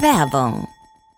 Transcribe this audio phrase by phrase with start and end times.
[0.00, 0.68] Werbung.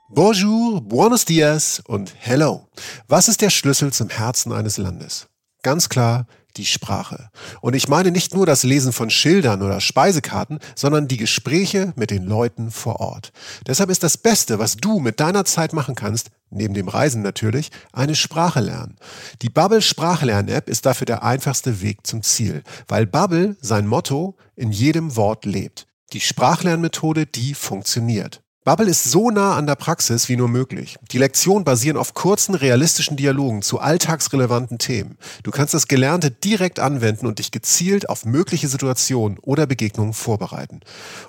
[0.09, 2.67] Bonjour, buenos dias und hello.
[3.09, 5.29] Was ist der Schlüssel zum Herzen eines Landes?
[5.63, 7.29] Ganz klar, die Sprache.
[7.61, 12.11] Und ich meine nicht nur das Lesen von Schildern oder Speisekarten, sondern die Gespräche mit
[12.11, 13.33] den Leuten vor Ort.
[13.67, 17.71] Deshalb ist das Beste, was du mit deiner Zeit machen kannst, neben dem Reisen natürlich,
[17.93, 18.97] eine Sprache lernen.
[19.43, 24.73] Die Bubble Sprachlern-App ist dafür der einfachste Weg zum Ziel, weil Bubble sein Motto in
[24.73, 25.87] jedem Wort lebt.
[26.15, 28.43] Die Sprachlernmethode, die funktioniert.
[28.63, 30.99] Bubble ist so nah an der Praxis wie nur möglich.
[31.13, 35.17] Die Lektionen basieren auf kurzen, realistischen Dialogen zu alltagsrelevanten Themen.
[35.43, 40.81] Du kannst das Gelernte direkt anwenden und dich gezielt auf mögliche Situationen oder Begegnungen vorbereiten.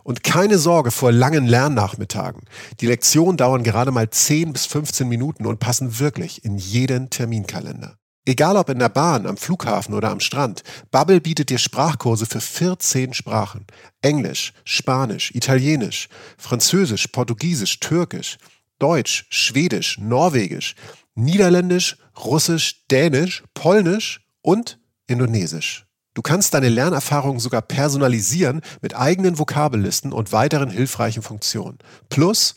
[0.04, 2.42] Und keine Sorge vor langen Lernnachmittagen.
[2.82, 7.96] Die Lektionen dauern gerade mal 10 bis 15 Minuten und passen wirklich in jeden Terminkalender.
[8.26, 12.40] Egal ob in der Bahn, am Flughafen oder am Strand, Bubble bietet dir Sprachkurse für
[12.40, 13.66] 14 Sprachen.
[14.02, 16.08] Englisch, Spanisch, Italienisch,
[16.38, 18.38] Französisch, Portugiesisch, Türkisch,
[18.78, 20.76] Deutsch, Schwedisch, Norwegisch,
[21.16, 25.88] Niederländisch, Russisch, Dänisch, Polnisch und Indonesisch.
[26.14, 31.78] Du kannst deine Lernerfahrung sogar personalisieren mit eigenen Vokabellisten und weiteren hilfreichen Funktionen.
[32.10, 32.56] Plus,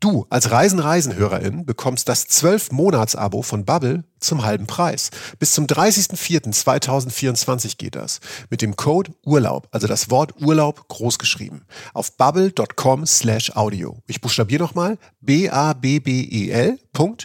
[0.00, 5.08] du als Reisen-Reisen-Hörerin bekommst das 12-Monats-Abo von Bubble zum halben Preis.
[5.38, 8.20] Bis zum 30.04.2024 geht das.
[8.50, 11.64] Mit dem Code Urlaub, also das Wort Urlaub großgeschrieben.
[11.94, 13.96] Auf bubble.com slash audio.
[14.08, 17.16] Ich buchstabiere nochmal b-a-b-b-e-l.com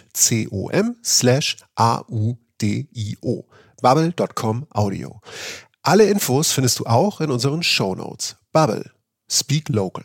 [1.02, 3.44] slash a-u-d-i-o
[3.82, 5.20] bubble.com Audio.
[5.88, 8.36] Alle Infos findest du auch in unseren Show Notes.
[8.52, 8.90] Bubble.
[9.30, 10.04] Speak Local.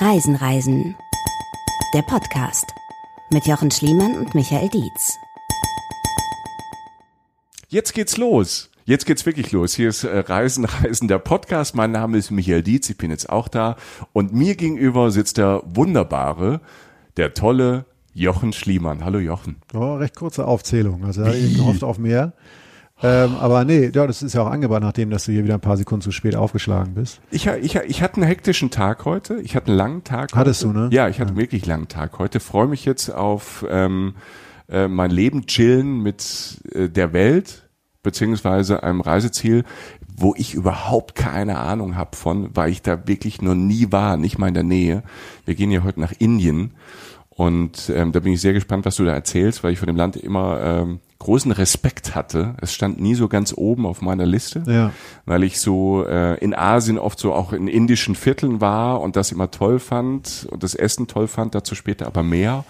[0.00, 0.96] Reisen, Reisen.
[1.92, 2.64] Der Podcast
[3.30, 5.18] mit Jochen Schliemann und Michael Dietz.
[7.68, 8.70] Jetzt geht's los.
[8.86, 9.74] Jetzt geht's wirklich los.
[9.74, 11.74] Hier ist äh, Reisen, Reisen, der Podcast.
[11.74, 12.88] Mein Name ist Michael Dietz.
[12.88, 13.76] Ich bin jetzt auch da.
[14.14, 16.62] Und mir gegenüber sitzt der wunderbare,
[17.18, 17.84] der tolle
[18.16, 19.04] Jochen Schliemann.
[19.04, 19.56] Hallo Jochen.
[19.74, 21.04] Oh, recht kurze Aufzählung.
[21.04, 22.32] Also da ich gehofft auf mehr.
[23.02, 25.60] Ähm, aber nee, ja, das ist ja auch angebracht, nachdem dass du hier wieder ein
[25.60, 27.20] paar Sekunden zu spät aufgeschlagen bist.
[27.30, 29.38] Ich, ich, ich hatte einen hektischen Tag heute.
[29.42, 30.32] Ich hatte einen langen Tag.
[30.34, 30.72] Hattest heute.
[30.72, 30.88] du, ne?
[30.92, 32.40] Ja, ich hatte einen wirklich langen Tag heute.
[32.40, 34.14] Freue mich jetzt auf ähm,
[34.70, 37.68] äh, mein Leben chillen mit äh, der Welt
[38.02, 39.64] beziehungsweise einem Reiseziel,
[40.16, 44.38] wo ich überhaupt keine Ahnung habe von, weil ich da wirklich noch nie war, nicht
[44.38, 45.02] mal in der Nähe.
[45.44, 46.72] Wir gehen ja heute nach Indien
[47.36, 49.96] und ähm, da bin ich sehr gespannt, was du da erzählst, weil ich von dem
[49.96, 52.54] Land immer ähm, großen Respekt hatte.
[52.62, 54.90] Es stand nie so ganz oben auf meiner Liste, Ja.
[55.26, 59.32] weil ich so äh, in Asien oft so auch in indischen Vierteln war und das
[59.32, 62.64] immer toll fand und das Essen toll fand, dazu später aber mehr.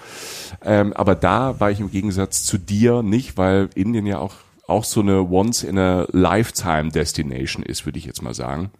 [0.64, 4.34] Ähm, aber da war ich im Gegensatz zu dir nicht, weil Indien ja auch
[4.68, 8.70] auch so eine once in a lifetime Destination ist, würde ich jetzt mal sagen.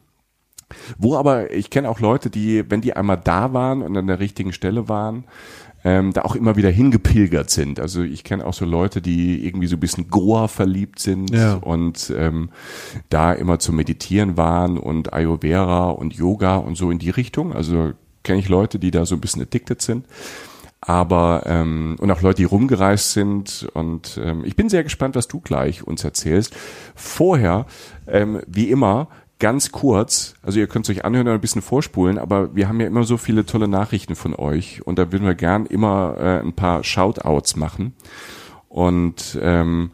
[0.99, 4.19] Wo aber, ich kenne auch Leute, die, wenn die einmal da waren und an der
[4.19, 5.23] richtigen Stelle waren,
[5.87, 7.79] ähm, da auch immer wieder hingepilgert sind.
[7.79, 11.55] Also ich kenne auch so Leute, die irgendwie so ein bisschen Goa verliebt sind Ja.
[11.55, 12.51] und ähm,
[13.09, 17.53] da immer zu meditieren waren und Ayurveda und Yoga und so in die Richtung.
[17.53, 17.93] Also
[18.25, 20.07] kenne ich Leute, die da so ein bisschen addicted sind.
[20.81, 25.29] Aber ähm, und auch Leute, die rumgereist sind und ähm, ich bin sehr gespannt, was
[25.29, 26.53] du gleich uns erzählst.
[26.97, 27.67] Vorher,
[28.09, 29.07] ähm, wie immer,
[29.39, 32.81] ganz kurz, also ihr könnt es euch anhören und ein bisschen vorspulen, aber wir haben
[32.81, 36.41] ja immer so viele tolle Nachrichten von euch und da würden wir gern immer äh,
[36.41, 37.95] ein paar Shoutouts machen.
[38.69, 39.91] Und ähm,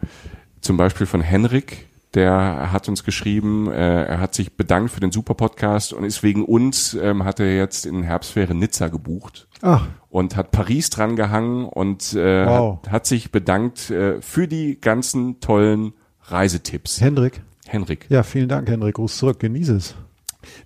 [0.60, 5.12] zum Beispiel von Henrik, der hat uns geschrieben, äh, er hat sich bedankt für den
[5.12, 9.86] super Podcast und ist wegen uns, ähm, hat er jetzt in Herbstferien Nizza gebucht Ach,
[10.10, 12.80] und hat Paris dran gehangen und äh, Wow.
[12.84, 17.00] hat, hat sich bedankt äh, für die ganzen tollen Reisetipps.
[17.00, 17.42] Hendrik.
[17.72, 18.06] Henrik.
[18.10, 18.97] Ja, vielen Dank, Hendrik.
[18.97, 19.41] Gruß zurück.
[19.41, 19.94] Genieße es.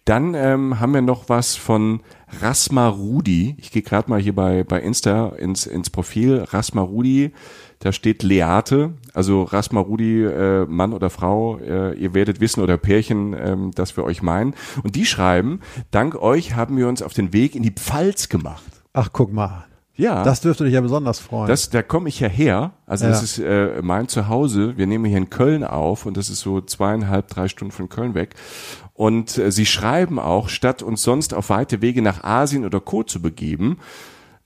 [0.04, 2.00] Dann ähm, haben wir noch was von
[2.40, 3.56] Rasma Rudi.
[3.58, 6.44] Ich gehe gerade mal hier bei, bei Insta ins, ins Profil.
[6.48, 7.32] Rasma Rudi,
[7.80, 8.94] da steht Leate.
[9.12, 13.96] Also Rasma Rudi, äh, Mann oder Frau, äh, ihr werdet wissen oder Pärchen, ähm, dass
[13.96, 14.54] wir euch meinen.
[14.82, 15.60] Und die schreiben,
[15.90, 18.64] dank euch haben wir uns auf den Weg in die Pfalz gemacht.
[18.92, 19.66] Ach, guck mal.
[19.96, 20.22] Ja.
[20.24, 21.48] Das dürfte dich ja besonders freuen.
[21.48, 22.72] Das, da komme ich ja her.
[22.86, 23.10] Also Ja.
[23.10, 24.76] das ist äh, mein Zuhause.
[24.76, 28.14] Wir nehmen hier in Köln auf und das ist so zweieinhalb, drei Stunden von Köln
[28.14, 28.34] weg.
[28.94, 33.02] Und äh, sie schreiben auch, statt uns sonst auf weite Wege nach Asien oder Co.
[33.02, 33.78] zu begeben,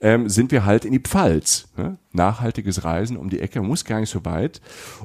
[0.01, 1.69] ähm, sind wir halt in die Pfalz.
[1.77, 1.99] Ne?
[2.13, 4.61] nachhaltiges Reisen um die Ecke, muss gar nicht so weit.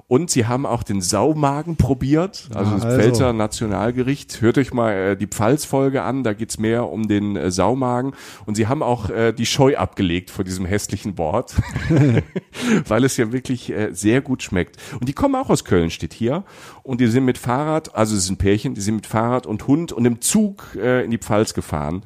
[0.08, 2.98] Und sie haben auch den Saumagen probiert, also Na, das also.
[2.98, 4.42] Pfälzer Nationalgericht.
[4.42, 8.14] Hört euch mal äh, die Pfalz-Folge an, da geht's mehr um den äh, Saumagen.
[8.46, 11.56] Und sie haben auch äh, die Scheu abgelegt vor diesem hässlichen Wort,
[12.88, 14.78] weil es ja wirklich äh, sehr gut schmeckt.
[15.00, 16.44] Und die kommen auch aus Köln, steht hier.
[16.82, 19.92] Und die sind mit Fahrrad, also es sind Pärchen, die sind mit Fahrrad und Hund
[19.92, 22.02] und im Zug äh, in die Pfalz gefahren.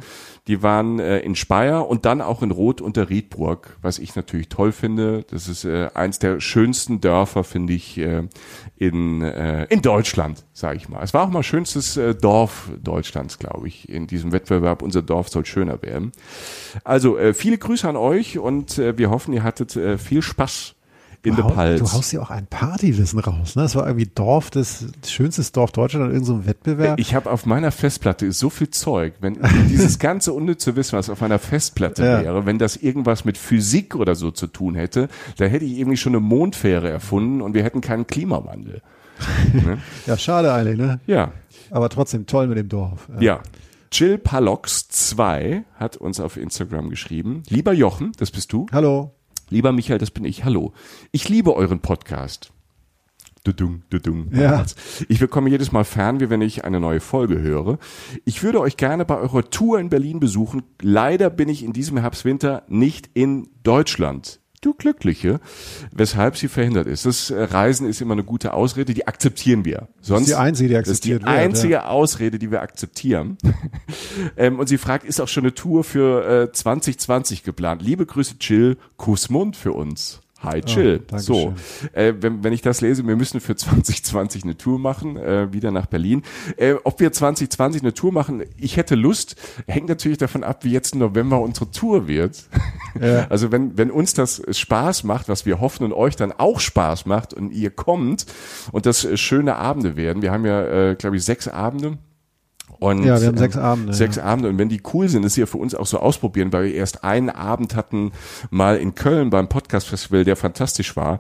[0.48, 4.50] Die waren äh, in Speyer und dann auch in Rot unter Riedburg, was ich natürlich
[4.50, 5.26] toll finde.
[5.30, 8.24] Das ist äh, eins der schönsten Dörfer, finde ich, äh,
[8.78, 11.04] in, äh, in Deutschland, sage ich mal.
[11.04, 14.82] Es war auch mal schönstes äh, Dorf Deutschlands, glaube ich, in diesem Wettbewerb.
[14.82, 16.12] Unser Dorf soll schöner werden.
[16.84, 20.76] Also äh, viele Grüße an euch und äh, wir hoffen, ihr hattet äh, viel Spaß
[21.24, 21.80] in du, der Pals.
[21.82, 23.56] du haust ja auch ein Partywissen raus.
[23.56, 23.64] Ne?
[23.64, 27.00] Das war irgendwie Dorf, das schönste Dorf Deutschland in irgendeinem Wettbewerb.
[27.00, 29.38] Ich habe auf meiner Festplatte ist so viel Zeug, wenn
[29.70, 32.24] dieses ganze unnütze Wissen, was auf meiner Festplatte Ja.
[32.24, 35.98] wäre, wenn das irgendwas mit Physik oder so zu tun hätte, da hätte ich irgendwie
[35.98, 38.82] schon eine Mondfähre erfunden und wir hätten keinen Klimawandel.
[40.06, 41.00] ja, schade eigentlich, ne?
[41.06, 41.32] Ja,
[41.72, 43.08] Aber trotzdem toll mit dem Dorf.
[43.20, 43.42] ja.
[43.92, 47.42] Jill Palox 2 hat uns auf Instagram geschrieben.
[47.50, 48.68] Lieber Jochen, das bist du.
[48.72, 49.16] Hallo.
[49.50, 50.44] Lieber Michael, das bin ich.
[50.46, 50.74] Hallo.
[51.12, 52.52] Ich liebe euren Podcast.
[53.44, 54.28] Dudung, dudung.
[54.34, 54.66] Ja.
[55.08, 57.80] Ich bekomme jedes Mal Fernweh, wenn ich eine neue Folge höre.
[58.26, 60.64] Ich würde euch gerne bei eurer Tour in Berlin besuchen.
[60.82, 64.39] Leider bin ich in diesem Herbst, Winter nicht in Deutschland.
[64.62, 65.40] Du Glückliche,
[65.92, 67.06] weshalb sie verhindert ist.
[67.06, 69.88] Das äh, Reisen ist immer eine gute Ausrede, die akzeptieren wir.
[70.02, 73.38] Sonst, die einzige, die das ist die akzeptiert wird, einzige Ausrede, die wir akzeptieren.
[74.38, 77.82] ähm, und sie fragt, ist auch schon eine Tour für äh, 2020 geplant?
[77.82, 80.22] Liebe Grüße, Chill, Kussmund für uns.
[80.42, 81.00] Hi, Chill.
[81.00, 81.54] danke so,
[81.92, 85.72] äh, wenn, wenn ich das lese, wir müssen für 2020 eine Tour machen, äh, wieder
[85.72, 86.24] nach Berlin.
[86.56, 89.36] Äh, ob wir 2020 eine Tour machen, ich hätte Lust,
[89.68, 92.44] hängt natürlich davon ab, wie jetzt im November unsere Tour wird.
[93.00, 93.28] Ja.
[93.30, 97.06] Also wenn, wenn uns das Spaß macht, was wir hoffen und euch dann auch Spaß
[97.06, 98.26] macht und ihr kommt
[98.72, 100.24] und das äh, schöne Abende werden.
[100.24, 102.00] Wir haben ja, äh, glaube ich, sechs Abende.
[102.80, 104.24] Und, Ja, wir haben ähm, sechs Abende, Sechs ja.
[104.24, 104.50] Abende.
[104.50, 107.04] Und wenn die cool sind, ist ja für uns auch so ausprobieren, weil wir erst
[107.04, 108.12] einen Abend hatten,
[108.50, 111.20] mal in Köln beim Podcast-Festival, der fantastisch war.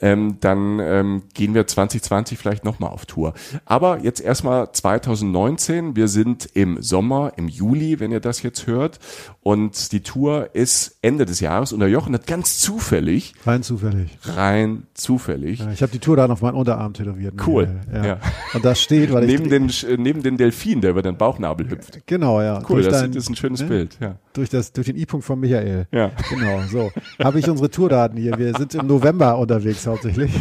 [0.00, 3.32] Ähm, dann ähm, gehen wir 2020 vielleicht nochmal auf Tour.
[3.64, 5.96] Aber jetzt erstmal 2019.
[5.96, 8.98] Wir sind im Sommer, im Juli, wenn ihr das jetzt hört.
[9.42, 11.72] Und die Tour ist Ende des Jahres.
[11.72, 14.18] Und der Jochen hat ganz zufällig, Rein zufällig.
[14.34, 17.34] rein zufällig, Ja, ich habe die Tour dann auf meinen Unterarm tätowiert.
[17.46, 18.04] Cool, Ja.
[18.04, 18.20] ja.
[18.54, 22.06] Und das steht, weil neben ich den, neben den Delfin, der über den Bauchnabel hüpft.
[22.06, 22.58] genau, ja.
[22.68, 23.66] Cool, Durch das dein- ist ein schönes ne?
[23.68, 23.96] Bild.
[24.00, 24.16] Ja.
[24.32, 25.86] Durch das durch den I-Punkt von Michael.
[25.92, 26.10] Ja.
[26.28, 26.90] Genau, so.
[27.22, 28.36] Habe ich unsere Tourdaten hier.
[28.38, 30.32] Wir sind im November unterwegs hauptsächlich.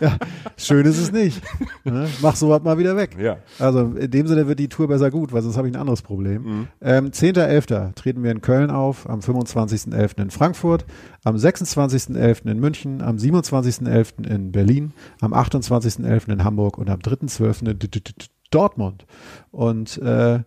[0.00, 0.16] ja,
[0.56, 1.40] schön ist es nicht.
[1.84, 2.08] Ne?
[2.22, 3.16] Mach sowas mal wieder weg.
[3.20, 3.38] Ja.
[3.58, 6.02] Also in dem Sinne wird die Tour besser gut, weil sonst habe ich ein anderes
[6.02, 6.68] Problem.
[6.80, 7.94] Ähm, 10.11.
[7.94, 10.20] treten wir in Köln auf, am 25.11.
[10.22, 10.84] in Frankfurt,
[11.24, 12.50] am 26.11.
[12.50, 14.26] in München, am 27.11.
[14.28, 16.30] in Berlin, am 28.11.
[16.32, 17.60] in Hamburg und am 3.12.
[17.70, 18.12] in D- D- D-
[18.50, 19.06] Dortmund.
[19.52, 20.40] Und äh,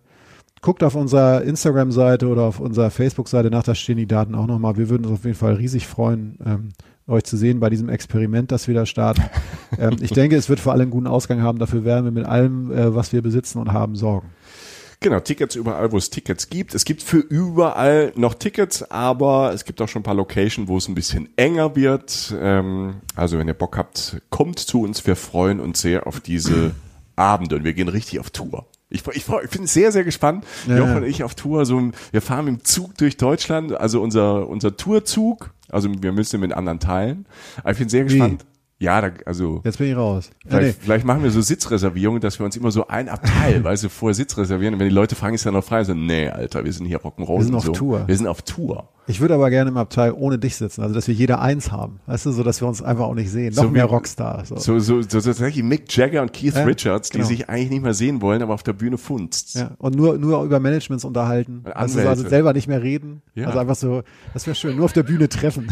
[0.60, 4.76] guckt auf unserer Instagram-Seite oder auf unserer Facebook-Seite nach, da stehen die Daten auch nochmal.
[4.76, 6.68] Wir würden uns auf jeden Fall riesig freuen, ähm,
[7.06, 9.22] euch zu sehen bei diesem Experiment, das wir da starten.
[9.78, 11.58] ähm, ich denke, es wird für alle einen guten Ausgang haben.
[11.58, 14.30] Dafür werden wir mit allem, äh, was wir besitzen und haben, sorgen.
[15.00, 16.74] Genau, Tickets überall, wo es Tickets gibt.
[16.74, 20.78] Es gibt für überall noch Tickets, aber es gibt auch schon ein paar Locations, wo
[20.78, 22.34] es ein bisschen enger wird.
[22.40, 25.06] Ähm, also wenn ihr Bock habt, kommt zu uns.
[25.06, 26.74] Wir freuen uns sehr auf diese
[27.16, 28.66] Abende und wir gehen richtig auf Tour.
[28.94, 30.44] Ich, ich, ich bin sehr, sehr gespannt.
[30.68, 31.66] Ja, Jochen und ich auf Tour.
[31.66, 35.50] So, wir fahren im Zug durch Deutschland, also unser, unser Tourzug.
[35.68, 37.26] Also wir müssen mit anderen teilen.
[37.58, 38.44] Aber ich bin sehr gespannt.
[38.80, 40.30] Ja, da, also Jetzt bin ich raus.
[40.46, 40.84] Vielleicht, nee.
[40.84, 44.14] vielleicht machen wir so Sitzreservierungen, dass wir uns immer so ein Abteil, weißt du, vorher
[44.14, 44.74] Sitz reservieren.
[44.74, 45.84] Und wenn die Leute fragen, ist ja noch frei.
[45.84, 47.38] So, nee, Alter, wir sind hier Rock'n'Roll.
[47.38, 47.72] Wir sind auf so.
[47.72, 48.06] Tour.
[48.06, 48.88] Wir sind auf Tour.
[49.06, 52.00] Ich würde aber gerne im Abteil ohne dich sitzen, also dass wir jeder eins haben.
[52.06, 53.54] Weißt du, so dass wir uns einfach auch nicht sehen.
[53.54, 54.46] Noch So wie- mehr Rockstar.
[54.46, 54.56] So.
[54.56, 57.28] So, so, so tatsächlich Mick Jagger und Keith Ja, Richards, die genau.
[57.28, 59.56] sich eigentlich nicht mehr sehen wollen, aber auf der Bühne funzt.
[59.56, 61.64] Ja, und nur, nur über Managements unterhalten.
[61.74, 63.20] Also, so, also selber nicht mehr reden.
[63.34, 63.48] Ja.
[63.48, 65.68] Also einfach so, das wäre schön, nur auf der Bühne treffen.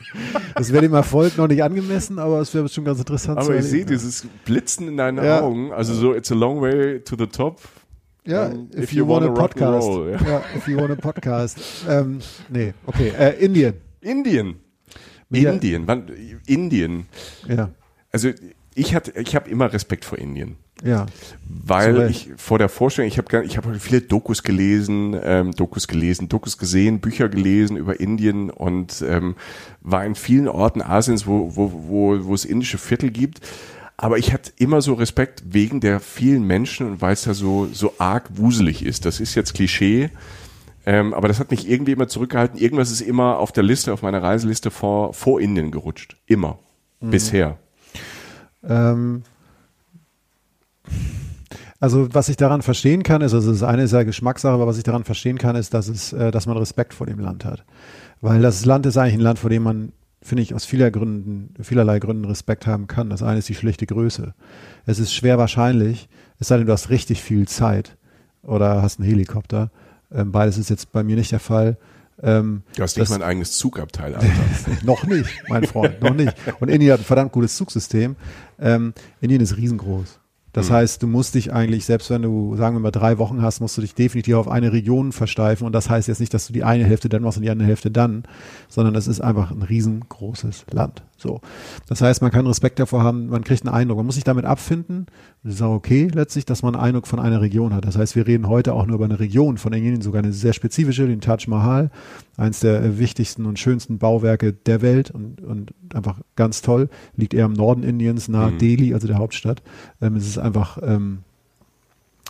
[0.54, 3.58] das wäre dem Erfolg noch nicht angemessen, aber es wäre schon ganz interessant zu Aber
[3.58, 5.40] ich sehe dieses Blitzen in deinen Ja.
[5.40, 7.60] Augen, also so, it's a long way to the top.
[8.24, 9.86] Ja, Um, if, you, want a podcast.
[9.88, 10.28] rock'n'roll, Ja.
[10.28, 10.42] ja.
[10.56, 11.58] if you want a podcast.
[11.88, 12.18] ähm,
[12.50, 13.08] nee, okay.
[13.18, 13.74] Äh, Indien.
[14.00, 14.56] Indien.
[15.30, 16.06] Indien, wann,
[16.46, 17.06] Indien.
[17.46, 17.70] Ja,
[18.12, 18.30] Also
[18.74, 20.56] ich hatte, ich habe immer Respekt vor Indien.
[20.84, 21.06] Ja.
[21.48, 22.28] Weil Recht.
[22.28, 26.58] ich vor der Vorstellung, ich habe ich hab viele Dokus gelesen, ähm, Dokus gelesen, Dokus
[26.58, 29.36] gesehen, Bücher gelesen über Indien und ähm,
[29.80, 33.40] war in vielen Orten Asiens, wo, wo, wo, wo es indische Viertel gibt.
[33.96, 37.66] Aber ich hatte immer so Respekt wegen der vielen Menschen und weil es da so,
[37.72, 39.04] so arg wuselig ist.
[39.04, 40.10] Das ist jetzt Klischee.
[40.86, 42.58] Ähm, aber das hat mich irgendwie immer zurückgehalten.
[42.58, 46.16] Irgendwas ist immer auf der Liste, auf meiner Reiseliste vor, vor Indien gerutscht.
[46.26, 46.58] Immer.
[47.00, 47.10] Mhm.
[47.10, 47.58] Bisher.
[48.62, 49.24] Ähm,
[51.80, 54.78] also was ich daran verstehen kann, ist, also das eine ist ja Geschmackssache, aber was
[54.78, 57.64] ich daran verstehen kann, ist, dass es, äh, dass man Respekt vor dem Land hat.
[58.20, 61.54] Weil das Land ist eigentlich ein Land, vor dem man, finde ich, aus vieler Gründen,
[61.62, 63.10] vielerlei Gründen Respekt haben kann.
[63.10, 64.34] Das eine ist die schlichte Größe.
[64.86, 66.08] Es ist schwer wahrscheinlich,
[66.40, 67.96] es sei denn, du hast richtig viel Zeit
[68.42, 69.70] oder hast einen Helikopter.
[70.12, 71.76] Ähm, beides ist jetzt bei mir nicht der Fall.
[72.20, 74.26] Ähm, Du hast nicht das- mal ein eigenes Zugabteil, Alter.
[74.82, 76.34] noch nicht, mein Freund, noch nicht.
[76.58, 78.16] Und Indien hat ein verdammt gutes Zugsystem.
[78.58, 80.17] Ähm, Indien ist riesengroß.
[80.52, 83.60] Das heißt, du musst dich eigentlich, selbst wenn du, sagen wir mal, drei Wochen hast,
[83.60, 85.66] musst du dich definitiv auf eine Region versteifen.
[85.66, 87.68] Und das heißt jetzt nicht, dass du die eine Hälfte dann machst und die andere
[87.68, 88.24] Hälfte dann,
[88.68, 91.02] sondern es ist einfach ein riesengroßes Land.
[91.16, 91.40] So.
[91.86, 93.98] Das heißt, man kann Respekt davor haben, man kriegt einen Eindruck.
[93.98, 95.06] Man muss sich damit abfinden.
[95.44, 97.84] Ist auch okay, letztlich, dass man einen Eindruck von einer Region hat.
[97.84, 100.52] Das heißt, wir reden heute auch nur über eine Region von Indien, sogar eine sehr
[100.52, 101.90] spezifische, den Taj Mahal,
[102.36, 106.88] eins der äh, wichtigsten und schönsten Bauwerke der Welt und, und einfach ganz toll.
[107.16, 109.62] Liegt eher im Norden Indiens, nahe Delhi, also der Hauptstadt.
[110.00, 111.18] Ähm, es ist einfach, ähm,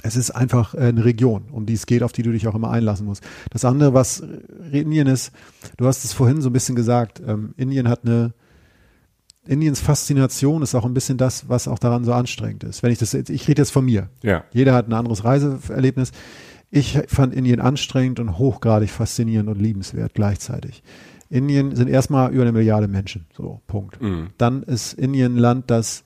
[0.03, 2.55] es ist einfach äh, eine Region, um die es geht, auf die du dich auch
[2.55, 3.25] immer einlassen musst.
[3.50, 4.23] Das andere, was
[4.71, 5.33] Indien ist,
[5.79, 8.35] du hast es vorhin so ein bisschen gesagt, ähm, Indien hat eine,
[9.49, 12.83] Indiens Faszination ist auch ein bisschen das, was auch daran so anstrengend ist.
[12.83, 14.11] Wenn ich das, jetzt- ich rede jetzt von mir.
[14.23, 14.45] Ja.
[14.52, 16.12] Jeder hat ein anderes Reiseerlebnis.
[16.71, 20.83] Ich fand Indien anstrengend und hochgradig faszinierend und liebenswert gleichzeitig.
[21.31, 23.26] Indien sind erstmal über eine Milliarde Menschen.
[23.37, 24.00] So, Punkt.
[24.02, 24.28] Mhm.
[24.37, 26.05] Dann ist Indien ein Land, das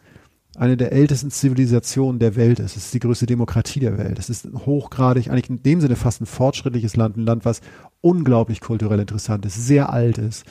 [0.56, 2.76] eine der ältesten Zivilisationen der Welt ist.
[2.76, 4.18] Es ist die größte Demokratie der Welt.
[4.18, 7.60] Es ist hochgradig, eigentlich in dem Sinne fast ein fortschrittliches Land, ein Land, was
[8.02, 10.44] unglaublich kulturell interessant ist, sehr alt ist,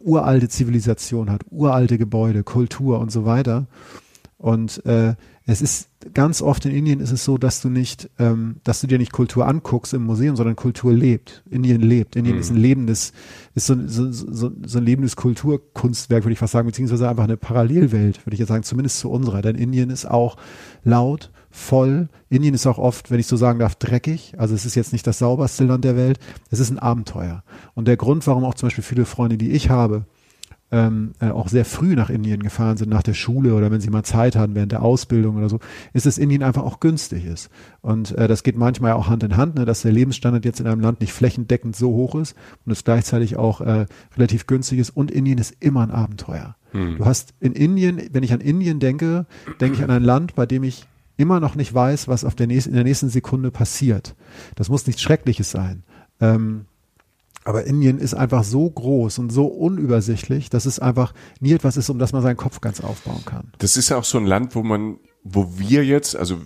[0.00, 3.66] uralte Zivilisation hat, uralte Gebäude, Kultur und so weiter.
[4.38, 5.14] Und äh,
[5.46, 8.86] es ist ganz oft in Indien ist es so, dass du nicht, ähm, dass du
[8.86, 11.42] dir nicht Kultur anguckst im Museum, sondern Kultur lebt.
[11.50, 12.16] Indien lebt.
[12.16, 13.12] Indien ist ein lebendes,
[13.54, 17.36] ist so, so, so, so ein lebendes Kulturkunstwerk, würde ich fast sagen, beziehungsweise einfach eine
[17.36, 19.42] Parallelwelt, würde ich jetzt sagen, zumindest zu unserer.
[19.42, 20.36] Denn Indien ist auch
[20.84, 22.08] laut, voll.
[22.30, 24.34] Indien ist auch oft, wenn ich so sagen darf, dreckig.
[24.38, 26.18] Also es ist jetzt nicht das sauberste Land der Welt.
[26.50, 27.42] Es ist ein Abenteuer.
[27.74, 30.04] Und der Grund, warum auch zum Beispiel viele Freunde, die ich habe,
[30.70, 33.88] ähm, äh, auch sehr früh nach Indien gefahren sind, nach der Schule oder wenn sie
[33.88, 35.60] mal Zeit hatten während der Ausbildung oder so,
[35.94, 37.48] ist, dass Indien einfach auch günstig ist.
[37.80, 40.66] Und äh, das geht manchmal auch Hand in Hand, ne, dass der Lebensstandard jetzt in
[40.66, 42.36] einem Land nicht flächendeckend so hoch ist
[42.66, 43.86] und es gleichzeitig auch äh,
[44.16, 44.90] relativ günstig ist.
[44.90, 46.54] Und Indien ist immer ein Abenteuer.
[46.72, 49.24] Du hast in Indien, wenn ich an Indien denke,
[49.58, 50.86] denke ich an ein Land, bei dem ich
[51.18, 54.14] immer noch nicht weiß, was auf der nächsten, in der nächsten Sekunde passiert.
[54.54, 55.82] Das muss nichts Schreckliches sein.
[56.20, 56.64] Ähm,
[57.44, 61.90] aber Indien ist einfach so groß und so unübersichtlich, dass es einfach nie etwas ist,
[61.90, 63.52] um das man seinen Kopf ganz aufbauen kann.
[63.58, 66.38] Das ist ja auch so ein Land, wo man, wo wir jetzt, also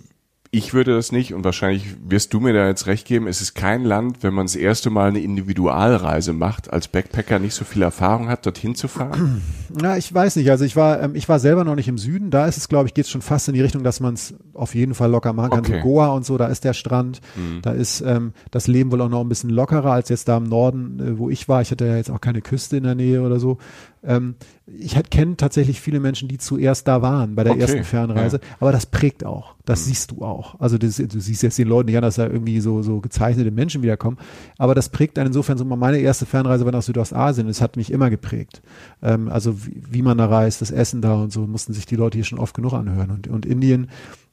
[0.53, 3.55] ich würde das nicht und wahrscheinlich wirst du mir da jetzt recht geben, es ist
[3.55, 7.81] kein Land, wenn man das erste Mal eine Individualreise macht, als Backpacker nicht so viel
[7.81, 9.41] Erfahrung hat, dorthin zu fahren.
[9.73, 10.51] Na, ich weiß nicht.
[10.51, 12.29] Also ich war, ähm, ich war selber noch nicht im Süden.
[12.29, 14.35] Da ist es, glaube ich, geht es schon fast in die Richtung, dass man es
[14.53, 15.59] auf jeden Fall locker machen kann.
[15.61, 15.79] Okay.
[15.81, 17.19] So Goa und so, da ist der Strand.
[17.63, 20.43] Da ist ähm, das Leben wohl auch noch ein bisschen lockerer als jetzt da im
[20.43, 21.63] Norden, äh, wo ich war.
[21.63, 23.57] Ich hatte ja jetzt auch keine Küste in der Nähe oder so.
[24.05, 28.39] Ähm, ich kenne tatsächlich viele Menschen, die zuerst da waren bei der Okay, ersten Fernreise.
[28.59, 29.55] Aber das prägt auch.
[29.65, 30.59] Das siehst du auch.
[30.59, 33.51] Also das, du siehst jetzt den Leuten nicht an, dass da irgendwie so, so gezeichnete
[33.51, 34.17] Menschen wiederkommen.
[34.57, 35.65] Aber das prägt einen insofern so.
[35.65, 37.47] Meine erste Fernreise war nach Südostasien.
[37.47, 38.61] Das hat mich immer geprägt.
[39.01, 41.95] Ähm, also wie, wie man da reist, das Essen da und so, mussten sich die
[41.95, 43.11] Leute hier schon oft genug anhören.
[43.11, 43.87] Und, und Indien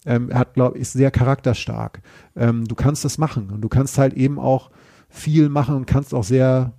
[0.06, 2.00] ähm, hat, glaube ich, ist sehr charakterstark.
[2.36, 4.70] Ähm, du kannst das machen und du kannst halt eben auch
[5.08, 6.72] viel machen und kannst auch sehr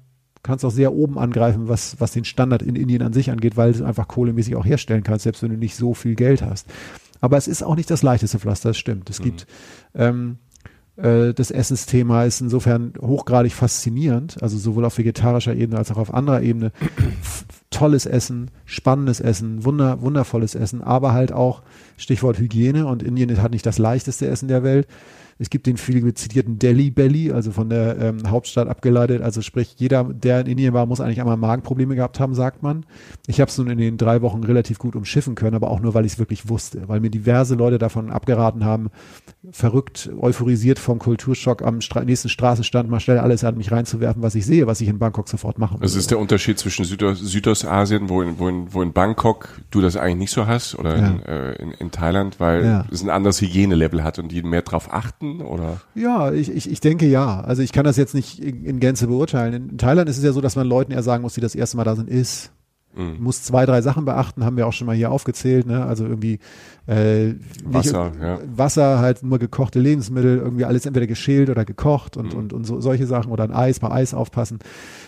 [0.44, 3.74] kannst auch sehr oben angreifen, was, was den Standard in Indien an sich angeht, weil
[3.74, 6.68] du einfach kohlemäßig auch herstellen kannst, selbst wenn du nicht so viel Geld hast.
[7.20, 9.10] Aber es ist auch nicht das leichteste Pflaster, das stimmt.
[9.10, 9.46] Es gibt
[9.94, 10.38] ähm,
[10.98, 16.14] äh, das Essensthema ist insofern hochgradig faszinierend, also sowohl auf vegetarischer Ebene als auch auf
[16.14, 16.72] anderer Ebene.
[17.70, 21.64] Tolles Essen, spannendes Essen, wunder, wundervolles Essen, aber halt auch
[21.98, 24.88] Stichwort Hygiene und Indien hat nicht das leichteste Essen der Welt.
[25.42, 29.24] Es gibt den viel zitierten Delhi Belly, also von der ähm, Hauptstadt abgeleitet.
[29.24, 32.86] Also sprich, jeder, der in Indien war, muss eigentlich einmal Magenprobleme gehabt haben, sagt man.
[33.26, 35.96] Ich habe es nun in den drei Wochen relativ gut umschiffen können, aber auch nur,
[35.96, 38.90] weil ich es wirklich wusste, weil mir diverse Leute davon abgeraten haben,
[39.50, 44.36] verrückt, euphorisiert vom Kulturschock am Stra nächsten Straßenstand mal schnell alles an mich reinzuwerfen, was
[44.36, 46.00] ich sehe, was ich in Bangkok sofort machen Das würde.
[46.02, 49.98] ist der Unterschied zwischen Südos Südostasien, wo in, wo, in, wo in Bangkok du das
[49.98, 52.86] eigentlich nicht so hast, oder in, äh, in, in Thailand, weil Ja.
[52.92, 55.80] es ein anderes Hygienelevel hat und die mehr drauf achten, oder?
[55.96, 57.40] Ja, ich, ich, ich denke ja.
[57.40, 59.54] Also ich kann das jetzt nicht in, in Gänze beurteilen.
[59.70, 61.78] In, Thailand ist es ja so, dass man Leuten eher sagen muss, die das erste
[61.78, 62.52] Mal da sind, ist.
[62.94, 63.16] Mhm.
[63.18, 65.86] Du musst zwei, drei Sachen beachten, haben wir auch schon mal hier aufgezählt, ne?
[65.86, 66.40] Also irgendwie
[66.88, 68.40] äh, nicht- Wasser, ja.
[68.54, 72.40] Wasser, halt nur gekochte Lebensmittel, irgendwie alles entweder geschält oder gekocht und, Mhm.
[72.40, 74.60] und, und so, solche Sachen oder ein Eis, bei Eis aufpassen.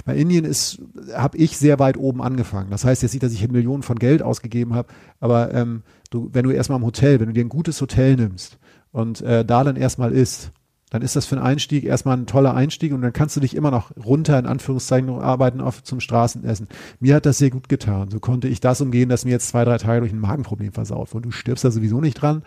[0.06, 0.82] Bei Indien ist,
[1.14, 2.70] habe ich sehr weit oben angefangen.
[2.70, 4.88] Das heißt jetzt nicht, dass ich Millionen von Geld ausgegeben habe,
[5.20, 8.60] aber ähm, du, wenn du erstmal im Hotel, wenn du dir ein gutes Hotel nimmst
[8.94, 10.52] und äh, da dann erstmal isst,
[10.92, 13.56] dann ist das für einen Einstieg erstmal ein toller Einstieg und dann kannst du dich
[13.56, 16.68] immer noch runter in Anführungszeichen arbeiten auf zum Straßenessen.
[17.00, 18.12] Mir hat das sehr gut getan.
[18.12, 21.16] So konnte ich das umgehen, dass mir jetzt zwei, drei Tage durch ein Magenproblem versaut.
[21.16, 22.44] Und du stirbst da sowieso nicht dran.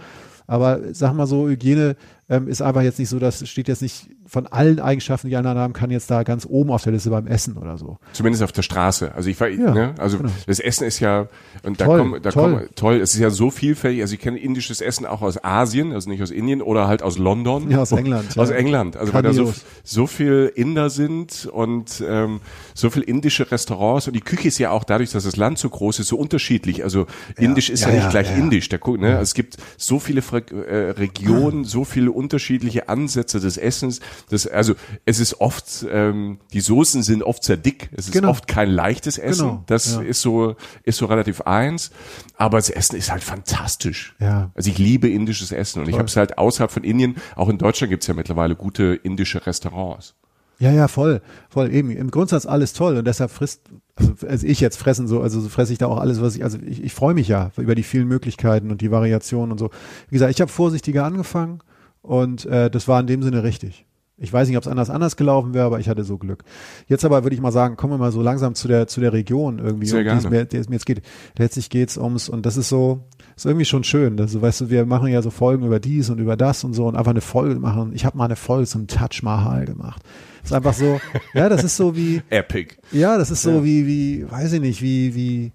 [0.46, 1.96] Aber sag mal so, Hygiene
[2.28, 5.54] ähm, ist einfach jetzt nicht so, das steht jetzt nicht von allen Eigenschaften, die einer
[5.54, 7.98] haben kann, jetzt da ganz oben auf der Liste beim Essen oder so.
[8.12, 9.14] Zumindest auf der Straße.
[9.14, 10.30] Also ich war, Ja, ne, also genau.
[10.48, 11.28] das Essen ist ja,
[11.62, 12.52] und da Toll, kommen, da toll.
[12.54, 14.02] kommen, toll, es ist ja so vielfältig.
[14.02, 17.18] Also ich kenne indisches Essen auch aus Asien, also nicht aus Indien oder halt aus
[17.18, 17.70] London.
[17.70, 18.56] Ja, aus England, Aus ja.
[18.56, 18.96] England.
[18.96, 19.54] Also weil da so,
[19.84, 22.40] so viel Inder sind und ähm,
[22.74, 25.68] so viel indische Restaurants und die Küche ist ja auch dadurch, dass das Land so
[25.70, 26.82] groß ist, so unterschiedlich.
[26.82, 27.06] Also
[27.38, 28.42] indisch ist ja, Ja, nicht ja, gleich ja, ja.
[28.42, 28.68] indisch.
[28.68, 29.10] Der, Ku- ne?
[29.10, 34.00] Also es gibt so viele Fre äh, Regionen, so viele unterschiedliche Ansätze des Essens.
[34.30, 37.90] Das, also es ist oft, ähm, die Soßen sind oft sehr dick.
[37.92, 38.30] Es ist Genau.
[38.30, 39.46] oft kein leichtes Essen.
[39.46, 40.00] Genau, Das ja.
[40.00, 41.90] ist so, ist so relativ eins.
[42.36, 44.14] Aber das Essen ist halt fantastisch.
[44.18, 44.50] Ja.
[44.54, 47.58] Also ich liebe indisches Essen und ich habe es halt außerhalb von Indien, auch in
[47.58, 50.14] Deutschland gibt's ja mittlerweile gute indische Restaurants.
[50.58, 51.20] Ja, ja, voll,
[51.50, 51.90] voll eben.
[51.90, 53.60] Im Grundsatz alles toll und deshalb frisst,
[53.94, 56.44] also, also ich jetzt fressen so, also so fresse ich da auch alles, was ich,
[56.44, 59.70] also ich, ich freue mich ja über die vielen Möglichkeiten und die Variationen und so.
[60.08, 61.60] Wie gesagt, ich habe vorsichtiger angefangen
[62.06, 63.84] und äh, das war in dem Sinne richtig.
[64.18, 66.42] Ich weiß nicht, ob es anders anders gelaufen wäre, aber ich hatte so Glück.
[66.88, 69.12] Jetzt aber würde ich mal sagen, kommen wir mal so langsam zu der zu der
[69.12, 70.36] Region irgendwie, Sehr um die es gerne.
[70.36, 71.02] mir, die es mir jetzt geht.
[71.36, 73.04] Letztlich geht's ums und das ist so,
[73.36, 74.16] ist irgendwie schon schön.
[74.16, 76.86] Das, weißt du, wir machen ja so Folgen über dies und über das und so
[76.86, 77.92] und einfach eine Folge machen.
[77.94, 80.02] Ich habe mal eine Folge zum Taj Mahal gemacht.
[80.42, 80.98] ist einfach so,
[81.34, 82.76] ja, das ist so wie, Epic.
[82.92, 85.52] ja, das ist so wie, wie, weiß ich nicht, wie, wie,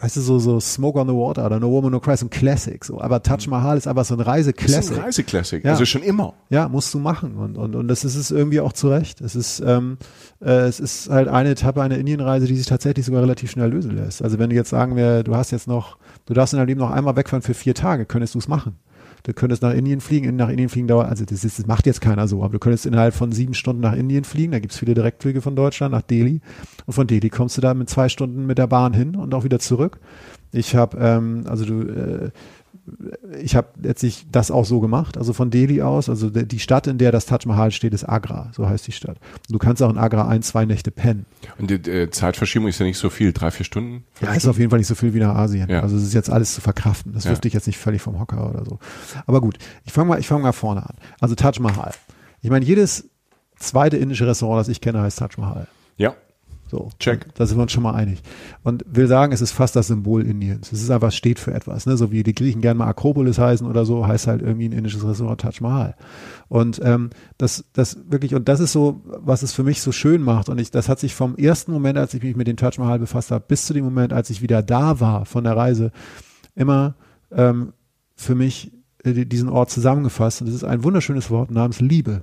[0.00, 2.30] weißt du, so, so Smoke on the Water oder No Woman No Cry, so ein
[2.30, 3.00] Classic, so.
[3.00, 5.64] Aber Taj Mahal ist einfach so ein Das ist ein Reiseklassik.
[5.64, 5.72] Ja.
[5.72, 6.34] Also schon immer.
[6.50, 9.20] Ja, musst du machen und und und das ist es irgendwie auch zu Recht.
[9.20, 9.98] Es ist ähm,
[10.40, 13.96] äh, es ist halt eine Etappe einer Indienreise, die sich tatsächlich sogar relativ schnell lösen
[13.96, 14.22] lässt.
[14.22, 16.80] Also wenn du jetzt sagen wir, du hast jetzt noch, du darfst in deinem Leben
[16.80, 18.76] noch einmal wegfahren für vier Tage, könntest du es machen.
[19.24, 22.00] Du könntest nach Indien fliegen, nach Indien fliegen dauert, also das, ist, das macht jetzt
[22.00, 24.94] keiner so, aber du könntest innerhalb von sieben Stunden nach Indien fliegen, da gibt's viele
[24.94, 26.40] Direktflüge von Deutschland nach Delhi
[26.86, 29.44] und von Delhi kommst du da mit zwei Stunden mit der Bahn hin und auch
[29.44, 30.00] wieder zurück.
[30.50, 32.30] Ich habe, ähm, also du, äh,
[33.40, 36.98] ich habe letztlich das auch so gemacht, also von Delhi aus, also die Stadt, in
[36.98, 39.18] der das Taj Mahal steht, ist Agra, so heißt die Stadt.
[39.48, 41.24] Du kannst auch in Agra ein, zwei Nächte pennen.
[41.58, 44.04] Und die äh, Zeitverschiebung ist ja nicht so viel, drei, vier Stunden.
[44.20, 45.68] Ja, ist auf jeden Fall nicht so viel wie nach Asien.
[45.70, 45.80] Ja.
[45.80, 47.12] Also es ist jetzt alles zu verkraften.
[47.12, 47.30] Das Ja.
[47.30, 48.78] wirft dich jetzt nicht völlig vom Hocker oder so.
[49.26, 50.96] Aber gut, ich fange mal, ich fange mal vorne an.
[51.20, 51.92] Also Taj Mahal.
[52.40, 53.08] Ich meine, jedes
[53.58, 55.68] zweite indische Restaurant, das ich kenne, heißt Taj Mahal.
[55.96, 56.14] Ja.
[56.72, 56.88] So.
[56.98, 57.26] Check.
[57.34, 58.22] Da sind wir uns schon mal einig.
[58.62, 60.72] Und will sagen, es ist fast das Symbol Indiens.
[60.72, 61.98] Es ist einfach, steht für etwas, ne?
[61.98, 65.06] So wie die Griechen gerne mal Akropolis heißen oder so, heißt halt irgendwie ein indisches
[65.06, 65.94] Restaurant Taj Mahal.
[66.48, 70.22] Und ähm, das, das wirklich, und das ist so, was es für mich so schön
[70.22, 70.48] macht.
[70.48, 72.98] Und ich, das hat sich vom ersten Moment, als ich mich mit dem Taj Mahal
[72.98, 75.92] befasst habe, bis zu dem Moment, als ich wieder da war von der Reise,
[76.54, 76.94] immer
[77.30, 77.74] ähm,
[78.16, 78.72] für mich
[79.04, 80.40] äh, die- diesen Ort zusammengefasst.
[80.40, 82.22] Und es ist ein wunderschönes Wort namens Liebe.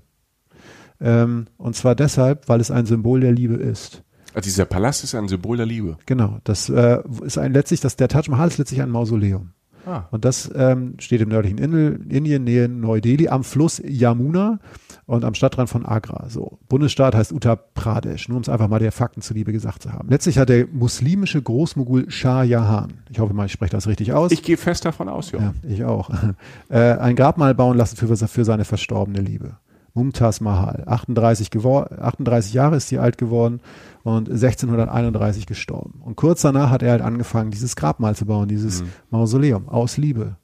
[1.00, 4.02] Ähm, und zwar deshalb, weil es ein Symbol der Liebe ist.
[4.34, 5.98] Also dieser Palast ist ein Symbol der Liebe.
[6.06, 9.52] Genau, das äh, ist ein letztlich, das, der Taj Mahal ist letztlich ein Mausoleum.
[9.86, 10.04] Ah.
[10.12, 14.60] Und das ähm, steht im nördlichen Indel, Indien, Nähe Neu-Delhi, am Fluss Yamuna
[15.06, 16.30] und am Stadtrand von Agra.
[16.30, 19.92] So, Bundesstaat heißt Uttar Pradesh, nur um es einfach mal der Fakten zuliebe gesagt zu
[19.92, 20.10] haben.
[20.10, 24.32] Letztlich hat der muslimische Großmogul Shah Jahan, ich hoffe mal, ich spreche das richtig aus.
[24.32, 25.40] Ich gehe fest davon aus, ja.
[25.40, 26.12] Ja, ich auch.
[26.70, 29.58] äh, ein Grabmal bauen lassen für, für seine verstorbene Liebe.
[29.94, 33.60] Mumtaz Mahal, 38, gewor 38 Jahre ist sie alt geworden
[34.04, 36.02] und 1631 gestorben.
[36.04, 40.38] Und kurz danach hat er halt angefangen, dieses Grabmal zu bauen, dieses Mausoleum aus Liebe.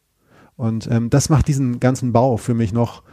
[0.55, 3.03] Und ähm, das macht diesen ganzen Bau für mich noch,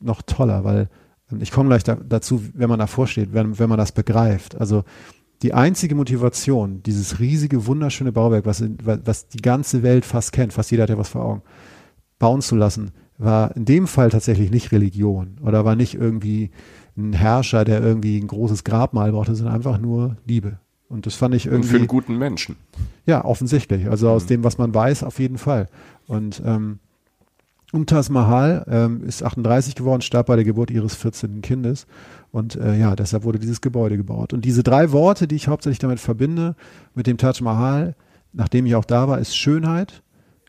[0.00, 0.88] noch toller, weil
[1.30, 4.58] ähm, ich komme gleich da, dazu, wenn man davor steht, wenn, wenn man das begreift.
[4.58, 4.84] Also
[5.42, 10.70] die einzige Motivation, dieses riesige, wunderschöne Bauwerk, was, was die ganze Welt fast kennt, fast
[10.70, 11.42] jeder hat ja was vor Augen,
[12.18, 16.50] bauen zu lassen, war in dem Fall tatsächlich nicht Religion oder war nicht irgendwie
[16.96, 20.58] ein Herrscher, der irgendwie ein großes Grabmal brauchte, sondern einfach nur Liebe.
[20.88, 22.56] Und das fand ich Und für irgendwie, einen guten Menschen.
[23.06, 23.88] ja, offensichtlich.
[23.88, 25.68] Also aus dem, was man weiß, auf jeden Fall.
[26.08, 26.80] Und ähm,
[27.72, 31.42] Umtaz Mahal ähm, ist 38 geworden, starb bei der Geburt ihres 14.
[31.42, 31.86] Kindes.
[32.32, 34.32] Und äh, ja, deshalb wurde dieses Gebäude gebaut.
[34.32, 36.56] Und diese drei Worte, die ich hauptsächlich damit verbinde,
[36.94, 37.94] mit dem Taj Mahal,
[38.32, 40.02] nachdem ich auch da war, ist Schönheit,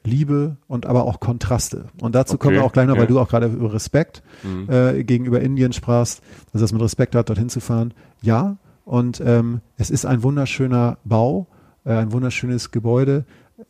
[0.04, 1.86] Liebe und aber auch Kontraste.
[2.02, 3.08] Und dazu kommen wir Okay, auch gleich noch, weil ja.
[3.08, 4.24] du auch gerade über Respekt
[4.68, 7.94] äh, gegenüber Indien sprachst, dass das mit Respekt hat, dorthin zu fahren.
[8.22, 11.48] Ja, und ähm, es ist ein wunderschöner Bau,
[11.86, 13.26] äh, ein wunderschönes Gebäude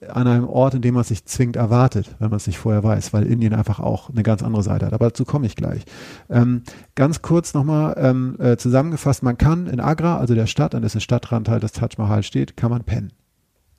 [0.08, 3.14] an einem Ort, in dem man sich zwingend erwartet, wenn man es nicht vorher weiß,
[3.14, 4.94] weil Indien einfach auch eine ganz andere Seite hat.
[4.94, 5.84] Aber dazu komme ich gleich.
[6.30, 6.64] Ähm,
[6.96, 11.02] ganz kurz nochmal ähm, äh, zusammengefasst, man kann in Agra, also der Stadt, an dessen
[11.02, 13.12] Stadtrand halt das Taj Mahal steht, kann man pennen.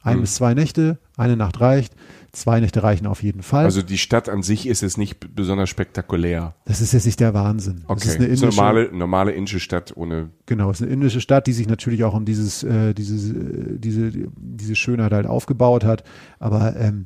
[0.03, 0.21] Ein Mhm.
[0.23, 1.95] bis zwei Nächte, eine Nacht reicht,
[2.33, 3.65] zwei Nächte reichen auf jeden Fall.
[3.65, 6.55] Also die Stadt an sich ist jetzt nicht besonders spektakulär.
[6.65, 7.85] das ist jetzt nicht der Wahnsinn.
[7.87, 10.31] Das Okay, ist eine ist eine indische, normale, normale indische Stadt ohne.
[10.47, 13.79] Genau, es ist eine indische Stadt, die sich natürlich auch um dieses, äh, dieses, äh,
[13.79, 16.03] diese, diese Schönheit halt aufgebaut hat.
[16.41, 17.05] Aber ähm,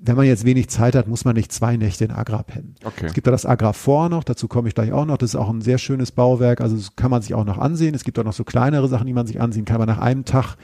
[0.00, 2.74] wenn man jetzt wenig Zeit hat, muss man nicht zwei Nächte in Agra pennen.
[2.84, 3.06] Okay.
[3.06, 5.18] Es gibt da das Agra Fort noch, dazu komme ich gleich auch noch.
[5.18, 7.94] Das ist auch ein sehr schönes Bauwerk, also das kann man sich auch noch ansehen.
[7.94, 9.74] Es gibt auch noch so kleinere Sachen, die man sich ansehen kann.
[9.76, 10.56] Aber nach einem Tag,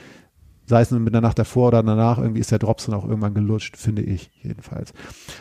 [0.67, 3.05] sei es nun mit der Nacht davor oder danach, irgendwie ist der Drops dann auch
[3.07, 4.93] irgendwann gelutscht, finde ich jedenfalls.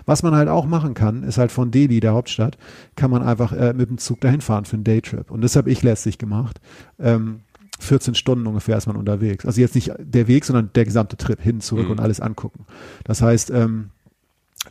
[0.05, 2.57] Was man halt auch machen kann, ist halt von Delhi, der Hauptstadt,
[2.95, 5.31] kann man einfach äh, mit dem Zug dahin fahren für einen Daytrip.
[5.31, 6.59] Und das habe ich letztlich gemacht.
[6.99, 7.41] Ähm,
[7.79, 9.45] 14 Stunden ungefähr ist man unterwegs.
[9.45, 11.91] Also jetzt nicht der Weg, sondern der gesamte Trip hin, zurück Mhm.
[11.91, 12.65] und alles angucken.
[13.03, 13.89] Das heißt, ähm,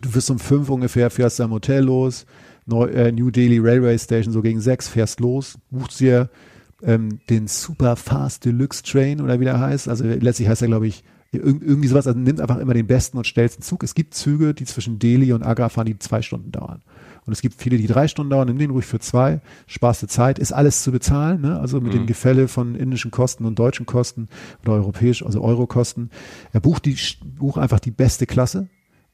[0.01, 2.27] du wirst um fünf ungefähr, fährst am Hotel los,
[2.65, 6.31] Neu, äh, New Delhi Railway Station, so gegen sechs, fährst los, buchst dir
[6.83, 9.88] ähm, den Super Fast Deluxe Train oder wie der heißt.
[9.88, 12.07] Also letztlich heißt er, glaube ich, irg irgendwie sowas.
[12.07, 13.83] Also nimm einfach immer den besten und schnellsten Zug.
[13.83, 16.83] Es gibt Züge, die zwischen Delhi und Agra fahren, die zwei Stunden dauern.
[17.25, 20.09] Und es gibt viele, die drei Stunden dauern, nimm den ruhig für zwei, sparst du
[20.09, 21.61] Zeit, ist alles zu bezahlen, ne?
[21.61, 24.29] also mit dem Gefälle von indischen Kosten und deutschen Kosten
[24.64, 26.11] oder europäisch, also Euro-Kosten.
[26.53, 26.97] Er bucht die,
[27.38, 28.68] buch einfach die beste Klasse,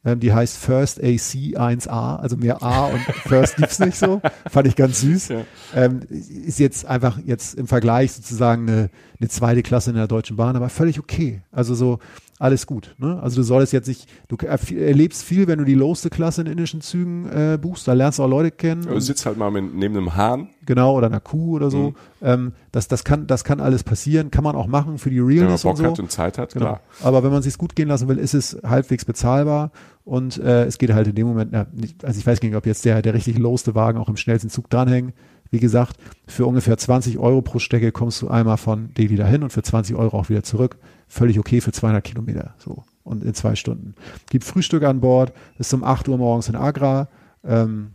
[0.04, 4.20] die heißt First AC 1A, also mehr A und First gibt's nicht so.
[4.48, 5.28] Fand ich ganz süß.
[5.28, 5.44] Ja.
[5.74, 10.36] Ähm, ist jetzt einfach jetzt im Vergleich sozusagen eine, eine zweite Klasse in der Deutschen
[10.36, 11.42] Bahn, aber völlig okay.
[11.50, 11.98] Also so
[12.38, 12.94] alles gut.
[12.98, 13.20] Ne?
[13.22, 16.46] Also du solltest jetzt nicht, du erf- erlebst viel, wenn du die lowste Klasse in
[16.46, 18.82] indischen Zügen äh, buchst, da lernst du auch Leute kennen.
[18.82, 21.90] Du sitzt halt mal mit, neben einem Hahn, genau, oder einer Kuh oder so.
[21.90, 21.94] Mhm.
[22.22, 25.24] Ähm, das, das, kann, das kann alles passieren, kann man auch machen für die wenn
[25.26, 25.84] man Realness Bock und so.
[25.90, 26.64] hat und Zeit hat, Genau.
[26.66, 26.80] klar.
[27.02, 29.70] Aber wenn man sich's gut gehen lassen will, ist es halbwegs bezahlbar
[30.04, 32.56] und äh, es geht halt in dem Moment, ja, nicht, also ich weiß gar nicht,
[32.56, 35.12] ob jetzt der, der richtig lowste Wagen auch im schnellsten Zug dranhängt.
[35.50, 39.50] Wie gesagt, für ungefähr 20 Euro pro Strecke kommst du einmal von Delhi dahin und
[39.50, 40.76] für 20 Euro auch wieder zurück.
[41.08, 42.84] Völlig okay für 200 Kilometer, so.
[43.02, 43.94] Und in zwei Stunden.
[44.28, 47.08] Gibt Frühstück an Bord, ist um 8 Uhr morgens in Agra,
[47.42, 47.92] ähm,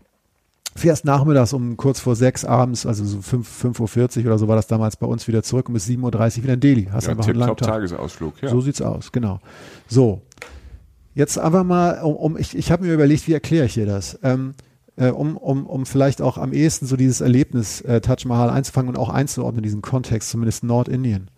[0.75, 4.55] fährst nachmittags um kurz vor sechs abends, also so 5, 5.40 Uhr oder so war
[4.55, 6.89] das damals bei uns wieder zurück und bis 7.30 Uhr wieder in Delhi.
[6.91, 7.67] Hast Ja, einfach einen langen Tag.
[7.67, 8.49] Tagesausflug, ja.
[8.49, 9.39] So sieht's aus, genau.
[9.87, 10.21] So,
[11.13, 14.17] jetzt einfach mal, um, um ich, ich habe mir überlegt, wie erkläre ich dir das?
[14.23, 14.55] Ähm,
[14.95, 18.89] äh, um, um, um vielleicht auch am ehesten so dieses Erlebnis äh, Taj Mahal einzufangen
[18.89, 21.29] und auch einzuordnen, diesen Kontext, zumindest Nordindien.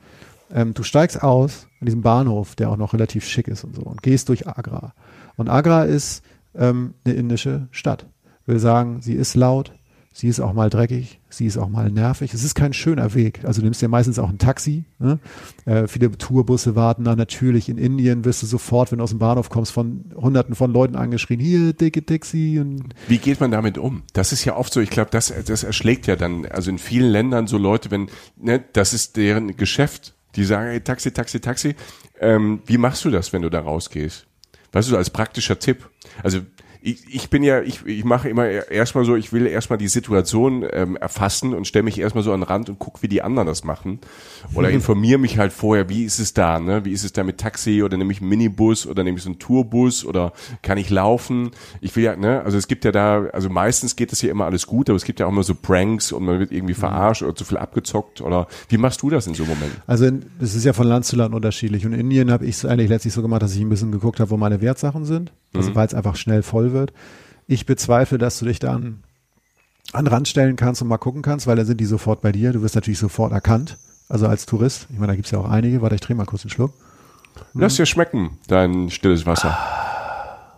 [0.52, 3.82] Ähm, du steigst aus an diesem Bahnhof, der auch noch relativ schick ist und so,
[3.82, 4.94] und gehst durch Agra.
[5.36, 6.24] Und Agra ist
[6.56, 8.08] ähm, eine indische Stadt.
[8.46, 9.72] Will sagen, sie ist laut,
[10.15, 12.34] sie ist auch mal dreckig, sie ist auch mal nervig.
[12.34, 13.41] Es ist kein schöner Weg.
[13.43, 14.86] Also du nimmst dir meistens auch ein Taxi.
[14.97, 15.19] Ne?
[15.65, 17.67] Äh, viele Tourbusse warten da natürlich.
[17.67, 20.95] In Indien wirst du sofort, wenn du aus dem Bahnhof kommst, von hunderten von Leuten
[20.95, 22.63] angeschrien, hier, dicke Taxi.
[23.10, 24.04] Wie geht man damit um?
[24.13, 27.12] Das ist ja oft so, ich glaube, das, das erschlägt ja dann, also in vielen
[27.12, 30.15] Ländern so Leute, wenn, ne, das ist deren Geschäft.
[30.38, 31.75] Die sagen, hey, Taxi, Taxi, Taxi.
[32.21, 34.28] Ähm, wie machst du das, wenn du da rausgehst?
[34.71, 35.89] Weißt du, als praktischer Tipp.
[36.23, 36.39] Also
[36.86, 40.65] ich, ich bin ja, ich, ich mache immer erstmal so, ich will erstmal die Situation
[40.71, 43.48] ähm, erfassen und stelle mich erstmal so an den Rand und guck, wie die anderen
[43.48, 44.00] das machen.
[44.54, 46.86] Oder informiere mich halt vorher, wie ist es da, ne?
[46.86, 49.30] Wie ist es da mit Taxi oder nehme ich einen Minibus oder nehme ich so
[49.30, 51.50] einen Tourbus oder kann ich laufen?
[51.82, 54.45] Ich will ja, ne, also es gibt ja da, also meistens geht das ja immer
[54.45, 57.24] alles gut, aber es gibt ja auch immer so Pranks und man wird irgendwie verarscht
[57.24, 59.82] oder zu viel abgezockt oder wie machst du das in so Momenten?
[59.88, 61.86] Also in- das ist ja von Land zu Land unterschiedlich.
[61.86, 64.19] Und in Indien habe ich es eigentlich letztlich so gemacht, dass ich ein bisschen geguckt
[64.19, 66.94] habe, wo meine Wertsachen sind, also weil es einfach schnell voll wird.
[67.48, 69.04] Ich bezweifle, dass du dich da an,
[69.94, 72.32] an den Rand stellen kannst und mal gucken kannst, weil dann sind die sofort bei
[72.32, 72.54] dir.
[72.54, 74.86] Du wirst natürlich sofort erkannt, also als Tourist.
[74.92, 75.82] Ich meine, da gibt's ja auch einige.
[75.82, 76.74] Warte, ich drehe mal kurz einen Schluck.
[77.54, 79.58] Lass dir schmecken, dein stilles Wasser.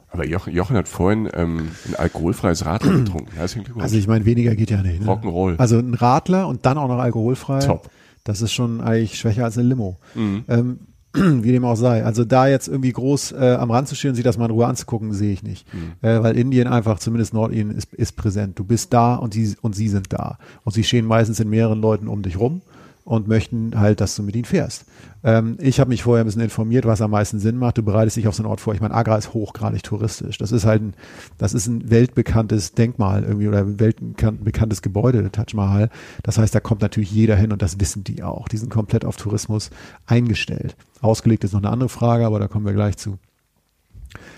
[0.09, 3.39] Aber Jochen, Jochen hat vorhin ähm, ein alkoholfreies Radler getrunken.
[3.39, 5.01] Also ich meine, weniger geht ja nicht.
[5.01, 5.07] Ne?
[5.07, 5.57] Rock'n'Roll.
[5.57, 7.59] Also ein Radler und dann auch noch alkoholfrei.
[7.59, 7.89] Top.
[8.23, 9.99] Das ist schon eigentlich schwächer als eine Limo.
[10.15, 10.79] Ähm,
[11.43, 12.03] wie dem auch sei.
[12.03, 14.51] Also da jetzt irgendwie groß äh, am Rand zu stehen und sich das mal in
[14.51, 15.67] Ruhe anzugucken, sehe ich nicht.
[16.01, 18.57] Äh, weil Indien einfach, zumindest Nordindien, ist, ist präsent.
[18.59, 20.37] Du bist da und sie, und sie sind da.
[20.63, 22.61] Und sie stehen meistens in mehreren Leuten um dich rum
[23.07, 24.83] und möchten halt, dass du mit ihnen fährst.
[25.23, 27.77] Ähm, ich habe mich vorher ein bisschen informiert, was am meisten Sinn macht.
[27.77, 28.73] Du bereitest dich auf so einen Ort vor.
[28.73, 30.37] Ich meine, Agra ist hochgradig touristisch.
[30.37, 30.93] Das ist halt ein,
[31.37, 35.89] das ist ein weltbekanntes Denkmal irgendwie oder ein weltbekanntes Gebäude, der Taj Mahal.
[36.23, 38.49] Das heißt, da kommt natürlich jeder hin und das wissen die auch.
[38.49, 39.69] Die sind komplett auf Tourismus
[40.05, 40.75] eingestellt.
[40.99, 43.19] Ausgelegt ist noch eine andere Frage, aber da kommen wir gleich zu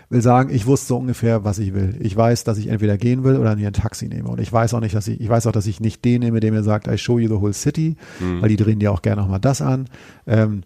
[0.10, 1.96] will sagen, ich wusste so ungefähr, was ich will.
[2.00, 4.30] Ich weiß, dass ich entweder gehen will oder mir ein Taxi nehme.
[4.30, 6.39] Und ich weiß auch nicht, dass ich, ich weiß auch, dass ich nicht den nehme,
[6.39, 7.96] der mir sagt, I show you the whole city,
[8.42, 9.86] weil die drehen dir auch gerne nochmal das an.
[10.26, 10.63] Ähm,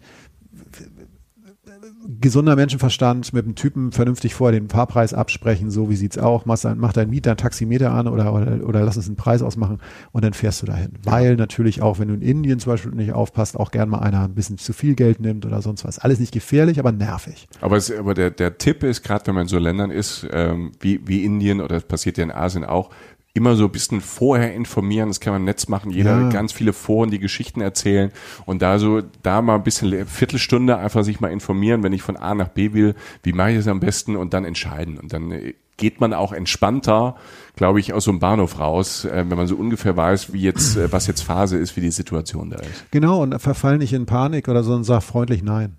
[2.20, 6.60] gesunder Menschenverstand mit dem Typen vernünftig vorher den Fahrpreis absprechen, so wie sieht's auch, mach,
[6.60, 9.80] dein, mach dein Mieter ein Taximeter an oder, oder, oder lass uns einen Preis ausmachen
[10.12, 10.94] und dann fährst du dahin.
[11.04, 14.24] Weil natürlich auch, wenn du in Indien zum Beispiel nicht aufpasst, auch gern mal einer
[14.24, 16.00] ein bisschen zu viel Geld nimmt oder sonst was.
[16.00, 17.48] Alles nicht gefährlich, aber nervig.
[17.62, 20.72] Aber, es, aber der, der Tipp ist, gerade wenn man in so Ländern ist, ähm,
[20.80, 22.90] wie, wie Indien oder das passiert ja in Asien auch,
[23.36, 26.30] immer so ein bisschen vorher informieren, das kann man im Netz machen, jeder Ja.
[26.30, 28.12] ganz viele Foren, die Geschichten erzählen.
[28.46, 32.16] Und da so, da mal ein bisschen Viertelstunde einfach sich mal informieren, wenn ich von
[32.16, 32.94] A nach B will,
[33.24, 34.16] wie mache ich es am besten?
[34.16, 35.00] Und dann entscheiden.
[35.00, 37.16] Und dann äh, geht man auch entspannter,
[37.56, 40.78] glaube ich, aus so einem Bahnhof raus, äh, wenn man so ungefähr weiß, wie jetzt,
[40.78, 42.92] äh, was jetzt Phase ist, wie die Situation da ist.
[42.92, 45.78] Genau, und verfall nicht in Panik oder so und sag freundlich nein.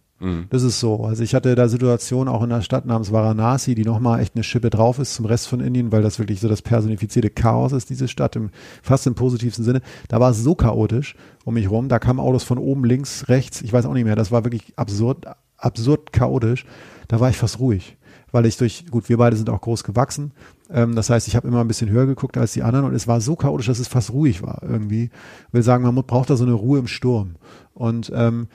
[0.51, 1.05] Das ist so.
[1.05, 4.45] Also ich hatte da Situationen auch in einer Stadt namens Varanasi, die nochmal echt eine
[4.45, 7.91] Schippe drauf ist zum Rest von Indien, weil das wirklich so das personifizierte Chaos ist,
[7.91, 8.51] diese Stadt, im,
[8.83, 9.83] fast im positivsten Sinne.
[10.09, 11.89] Da war es so chaotisch um mich rum.
[11.89, 14.17] Da kamen Autos von oben, links, rechts, ich weiß auch nicht mehr.
[14.17, 15.27] Das war wirklich absurd,
[15.59, 16.65] absurd chaotisch.
[17.09, 17.97] Da war ich fast ruhig.
[18.33, 20.33] Weil ich durch, gut, wir beide sind auch groß gewachsen.
[20.71, 23.07] Ähm, das heißt, ich habe immer ein bisschen höher geguckt als die anderen und es
[23.07, 25.05] war so chaotisch, dass es fast ruhig war irgendwie.
[25.05, 27.37] Ich will sagen, man braucht da so eine Ruhe im Sturm.
[27.75, 28.49] Und ähm,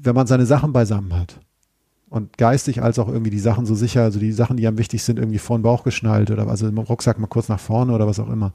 [0.00, 1.40] wenn man seine Sachen beisammen hat
[2.12, 5.02] und geistig als auch irgendwie die Sachen so sicher, also die Sachen, die am wichtig
[5.02, 8.06] sind, irgendwie vor den Bauch geschnallt oder also im Rucksack mal kurz nach vorne oder
[8.06, 8.52] was auch immer,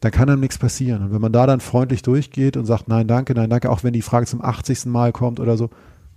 [0.00, 1.04] dann kann einem nichts passieren.
[1.04, 3.92] Und wenn man da dann freundlich durchgeht und sagt, nein, danke, nein, danke, auch wenn
[3.92, 4.86] die Frage zum 80.
[4.86, 5.70] Mal kommt oder so,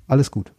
[0.08, 0.52] alles gut.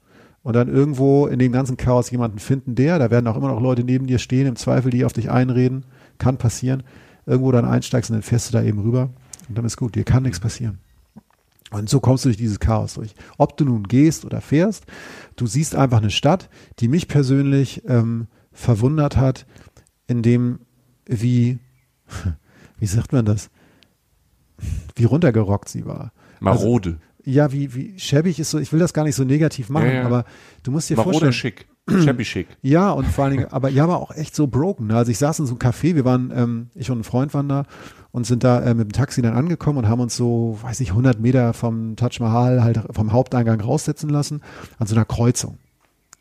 [0.44, 3.60] Und dann irgendwo in dem ganzen Chaos jemanden finden, der, da werden auch immer noch
[3.60, 5.84] Leute neben dir stehen, im Zweifel, die auf dich einreden,
[6.18, 6.82] kann passieren,
[7.26, 9.08] irgendwo dann einsteigst und dann fährst du da eben rüber
[9.48, 10.78] und dann ist gut, dir kann nichts passieren.
[11.74, 13.14] Und so kommst du durch dieses Chaos durch.
[13.36, 14.84] Ob du nun gehst oder fährst,
[15.34, 19.44] du siehst einfach eine Stadt, die mich persönlich ähm, verwundert hat,
[20.06, 20.60] in dem,
[21.06, 21.58] wie,
[22.78, 23.50] wie sagt man das,
[24.94, 26.12] wie runtergerockt sie war.
[26.38, 26.98] Marode.
[27.24, 29.92] Ja, wie, wie schäbig ist so, ich will das gar nicht so negativ machen, Ja,
[29.94, 30.04] ja.
[30.06, 30.24] aber
[30.62, 31.32] du musst dir Marode vorstellen.
[31.32, 31.66] schick.
[32.04, 32.46] Shabby schick.
[32.62, 34.90] Ja, und vor allen Dingen, aber ja, aber auch echt so broken.
[34.92, 37.48] Also ich saß in so einem Café, wir waren, ähm, ich und ein Freund waren
[37.48, 37.64] da
[38.14, 40.90] und sind da äh, mit dem Taxi dann angekommen und haben uns so, weiß ich,
[40.90, 44.40] 100 Meter vom Taj Mahal halt vom Haupteingang raussetzen lassen,
[44.78, 45.58] an so einer Kreuzung.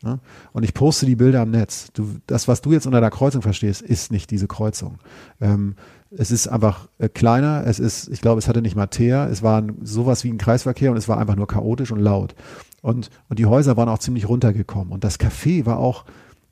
[0.02, 0.18] Ne?
[0.52, 1.92] Und ich poste die Bilder am Netz.
[1.92, 4.98] Du, das, was du jetzt unter der Kreuzung verstehst, ist nicht diese Kreuzung.
[5.40, 5.76] Ähm,
[6.10, 9.44] es ist einfach äh, kleiner, es ist, ich glaube, es hatte nicht mal Teer, es
[9.44, 12.34] war ein, sowas wie ein Kreisverkehr und es war einfach nur chaotisch und laut.
[12.82, 14.92] Und, und die Häuser waren auch ziemlich runtergekommen.
[14.92, 16.06] Und das Café war auch,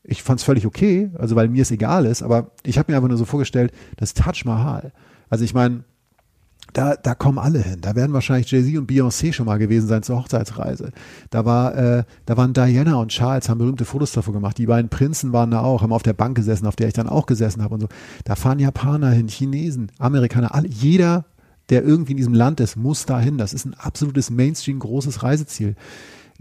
[0.04, 2.96] ich fand es völlig okay, also weil mir es egal ist, aber ich habe mir
[2.96, 4.92] einfach nur so vorgestellt, das Taj Mahal.
[5.32, 5.84] Also ich meine,
[6.74, 7.80] da, da kommen alle hin.
[7.80, 10.92] Da werden wahrscheinlich Jay-Z und Beyoncé schon mal gewesen sein zur Hochzeitsreise.
[11.30, 14.58] Da war, äh, da waren Diana und Charles, haben berühmte Fotos davor gemacht.
[14.58, 17.08] Die beiden Prinzen waren da auch, haben auf der Bank gesessen, auf der ich dann
[17.08, 17.88] auch gesessen habe und so.
[18.24, 21.24] Da fahren Japaner hin, Chinesen, Amerikaner, alle, jeder,
[21.70, 23.38] der irgendwie in diesem Land ist, muss da hin.
[23.38, 25.76] Das ist ein absolutes Mainstream großes Reiseziel.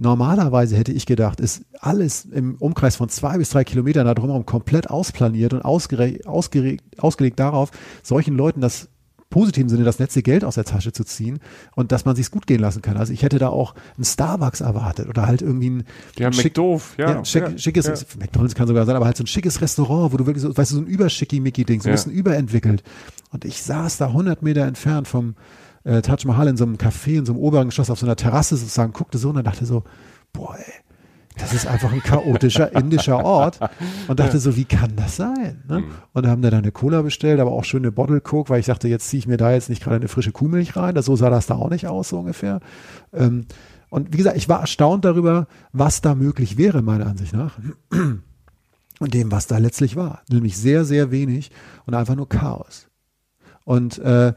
[0.02, 4.48] Normalerweise hätte ich gedacht, ist alles im Umkreis von zwei bis drei Kilometern da drumherum
[4.48, 7.70] komplett ausplaniert und ausgere- ausgere- ausgelegt darauf,
[8.02, 8.90] solchen Leuten das
[9.30, 11.40] positiven Sinne das letzte Geld aus der Tasche zu ziehen
[11.76, 12.98] und dass man sich's gut gehen lassen kann.
[12.98, 15.84] Also ich hätte da auch ein Starbucks erwartet oder halt irgendwie ein,
[16.18, 17.12] Ja, ein schick- McDoof, ja.
[17.12, 17.96] ja, schick, ja, schickes, ja.
[18.20, 20.72] McDonalds kann sogar sein, aber halt so ein schickes Restaurant, wo du wirklich so, weißt
[20.72, 22.84] du, so ein Überschicki-Mickey-Ding, so ein bisschen überentwickelt.
[23.30, 25.36] Und ich saß da 100 Meter entfernt vom
[25.84, 28.16] äh, Taj Mahal in so einem Café, in so einem oberen Geschoss auf so einer
[28.16, 29.84] Terrasse sozusagen, guckte so und dann dachte so,
[30.34, 30.74] boah, ey,
[31.38, 33.60] das ist einfach ein chaotischer indischer Ort.
[34.08, 35.64] Und dachte so, wie kann das sein?
[35.68, 35.84] Ne?
[36.14, 39.08] Und haben dann eine Cola bestellt, aber auch schöne Bottle Coke, weil ich dachte, jetzt
[39.08, 40.96] ziehe ich mir da jetzt nicht gerade eine frische Kuhmilch rein.
[40.96, 42.60] Das, so sah das da auch nicht aus, so ungefähr.
[43.14, 43.46] Ähm,
[43.90, 47.58] und wie gesagt, ich war erstaunt darüber, was da möglich wäre, meiner Ansicht nach.
[49.00, 50.22] Und dem, was da letztlich war.
[50.30, 51.50] Nämlich sehr, sehr wenig
[51.88, 52.88] und einfach nur Chaos.
[53.66, 54.34] Und äh,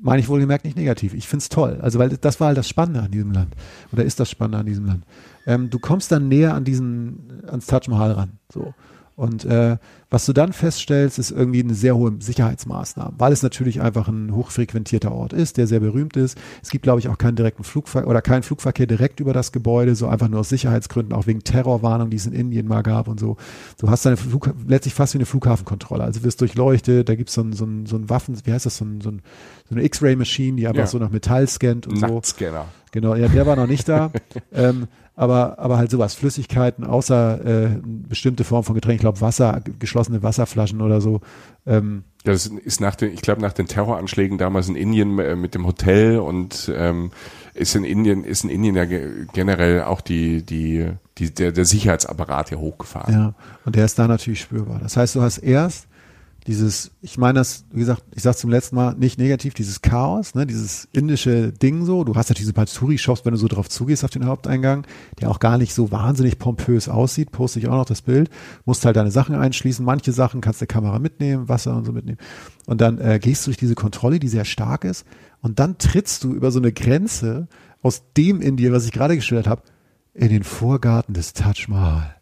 [0.00, 1.14] meine ich wohlgemerkt nicht negativ.
[1.14, 1.78] Ich find's toll.
[1.82, 3.54] Also, weil das war halt das Spannende an diesem Land.
[3.92, 5.04] Oder ist das Spannende an diesem Land.
[5.46, 8.32] Ähm, du kommst dann näher an diesen, ans Taj Mahal ran.
[8.52, 8.74] So.
[9.18, 9.78] Und äh,
[10.10, 14.32] was du dann feststellst, ist irgendwie eine sehr hohe Sicherheitsmaßnahme, weil es natürlich einfach ein
[14.32, 16.38] hochfrequentierter Ort ist, der sehr berühmt ist.
[16.62, 19.96] Es gibt, glaube ich, auch keinen direkten Flugverkehr oder keinen Flugverkehr direkt über das Gebäude,
[19.96, 23.18] so einfach nur aus Sicherheitsgründen, auch wegen Terrorwarnung, die es in Indien mal gab und
[23.18, 23.36] so.
[23.80, 26.04] Du hast deine Flug, letztlich fast wie eine Flughafenkontrolle.
[26.04, 28.66] Also du wirst durchleuchtet, da gibt's so ein, so ein, so ein Waffen, wie heißt
[28.66, 29.22] das, so, ein, so, ein,
[29.68, 30.86] so eine X-Ray-Maschine, die einfach Ja.
[30.86, 32.06] so nach Metall scannt und so.
[32.06, 32.66] Nacktscanner.
[32.92, 34.12] Genau, ja, der war noch nicht da.
[34.52, 34.86] ähm,
[35.18, 40.22] aber, aber halt sowas, Flüssigkeiten, außer äh, bestimmte Form von Getränk, ich glaube Wasser, geschlossene
[40.22, 41.20] Wasserflaschen oder so.
[41.66, 45.54] Ähm, Das ist nach den, ich glaube, nach den Terroranschlägen damals in Indien äh, mit
[45.54, 47.10] dem Hotel und ähm,
[47.54, 51.64] ist in Indien, ist in Indien ja ge- generell auch die, die, die, der, der
[51.64, 53.12] Sicherheitsapparat hier hochgefahren.
[53.12, 54.78] ja, und der ist da natürlich spürbar.
[54.80, 55.88] Das heißt, du hast erst
[56.48, 60.34] dieses, ich meine das, wie gesagt, ich sag's zum letzten Mal, nicht negativ, dieses Chaos,
[60.34, 62.04] ne, dieses indische Ding so.
[62.04, 64.86] Du hast ja diese Patsuri-Shops, wenn du so drauf zugehst auf den Haupteingang,
[65.20, 68.30] der auch gar nicht so wahnsinnig pompös aussieht, poste ich auch noch das Bild,
[68.64, 69.84] musst halt deine Sachen einschließen.
[69.84, 72.18] Manche Sachen kannst du Kamera mitnehmen, Wasser und so mitnehmen.
[72.64, 75.04] Und dann äh, gehst du durch diese Kontrolle, die sehr stark ist,
[75.42, 77.46] und dann trittst du über so eine Grenze
[77.82, 79.62] aus dem Indien, was ich gerade geschildert habe,
[80.14, 82.16] in den Vorgarten des Taj Mahal.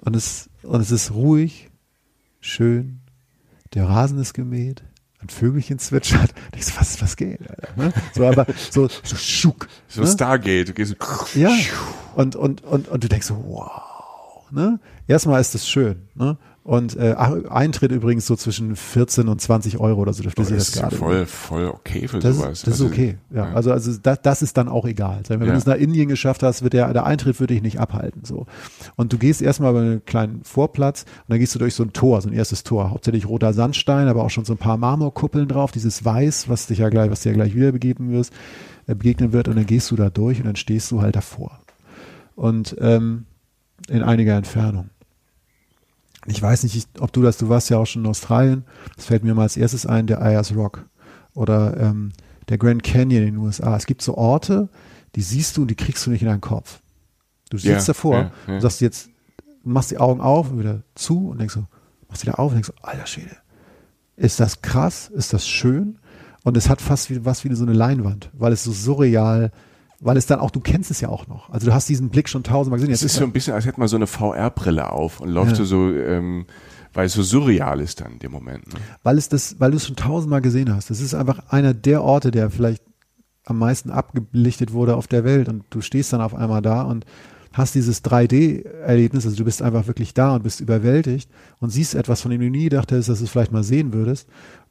[0.00, 1.70] Und es, und es ist ruhig,
[2.40, 3.00] schön,
[3.74, 4.82] der Rasen ist gemäht,
[5.20, 6.32] ein Vögelchen zwitschert.
[6.56, 7.40] Ich so, was, was geht?
[7.48, 7.92] Alter, ne?
[8.14, 9.68] So aber so, so schuck.
[9.88, 10.06] So ne?
[10.06, 10.96] Stargate, du gehst
[11.34, 11.50] Ja.
[12.14, 14.50] Und, und, und, und du denkst so, wow.
[14.50, 14.80] Ne?
[15.06, 16.08] Erstmal ist das schön.
[16.14, 16.38] Ne?
[16.68, 20.66] Und äh, Eintritt übrigens so zwischen 14 und 20 Euro oder so dürfte sie das
[20.66, 20.96] das ist ja gerade.
[20.96, 22.50] voll, voll okay für Das, sowas.
[22.58, 23.16] ist, das ist Also, okay.
[23.34, 25.22] Ja, also, also das, das ist dann auch egal.
[25.28, 25.46] Wenn Ja.
[25.46, 28.22] du es nach Indien geschafft hast, wird der, der Eintritt würde dich nicht abhalten.
[28.26, 28.44] So.
[28.96, 31.94] Und du gehst erstmal über einen kleinen Vorplatz und dann gehst du durch so ein
[31.94, 32.90] Tor, so ein erstes Tor.
[32.90, 36.80] Hauptsächlich roter Sandstein, aber auch schon so ein paar Marmorkuppeln drauf, dieses Weiß, was dich
[36.80, 38.30] ja gleich, was dir ja gleich wieder begegnen wirst,
[38.86, 39.48] äh, begegnen wird.
[39.48, 41.60] Und dann gehst du da durch und dann stehst du halt davor.
[42.36, 43.24] Und ähm,
[43.88, 44.90] in einiger Entfernung.
[46.30, 48.64] Ich weiß nicht, ich, ob du das, du warst ja auch schon in Australien.
[48.96, 50.84] Das fällt mir mal als erstes ein, der Ayers Rock
[51.34, 52.12] oder ähm,
[52.48, 53.76] der Grand Canyon in den USA.
[53.76, 54.68] Es gibt so Orte,
[55.14, 56.80] die siehst du und die kriegst du nicht in deinen Kopf.
[57.50, 58.54] Du sitzt Ja, davor ja, ja.
[58.54, 59.08] und sagst jetzt,
[59.64, 61.64] machst die Augen auf und wieder zu und denkst so,
[62.08, 63.36] machst wieder auf und denkst so, alter Schwede,
[64.16, 65.98] ist das krass, ist das schön?
[66.44, 69.50] Und es hat fast wie, was wie so eine Leinwand, weil es so surreal,
[70.00, 71.50] weil es dann auch, du kennst es ja auch noch.
[71.50, 72.92] Also du hast diesen Blick schon tausendmal gesehen.
[72.94, 75.56] Es ist so ein bisschen, als hätte man so eine VR-Brille auf und läuft Ja.
[75.56, 76.46] so, so ähm,
[76.94, 78.66] weil es so surreal ist dann in dem Moment.
[78.72, 78.80] Ne?
[79.02, 80.90] weil es das, weil du es schon tausendmal gesehen hast.
[80.90, 82.82] Das ist einfach einer der Orte, der vielleicht
[83.44, 87.04] am meisten abgelichtet wurde auf der Welt und du stehst dann auf einmal da und
[87.52, 92.20] hast dieses 3D-Erlebnis, also du bist einfach wirklich da und bist überwältigt und siehst etwas,
[92.20, 94.28] von dem du nie dachtest, dass du es vielleicht mal sehen würdest.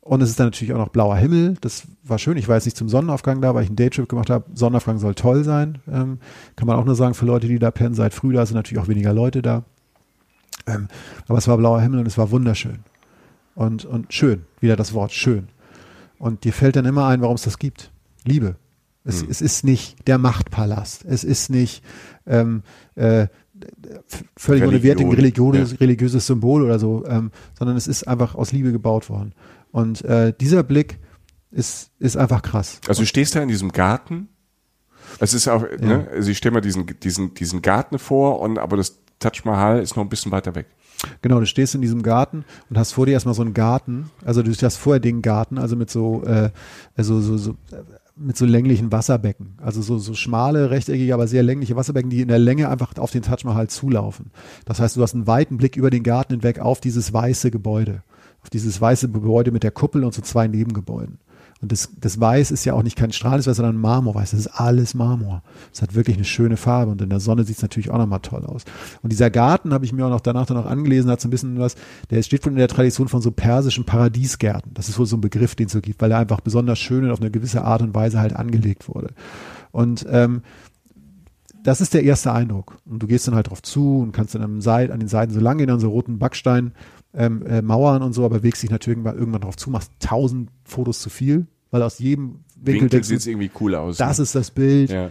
[0.07, 1.55] Und es ist dann natürlich auch noch blauer Himmel.
[1.59, 2.37] Das war schön.
[2.37, 4.45] Ich war jetzt nicht zum Sonnenaufgang da, weil ich einen Daytrip gemacht habe.
[4.53, 5.79] Sonnenaufgang soll toll sein.
[5.91, 6.19] Ähm,
[6.55, 8.81] kann man auch nur sagen, für Leute, die da pennen, seid früh da, sind natürlich
[8.81, 9.65] auch weniger Leute da.
[10.65, 10.87] Ähm,
[11.27, 12.79] aber es war blauer Himmel und es war wunderschön.
[13.53, 14.45] Und, und schön.
[14.61, 15.49] Wieder das Wort schön.
[16.19, 17.91] Und dir fällt dann immer ein, warum es das gibt.
[18.23, 18.55] Liebe.
[19.03, 19.27] Es, Hm.
[19.29, 21.03] es ist nicht der Machtpalast.
[21.05, 21.83] Es ist nicht
[22.25, 22.63] ähm,
[22.95, 23.27] äh,
[24.37, 28.51] völlig ohne Religion, Wertung religiöses, religiöses Symbol oder so, ähm, sondern es ist einfach aus
[28.51, 29.33] Liebe gebaut worden.
[29.77, 30.97] Und äh, dieser Blick
[31.51, 32.81] ist, ist einfach krass.
[32.87, 34.27] Also du stehst da in diesem Garten.
[35.19, 38.75] Es ist auch, ne, also ich stelle mir diesen, diesen, diesen Garten vor und aber
[38.75, 40.65] das Taj Mahal ist noch ein bisschen weiter weg.
[41.21, 44.41] Genau, du stehst in diesem Garten und hast vor dir erstmal so einen Garten, also
[44.41, 46.49] du hast vorher den Garten, also mit so, äh,
[46.95, 47.55] also so, so
[48.15, 52.29] mit so länglichen Wasserbecken, also so, so schmale, rechteckige, aber sehr längliche Wasserbecken, die in
[52.29, 54.31] der Länge einfach auf den Taj Mahal zulaufen.
[54.65, 58.01] Das heißt, du hast einen weiten Blick über den Garten hinweg auf dieses weiße Gebäude,
[58.47, 61.19] auf dieses weiße Gebäude mit der Kuppel und so zwei Nebengebäuden.
[61.61, 64.31] Und das, das Weiß ist ja auch nicht kein strahlend Weiß, sondern Marmorweiß.
[64.31, 65.43] Das ist alles Marmor.
[65.73, 68.21] Es hat wirklich eine schöne Farbe und in der Sonne sieht es natürlich auch nochmal
[68.21, 68.63] toll aus.
[69.01, 71.31] Und dieser Garten habe ich mir auch noch danach dann noch angelesen, hat so ein
[71.31, 71.75] bisschen was,
[72.09, 74.73] der steht wohl in der Tradition von so persischen Paradiesgärten.
[74.75, 77.03] Das ist wohl so ein Begriff, den es so gibt, weil er einfach besonders schön
[77.03, 79.09] und auf eine gewisse Art und Weise halt angelegt wurde.
[79.71, 80.43] Und ähm,
[81.63, 82.77] das ist der erste Eindruck.
[82.85, 84.61] Und du gehst dann halt drauf zu und kannst dann an
[84.99, 86.71] den Seiten so lang gehen, an so roten Backstein,
[87.13, 90.49] ähm, äh, Mauern und so, aber bewegst dich natürlich irgendwann, irgendwann drauf zu, machst tausend
[90.63, 93.97] Fotos zu viel, weil aus jedem Winkel, Winkel sieht du, irgendwie cool aus.
[93.97, 94.23] das ne?
[94.23, 95.09] ist das Bild, ja.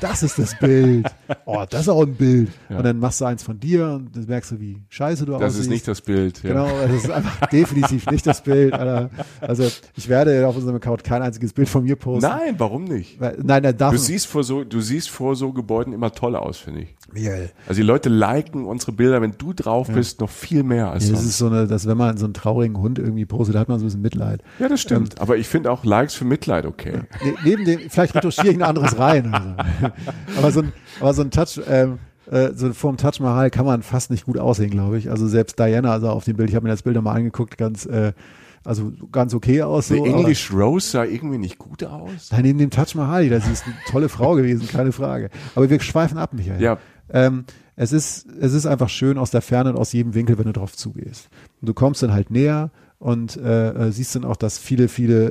[0.00, 1.06] Das ist das Bild.
[1.44, 2.50] Oh, das ist auch ein Bild.
[2.70, 2.78] Ja.
[2.78, 5.42] Und dann machst du eins von dir und dann merkst du, wie scheiße du Das
[5.42, 5.60] aussiehst.
[5.64, 6.42] ist nicht das Bild.
[6.42, 6.50] Ja.
[6.50, 8.72] Genau, das ist einfach definitiv nicht das Bild.
[8.72, 9.10] Alter.
[9.40, 9.64] Also
[9.96, 12.28] ich werde auf unserem Account kein einziges Bild von mir posten.
[12.30, 13.20] Nein, warum nicht?
[13.20, 16.34] Weil, nein, er darf Du siehst vor so, du siehst vor so Gebäuden immer toll
[16.36, 16.94] aus, finde ich.
[17.12, 17.50] Michael.
[17.66, 21.12] Also die Leute liken unsere Bilder, wenn du drauf bist, noch viel mehr als Ja,
[21.12, 21.30] das sonst.
[21.30, 23.78] ist so eine, dass wenn man so einen traurigen Hund irgendwie postet, da hat man
[23.78, 24.42] so ein bisschen Mitleid.
[24.58, 25.14] Ja, das stimmt.
[25.16, 27.00] Ähm, Aber ich finde auch Likes für Mitleid okay.
[27.24, 29.28] Ne- neben dem, vielleicht retuschiere ich ein anderes rein.
[29.28, 29.57] Oder so.
[30.36, 31.98] aber so ein, aber so ein Touch, ähm,
[32.30, 35.10] äh, so vorm Touch Mahal kann man fast nicht gut aussehen, glaube ich.
[35.10, 37.86] Also selbst Diana, also auf dem Bild, ich habe mir das Bild nochmal angeguckt, ganz,
[37.86, 38.12] äh,
[38.64, 39.88] also ganz okay aus.
[39.88, 42.28] So, Die aber- English Rose sah irgendwie nicht gut aus.
[42.30, 45.30] Nein, neben dem Taj Mahal, das ist eine tolle Frau gewesen, keine Frage.
[45.54, 46.60] Aber wir schweifen ab, Michael.
[46.60, 46.78] Ja.
[47.10, 47.44] Ähm,
[47.76, 50.52] es ist, es ist einfach schön aus der Ferne und aus jedem Winkel, wenn du
[50.52, 51.28] drauf zugehst.
[51.60, 55.30] Und du kommst dann halt näher und äh, äh, siehst dann auch, dass viele, viele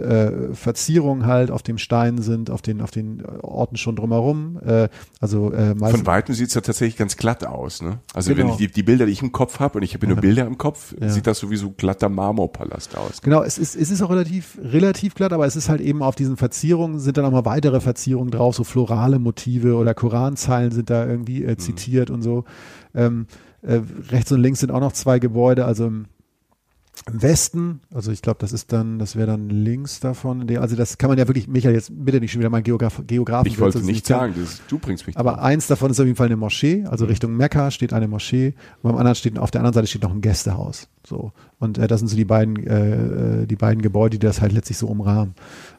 [0.52, 4.58] äh, Verzierungen halt auf dem Stein sind, auf den, auf den Orten schon drumherum.
[4.66, 4.88] Äh,
[5.20, 7.82] also äh, Von Weitem sieht's ja tatsächlich ganz glatt aus.
[7.82, 8.00] Ne?
[8.14, 8.46] Also Genau.
[8.46, 10.48] wenn ich die, die Bilder, die ich im Kopf habe, und ich habe nur Bilder
[10.48, 11.10] im Kopf, Ja.
[11.10, 13.22] sieht das sowieso glatter Marmorpalast aus.
[13.22, 16.16] Genau, es ist, es ist auch relativ, relativ glatt, aber es ist halt eben auf
[16.16, 20.90] diesen Verzierungen sind dann auch mal weitere Verzierungen drauf, so florale Motive oder Koranzeilen sind
[20.90, 21.50] da irgendwie Mhm.
[21.50, 22.46] äh, zitiert und so.
[22.96, 23.28] Ähm,
[23.62, 26.06] äh, rechts und links sind auch noch zwei Gebäude, also Im
[27.12, 30.50] Westen, also ich glaube, das ist dann, das wäre dann links davon.
[30.58, 33.48] Also das kann man ja wirklich, Michael, jetzt bitte nicht schon wieder mal Geograf, Geografen.
[33.48, 35.41] Ich wollte nicht sagen, das, du bringst mich Aber drauf.
[35.41, 37.10] eins davon ist auf jeden Fall eine Moschee, also Mhm.
[37.10, 40.12] Richtung Mekka steht eine Moschee und beim anderen steht, auf der anderen Seite steht noch
[40.12, 40.87] ein Gästehaus.
[41.06, 41.31] So.
[41.60, 44.52] Und äh, das sind so die beiden, äh, äh, die beiden Gebäude, die das halt
[44.52, 45.35] letztlich so umrahmen.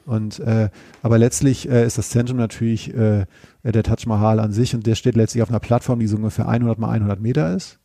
[0.06, 0.70] Und äh,
[1.02, 3.26] aber letztlich äh, ist das Zentrum natürlich äh,
[3.62, 6.48] der Taj Mahal an sich und der steht letztlich auf einer Plattform, die so ungefähr
[6.48, 7.78] 100 mal 100 Meter ist.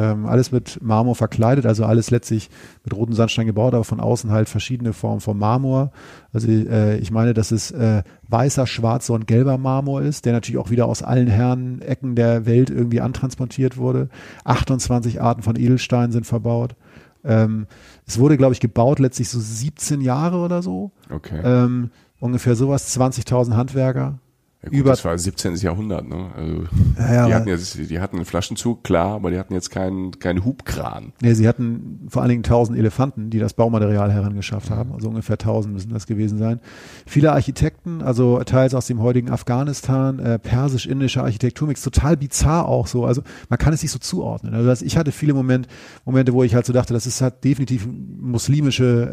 [0.00, 2.48] Ähm, alles mit Marmor verkleidet, also alles letztlich
[2.84, 5.92] mit rotem Sandstein gebaut, aber von außen halt verschiedene Formen von Marmor.
[6.32, 10.58] Also äh, ich meine, dass es äh, weißer, schwarzer und gelber Marmor ist, der natürlich
[10.58, 14.08] auch wieder aus allen Herren Ecken der Welt irgendwie antransportiert wurde.
[14.44, 16.76] 28 Arten von Edelsteinen sind verbaut.
[17.22, 17.66] Ähm,
[18.06, 20.92] es wurde, glaube ich, gebaut letztlich so 17 Jahre oder so.
[21.10, 21.42] Okay.
[21.44, 21.90] Ähm,
[22.20, 24.18] ungefähr sowas, 20.000 Handwerker.
[24.62, 25.54] Ja, gut, über- das war 17.
[25.56, 26.26] Jahrhundert, ne?
[26.36, 26.64] Also,
[26.98, 30.44] Ja, die, hatten jetzt, die hatten einen Flaschenzug, klar, aber die hatten jetzt keinen, keinen
[30.44, 31.12] Hubkran.
[31.22, 34.92] Nee, sie hatten vor allen Dingen 1000 Elefanten, die das Baumaterial herangeschafft haben.
[34.92, 36.60] Also ungefähr 1000 müssen das gewesen sein.
[37.06, 43.06] Viele Architekten, also teils aus dem heutigen Afghanistan, äh, persisch-indischer Architekturmix, total bizarr auch so.
[43.06, 44.52] Also man kann es nicht so zuordnen.
[44.52, 45.68] Also ich hatte viele Moment,
[46.04, 49.10] Momente, wo ich halt so dachte, das ist halt definitiv ein muslimische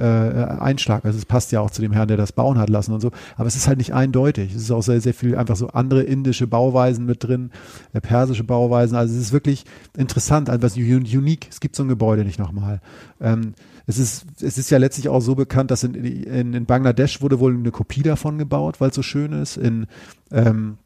[0.59, 1.05] äh, Einschlag.
[1.05, 3.11] Also es passt ja auch zu dem Herrn, der das bauen hat lassen und so.
[3.37, 4.53] Aber es ist halt nicht eindeutig.
[4.53, 7.51] Es ist auch sehr, sehr viel einfach so andere indische Bauweisen mit drin,
[7.93, 8.95] äh, persische Bauweisen.
[8.95, 9.65] Also es ist wirklich
[9.95, 11.47] interessant, etwas un- unique.
[11.49, 12.81] Es gibt so ein Gebäude nicht nochmal.
[13.21, 13.53] Ähm,
[13.85, 17.39] es ist, es ist ja letztlich auch so bekannt, dass in, in, in Bangladesch wurde
[17.39, 19.55] wohl eine Kopie davon gebaut, weil es so schön ist.
[19.57, 19.87] In,
[20.31, 20.77] ähm,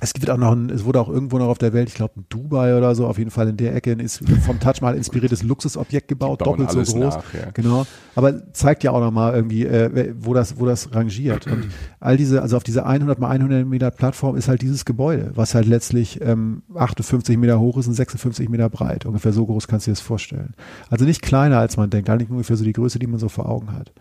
[0.00, 2.14] es gibt auch noch ein, es wurde auch irgendwo noch auf der Welt, ich glaube
[2.16, 5.44] in Dubai oder so, auf jeden Fall in der Ecke ins- vom Taj Mahal inspiriertes
[5.44, 6.94] Luxusobjekt gebaut, doppelt so groß.
[7.14, 7.50] nach, ja.
[7.54, 7.86] Genau.
[8.16, 11.46] Aber zeigt ja auch nochmal irgendwie, äh, wo das, wo das rangiert.
[11.46, 11.68] Und
[12.00, 15.54] all diese, also auf dieser 100 mal 100 Meter Plattform ist halt dieses Gebäude, was
[15.54, 19.06] halt letztlich ähm, 58 Meter hoch ist und 56 Meter breit.
[19.06, 20.54] Ungefähr so groß kannst du dir das vorstellen.
[20.90, 23.48] Also nicht kleiner als man denkt, eigentlich ungefähr so die Größe, die man so vor
[23.48, 23.92] Augen hat.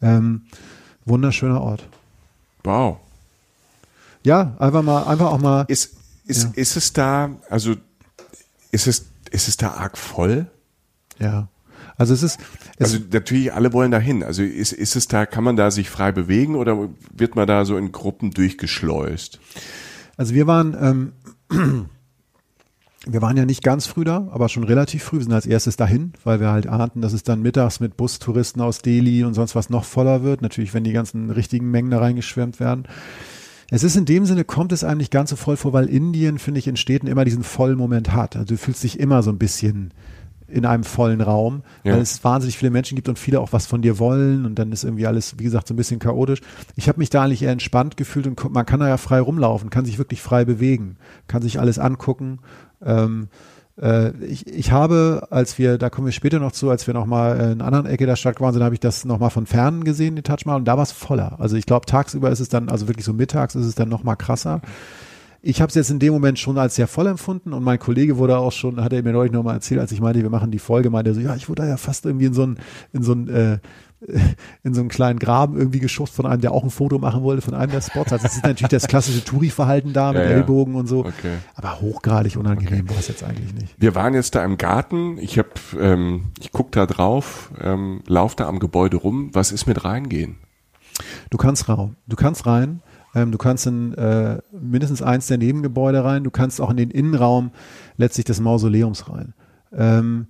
[0.00, 0.42] Ähm,
[1.04, 1.86] wunderschöner Ort.
[2.64, 2.96] Wow.
[4.26, 5.64] Ja, einfach mal, einfach auch mal.
[5.68, 5.94] Ist,
[6.26, 6.50] ist, Ja.
[6.56, 7.76] ist es da, also,
[8.72, 10.48] ist es, ist es da arg voll?
[11.20, 11.46] Ja.
[11.96, 12.40] Also es ist,
[12.76, 14.24] es, Also natürlich, alle wollen dahin.
[14.24, 17.64] Also ist, ist es da, kann man da sich frei bewegen oder wird man da
[17.64, 19.38] so in Gruppen durchgeschleust?
[20.16, 20.76] Also wir waren,
[21.48, 21.82] ähm,
[23.06, 25.18] wir waren ja nicht ganz früh da, aber schon relativ früh.
[25.18, 28.60] Wir sind als erstes dahin, weil wir halt ahnten, dass es dann mittags mit Bustouristen
[28.60, 30.42] aus Delhi und sonst was noch voller wird.
[30.42, 32.88] Natürlich, wenn die ganzen richtigen Mengen da reingeschwemmt werden.
[33.70, 36.38] Es ist in dem Sinne, kommt es einem nicht ganz so voll vor, weil Indien,
[36.38, 38.36] finde ich, in Städten immer diesen vollen Moment hat.
[38.36, 39.92] Also du fühlst dich immer so ein bisschen
[40.48, 41.94] in einem vollen Raum, Ja.
[41.94, 44.70] weil es wahnsinnig viele Menschen gibt und viele auch was von dir wollen und dann
[44.70, 46.40] ist irgendwie alles, wie gesagt, so ein bisschen chaotisch.
[46.76, 49.70] Ich habe mich da eigentlich eher entspannt gefühlt und man kann da ja frei rumlaufen,
[49.70, 52.38] kann sich wirklich frei bewegen, kann sich alles angucken.
[52.80, 53.36] Ähm, äh,
[54.26, 57.60] ich, ich habe, als wir, da kommen wir später noch zu, als wir nochmal in
[57.60, 60.24] einer anderen Ecke der Stadt waren sind, habe ich das nochmal von Fernen gesehen, den
[60.24, 61.38] Taj Mahal, und da war es voller.
[61.40, 64.16] Also ich glaube, tagsüber ist es dann, also wirklich so mittags ist es dann nochmal
[64.16, 64.62] krasser.
[65.42, 68.16] Ich habe es jetzt in dem Moment schon als sehr voll empfunden und mein Kollege
[68.16, 70.58] wurde auch schon, hat er mir neulich nochmal erzählt, als ich meinte, wir machen die
[70.58, 72.58] Folge, meinte er so, ja, ich wurde da ja fast irgendwie in so einen,
[72.92, 73.58] in so einen, äh,
[74.62, 77.42] in so einen kleinen Graben irgendwie geschubst von einem, der auch ein Foto machen wollte
[77.42, 78.12] von einem der Spots.
[78.12, 80.36] Also es ist natürlich das klassische Touri-Verhalten da mit Ja, ja.
[80.36, 81.00] Ellbogen und so.
[81.00, 81.36] Okay.
[81.54, 83.74] Aber hochgradig unangenehm war es jetzt eigentlich nicht.
[83.78, 85.18] Wir waren jetzt da im Garten.
[85.18, 89.30] Ich habe, ähm, ich guck da drauf, ähm, lauf da am Gebäude rum.
[89.32, 90.36] Was ist mit reingehen?
[91.30, 92.80] Du kannst raum, du kannst rein,
[93.14, 96.90] ähm, du kannst in äh, mindestens eins der Nebengebäude rein, du kannst auch in den
[96.90, 97.50] Innenraum
[97.96, 99.34] letztlich des Mausoleums rein.
[99.72, 100.28] Ähm,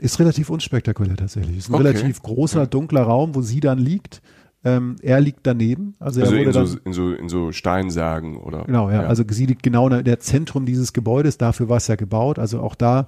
[0.00, 1.56] ist relativ unspektakulär tatsächlich.
[1.58, 1.86] Ist ein Okay.
[1.88, 4.20] relativ großer, dunkler Raum, wo sie dann liegt.
[4.64, 5.94] Ähm, er liegt daneben.
[6.00, 9.02] Also, Also er wurde in dann, so, in so in so Steinsagen oder Genau, ja.
[9.02, 12.38] Also sie liegt genau in der Zentrum dieses Gebäudes, dafür war es ja gebaut.
[12.38, 13.06] Also auch da,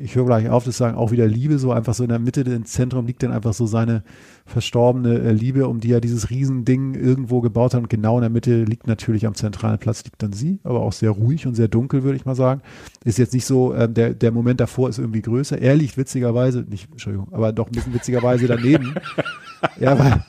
[0.00, 2.40] ich höre gleich auf, das sagen, auch wieder Liebe, so einfach so in der Mitte,
[2.40, 4.02] im Zentrum liegt dann einfach so seine
[4.46, 7.82] verstorbene äh, Liebe, um die er dieses Riesending irgendwo gebaut hat.
[7.82, 10.92] Und genau in der Mitte liegt natürlich am zentralen Platz liegt dann sie, aber auch
[10.92, 12.62] sehr ruhig und sehr dunkel, würde ich mal sagen.
[13.04, 15.60] Ist jetzt nicht so, ähm, der, der Moment davor ist irgendwie größer.
[15.60, 18.94] Er liegt witzigerweise, nicht, Entschuldigung, aber doch ein bisschen witzigerweise daneben.
[19.80, 20.24] ja, weil,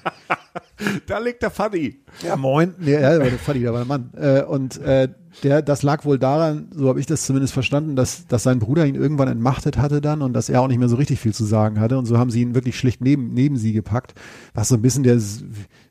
[1.08, 2.04] da liegt der Faddy.
[2.24, 2.76] ja, moin.
[2.80, 4.12] Nee, ja, der Fadi, da war der Mann.
[4.16, 5.10] Äh, und äh,
[5.44, 8.86] der, das lag wohl daran, so habe ich das zumindest verstanden, dass, dass sein Bruder
[8.86, 11.46] ihn irgendwann entmachtet hatte dann und dass er auch nicht mehr so richtig viel zu
[11.46, 11.98] sagen hatte.
[11.98, 14.14] Und so haben sie ihn wirklich schlicht neben, neben sie gepackt,
[14.54, 15.20] was so ein bisschen der,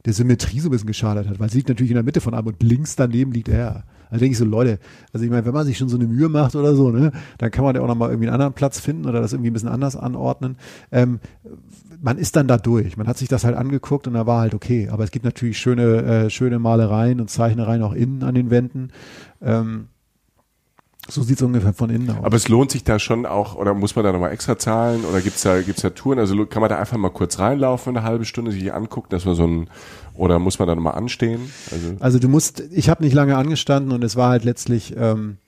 [0.04, 2.34] der Symmetrie so ein bisschen geschadet hat, weil sie liegt natürlich in der Mitte von
[2.34, 3.84] einem und links daneben liegt er.
[4.10, 4.78] Da denke ich so, Leute,
[5.12, 7.50] also ich meine, wenn man sich schon so eine Mühe macht oder so, ne, dann
[7.50, 9.68] kann man ja auch nochmal irgendwie einen anderen Platz finden oder das irgendwie ein bisschen
[9.68, 10.56] anders anordnen.
[10.90, 11.20] Ähm,
[12.00, 12.96] man ist dann da durch.
[12.96, 14.88] Man hat sich das halt angeguckt und da war halt okay.
[14.90, 18.90] Aber es gibt natürlich schöne, äh, schöne Malereien und Zeichnereien auch innen an den Wänden.
[19.42, 19.88] Ähm,
[21.08, 22.24] So sieht's ungefähr von innen aus.
[22.24, 25.20] Aber es lohnt sich da schon auch, oder muss man da nochmal extra zahlen, oder
[25.20, 26.18] gibt's da, gibt's da Touren?
[26.18, 29.34] Also kann man da einfach mal kurz reinlaufen, eine halbe Stunde sich angucken, dass man
[29.34, 29.68] so ein,
[30.14, 31.50] oder muss man da nochmal anstehen?
[31.72, 35.38] Also, also du musst, ich habe nicht lange angestanden und es war halt letztlich, ähm,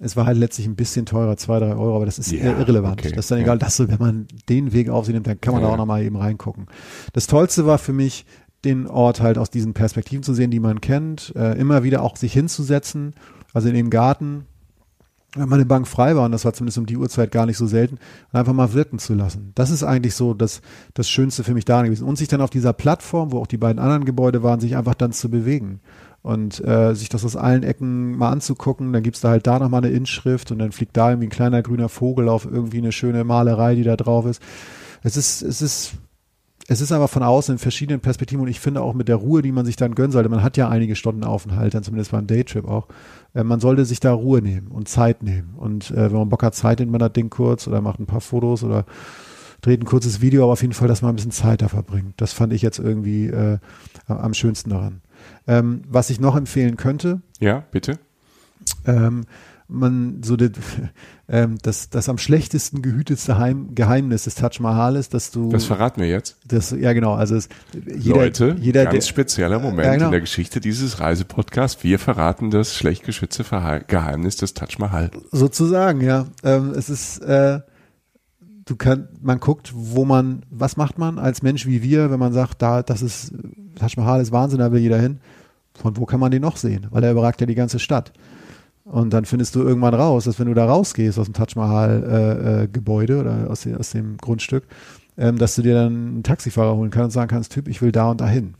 [0.00, 3.00] es war halt letztlich ein bisschen teurer, zwei, drei Euro, aber das ist ja, irrelevant.
[3.00, 3.58] Okay, das ist dann egal, ja.
[3.58, 5.68] dass du, wenn man den Weg auf sich nimmt, dann kann man ja.
[5.68, 6.66] da auch nochmal eben reingucken.
[7.12, 8.24] Das Tollste war für mich,
[8.64, 12.16] den Ort halt aus diesen Perspektiven zu sehen, die man kennt, äh, immer wieder auch
[12.16, 13.14] sich hinzusetzen,
[13.54, 14.46] also in dem Garten,
[15.34, 17.66] wenn meine Bank frei war, und das war zumindest um die Uhrzeit gar nicht so
[17.66, 17.98] selten,
[18.32, 19.52] einfach mal wirken zu lassen.
[19.54, 20.60] Das ist eigentlich so das,
[20.92, 22.04] das Schönste für mich da gewesen.
[22.04, 24.94] Und sich dann auf dieser Plattform, wo auch die beiden anderen Gebäude waren, sich einfach
[24.94, 25.80] dann zu bewegen
[26.22, 28.92] und äh, sich das aus allen Ecken mal anzugucken.
[28.92, 31.62] Dann gibt's da halt da nochmal eine Inschrift und dann fliegt da irgendwie ein kleiner
[31.62, 34.42] grüner Vogel auf irgendwie eine schöne Malerei, die da drauf ist.
[35.02, 35.94] Es ist, es ist,
[36.68, 39.40] es ist aber von außen in verschiedenen Perspektiven und ich finde auch mit der Ruhe,
[39.40, 42.26] die man sich dann gönnen sollte, man hat ja einige Stunden Aufenthalt, dann zumindest beim
[42.26, 42.86] Daytrip auch,
[43.34, 45.54] äh, man sollte sich da Ruhe nehmen und Zeit nehmen.
[45.56, 48.06] Und äh, wenn man Bock hat, Zeit nimmt man das Ding kurz oder macht ein
[48.06, 48.84] paar Fotos oder
[49.62, 52.14] dreht ein kurzes Video, aber auf jeden Fall, dass man ein bisschen Zeit da verbringt.
[52.18, 53.58] Das fand ich jetzt irgendwie äh,
[54.06, 55.00] am schönsten daran.
[55.46, 57.20] Ähm, was ich noch empfehlen könnte.
[57.40, 57.98] Ja, bitte.
[58.86, 59.24] Ähm,
[59.70, 60.50] man so das,
[61.28, 65.50] ähm, das, das am schlechtesten gehütetste Heim, Geheimnis des Taj Mahal ist, dass du.
[65.50, 66.36] Das verraten wir jetzt.
[66.46, 67.14] Das, ja, genau.
[67.14, 67.48] Also es,
[67.96, 70.06] jeder, Leute, jeder, ganz der, spezieller Moment ja, genau.
[70.06, 71.82] in der Geschichte dieses Reisepodcasts.
[71.84, 73.44] Wir verraten das schlecht geschützte
[73.86, 75.10] Geheimnis des Taj Mahal.
[75.30, 76.26] Sozusagen, ja.
[76.42, 77.60] Ähm, es ist, äh,
[78.70, 82.32] du kann, man guckt, wo man, was macht man als Mensch wie wir, wenn man
[82.32, 83.34] sagt, da, das ist,
[83.74, 85.18] Taj Mahal ist Wahnsinn, da will jeder hin.
[85.74, 86.86] Von wo kann man den noch sehen?
[86.90, 88.12] Weil er überragt ja die ganze Stadt.
[88.84, 93.12] Und dann findest du irgendwann raus, dass wenn du da rausgehst aus dem Taj Mahal-Gebäude
[93.12, 94.64] äh, äh, oder aus, aus, dem Grundstück,
[95.16, 97.92] ähm, dass du dir dann einen Taxifahrer holen kannst und sagen kannst, Typ, ich will
[97.92, 98.54] da und dahin.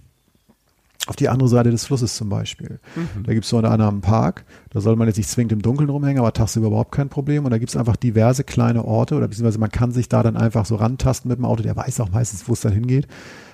[1.07, 2.78] Auf die andere Seite des Flusses zum Beispiel.
[2.94, 3.24] Mhm.
[3.24, 5.88] Da gibt es so einen anderen Park, da soll man jetzt nicht zwingend im Dunkeln
[5.88, 7.44] rumhängen, aber tagsüber überhaupt kein Problem.
[7.46, 10.36] Und da gibt es einfach diverse kleine Orte oder beziehungsweise man kann sich da dann
[10.36, 13.09] einfach so rantasten mit dem Auto, der weiß auch meistens, wo es dann hingeht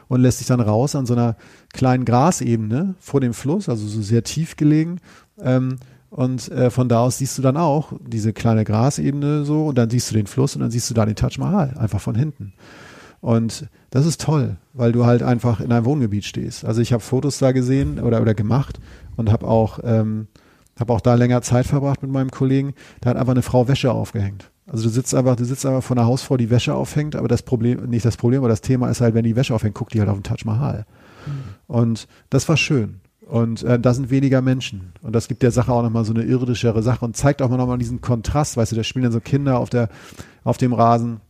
[0.09, 1.37] und lässt sich dann raus an so einer
[1.73, 5.01] kleinen Grasebene vor dem Fluss, also so sehr tief gelegen.
[5.41, 5.77] Ähm,
[6.11, 9.91] und äh, von da aus siehst du dann auch diese kleine Grasebene so und dann
[9.91, 12.53] siehst du den Fluss und dann siehst du da den Taj Mahal, einfach von hinten.
[13.21, 16.65] Und das ist toll, weil du halt einfach in einem Wohngebiet stehst.
[16.65, 18.79] Also ich habe Fotos da gesehen oder, oder gemacht
[19.17, 20.29] und habe auch, ähm,
[20.79, 22.75] hab auch da länger Zeit verbracht mit meinem Kollegen.
[23.01, 24.51] Da hat einfach eine Frau Wäsche aufgehängt.
[24.67, 27.43] Also du sitzt einfach, du sitzt einfach vor einer Hausfrau, die Wäsche aufhängt, aber das
[27.43, 30.01] Problem, nicht das Problem, aber das Thema ist halt, wenn die Wäsche aufhängt, guckt die
[30.01, 30.87] halt auf den Taj Mahal.
[31.27, 31.33] Mhm.
[31.69, 33.01] Und das war schön.
[33.27, 34.93] Und äh, da sind weniger Menschen.
[35.03, 37.57] Und das gibt der Sache auch nochmal so eine irdischere Sache und zeigt auch mal
[37.57, 38.57] nochmal diesen Kontrast.
[38.57, 39.89] Weißt du, da spielen dann so Kinder auf, der,
[40.45, 41.21] auf dem Rasen,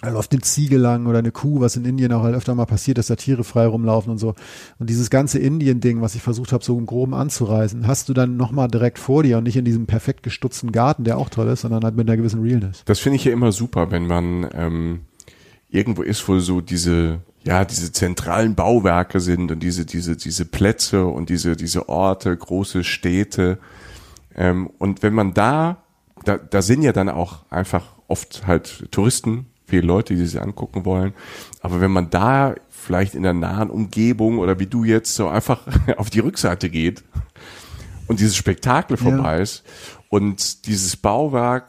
[0.00, 2.98] also auf den Ziegelang oder eine Kuh, was in Indien auch halt öfter mal passiert,
[2.98, 4.34] dass da Tiere frei rumlaufen und so.
[4.78, 8.36] Und dieses ganze Indien-Ding, was ich versucht habe, so im Groben anzureißen, hast du dann
[8.36, 11.62] nochmal direkt vor dir und nicht in diesem perfekt gestutzten Garten, der auch toll ist,
[11.62, 12.82] sondern halt mit einer gewissen Realness.
[12.84, 15.00] Das finde ich ja immer super, wenn man ähm,
[15.68, 21.06] irgendwo ist, wo so diese ja, diese zentralen Bauwerke sind und diese, diese, diese Plätze
[21.06, 23.58] und diese, diese Orte, große Städte.
[24.36, 25.82] Ähm, und wenn man da,
[26.24, 30.84] da, da sind ja dann auch einfach oft halt Touristen, viele Leute, die sich angucken
[30.84, 31.12] wollen.
[31.60, 35.60] Aber wenn man da vielleicht in der nahen Umgebung oder wie du jetzt so einfach
[35.96, 37.04] auf die Rückseite geht
[38.06, 39.42] und dieses Spektakel vorbei ja.
[39.42, 39.64] ist
[40.08, 41.68] und dieses Bauwerk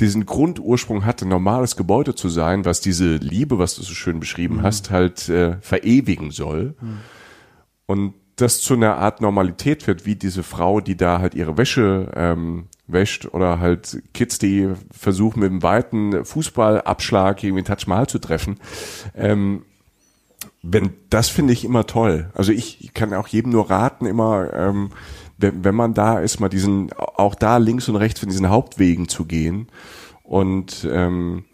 [0.00, 4.56] diesen Grundursprung hatte, normales Gebäude zu sein, was diese Liebe, was du so schön beschrieben
[4.56, 4.62] mhm.
[4.62, 6.74] hast, halt äh, verewigen soll.
[6.80, 6.98] Mhm.
[7.86, 12.12] Und das zu einer Art Normalität wird, wie diese Frau, die da halt ihre Wäsche
[12.14, 18.18] ähm, wäscht oder halt Kids, die versuchen mit einem weiten Fußballabschlag irgendwie Taj Mahal zu
[18.18, 18.58] treffen.
[19.14, 19.62] Ähm,
[20.62, 22.30] wenn das finde ich immer toll.
[22.34, 24.90] Also ich kann auch jedem nur raten, immer ähm,
[25.38, 29.08] wenn, wenn man da ist, mal diesen, auch da links und rechts von diesen Hauptwegen
[29.08, 29.68] zu gehen
[30.22, 31.44] und ähm,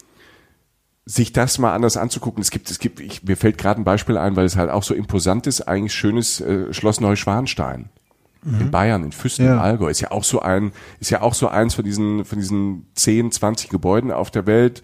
[1.04, 2.42] sich das mal anders anzugucken.
[2.42, 4.84] Es gibt, es gibt, ich, mir fällt gerade ein Beispiel ein, weil es halt auch
[4.84, 7.88] so imposant ist, eigentlich schönes äh, Schloss Neuschwanstein.
[8.44, 8.60] Mhm.
[8.60, 9.54] In Bayern, in Füssen ja.
[9.54, 12.38] im Allgäu, ist ja auch so ein, ist ja auch so eins von diesen, von
[12.38, 14.82] diesen 10, 20 Gebäuden auf der Welt,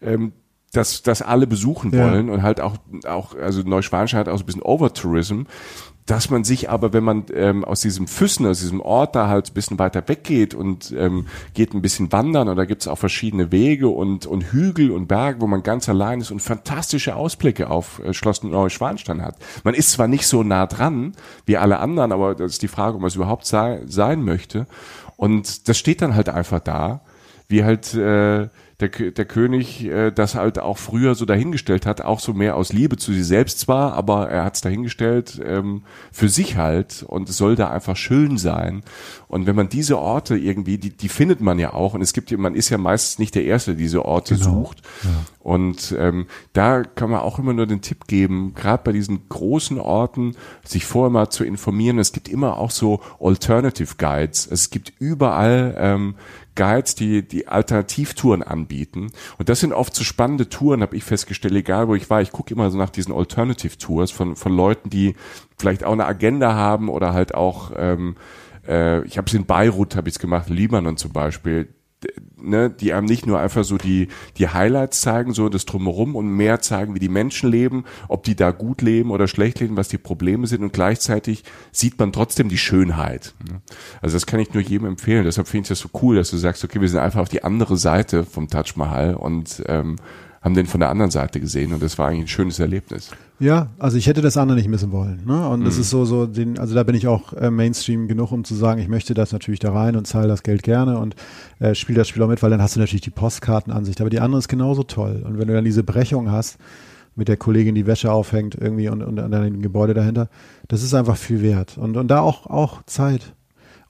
[0.00, 0.32] ähm,
[0.72, 2.34] das, das alle besuchen wollen ja.
[2.34, 5.42] und halt auch, auch, also Neuschwanstein hat auch so ein bisschen Overtourism
[6.10, 9.50] dass man sich aber, wenn man ähm, aus diesem Füssen, aus diesem Ort da halt
[9.50, 13.52] ein bisschen weiter weggeht und ähm, geht ein bisschen wandern und da gibt's auch verschiedene
[13.52, 18.00] Wege und, und Hügel und Berge, wo man ganz allein ist und fantastische Ausblicke auf
[18.00, 19.36] äh, Schloss Neuschwanstein hat.
[19.62, 21.12] Man ist zwar nicht so nah dran
[21.46, 24.66] wie alle anderen, aber das ist die Frage, ob man es überhaupt sei, sein möchte.
[25.16, 27.02] Und das steht dann halt einfach da,
[27.46, 28.48] wie halt äh,
[28.80, 32.72] der, der König äh, das halt auch früher so dahingestellt hat, auch so mehr aus
[32.72, 37.28] Liebe zu sich selbst zwar, aber er hat es dahingestellt ähm, für sich halt und
[37.28, 38.82] es soll da einfach schön sein.
[39.28, 42.36] Und wenn man diese Orte irgendwie, die, die findet man ja auch und es gibt,
[42.36, 44.64] man ist ja meistens nicht der Erste, der diese Orte Genau.
[44.64, 44.82] sucht.
[45.04, 45.10] Ja.
[45.40, 49.78] Und ähm, da kann man auch immer nur den Tipp geben, gerade bei diesen großen
[49.78, 51.98] Orten, sich vorher mal zu informieren.
[51.98, 54.46] Es gibt immer auch so Alternative Guides.
[54.50, 56.14] Es gibt überall ähm,
[56.54, 59.10] Guides, die die Alternativtouren anbieten.
[59.38, 62.20] Und das sind oft so spannende Touren, habe ich festgestellt, egal wo ich war.
[62.22, 65.14] Ich gucke immer so nach diesen Alternative Tours von, von Leuten, die
[65.58, 68.16] vielleicht auch eine Agenda haben oder halt auch, ähm,
[68.66, 71.68] äh, ich habe es in Beirut, habe ich es gemacht, Libanon zum Beispiel
[72.36, 76.28] ne, die einem nicht nur einfach so die, die Highlights zeigen, so das Drumherum und
[76.28, 79.88] mehr zeigen, wie die Menschen leben, ob die da gut leben oder schlecht leben, was
[79.88, 83.34] die Probleme sind und gleichzeitig sieht man trotzdem die Schönheit.
[83.48, 83.60] ne.
[84.00, 85.24] Also das kann ich nur jedem empfehlen.
[85.24, 87.44] Deshalb finde ich das so cool, dass du sagst, okay, wir sind einfach auf die
[87.44, 89.96] andere Seite vom Taj Mahal und ähm,
[90.40, 93.10] haben den von der anderen Seite gesehen und das war eigentlich ein schönes Erlebnis.
[93.38, 95.22] Ja, also ich hätte das andere nicht missen wollen.
[95.26, 95.48] Ne?
[95.48, 95.64] Und Mhm.
[95.64, 98.54] das ist so, so den, also da bin ich auch äh, Mainstream genug, um zu
[98.54, 101.14] sagen, ich möchte das natürlich da rein und zahle das Geld gerne und
[101.58, 104.00] äh, spiele das Spiel auch mit, weil dann hast du natürlich die Postkartenansicht.
[104.00, 105.22] Aber die andere ist genauso toll.
[105.26, 106.58] Und wenn du dann diese Brechung hast,
[107.16, 110.28] mit der Kollegin die Wäsche aufhängt irgendwie und, und an dem Gebäude dahinter,
[110.68, 111.76] das ist einfach viel wert.
[111.76, 113.34] Und, und da auch, auch Zeit.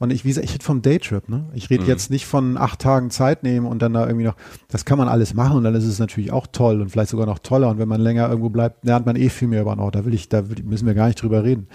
[0.00, 1.44] Und ich, wie gesagt, ich rede vom Daytrip, ne?
[1.52, 4.34] Ich rede jetzt nicht von acht Tagen Zeit nehmen und dann da irgendwie noch,
[4.68, 7.26] das kann man alles machen und dann ist es natürlich auch toll und vielleicht sogar
[7.26, 7.68] noch toller.
[7.68, 9.94] Und wenn man länger irgendwo bleibt, lernt man eh viel mehr über einen Ort.
[9.94, 11.68] Da will ich, da will, müssen wir gar nicht drüber reden.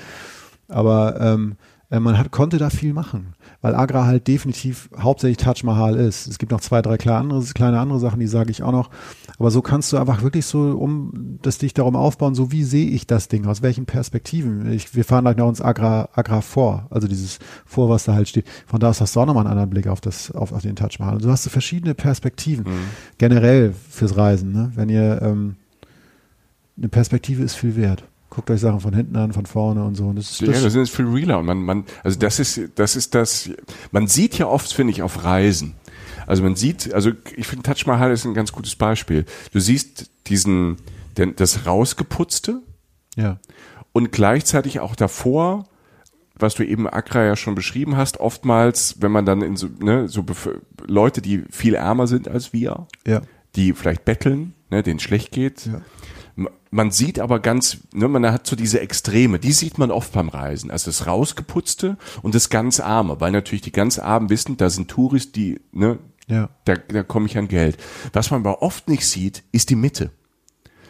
[0.67, 5.63] Aber ähm, äh, man hat, konnte da viel machen, weil Agra halt definitiv hauptsächlich Taj
[5.63, 6.27] Mahal ist.
[6.27, 8.89] Es gibt noch zwei, drei kleine andere, kleine andere Sachen, die sage ich auch noch.
[9.37, 12.89] Aber so kannst du einfach wirklich so um das dich darum aufbauen, so wie sehe
[12.89, 14.71] ich das Ding, aus welchen Perspektiven.
[14.71, 18.29] Ich, wir fahren gleich nach uns Agra, Agra vor, also dieses vor, was da halt
[18.29, 18.45] steht.
[18.65, 20.75] Von da aus hast du auch nochmal einen anderen Blick auf das, auf, auf den
[20.75, 21.15] Taj Mahal.
[21.15, 22.65] Und so hast du verschiedene Perspektiven.
[23.17, 24.71] Generell fürs Reisen, ne?
[24.75, 25.55] Wenn ihr ähm,
[26.77, 28.03] eine Perspektive ist viel wert.
[28.35, 30.07] Guckt euch Sachen von hinten an, von vorne und so.
[30.07, 31.39] Und das ist, Ja, das, das ist viel realer.
[31.39, 33.49] Und man, man, also das ist, das ist das,
[33.91, 35.75] man sieht ja oft, finde ich, auf Reisen.
[36.27, 39.25] Also man sieht, also ich finde Taj Mahal ist ein ganz gutes Beispiel.
[39.53, 40.77] Du siehst diesen,
[41.17, 42.61] den, das rausgeputzte
[43.15, 43.39] ja.
[43.93, 45.67] und gleichzeitig auch davor,
[46.37, 50.09] was du eben Accra ja schon beschrieben hast, oftmals, wenn man dann in so, ne,
[50.09, 50.25] so
[50.85, 53.21] Leute, die viel ärmer sind als wir, Ja.
[53.55, 55.67] die vielleicht betteln, ne, denen schlecht geht.
[55.67, 55.81] Ja.
[56.71, 60.27] Man sieht aber ganz, ne, man hat so diese Extreme, die sieht man oft beim
[60.27, 60.69] Reisen.
[60.71, 64.89] Also das rausgeputzte und das ganz arme, weil natürlich die ganz armen wissen, da sind
[64.91, 66.49] Touris, die, ne, Ja.
[66.65, 67.77] da, da komme ich an Geld.
[68.11, 70.11] Was man aber oft nicht sieht, ist die Mitte.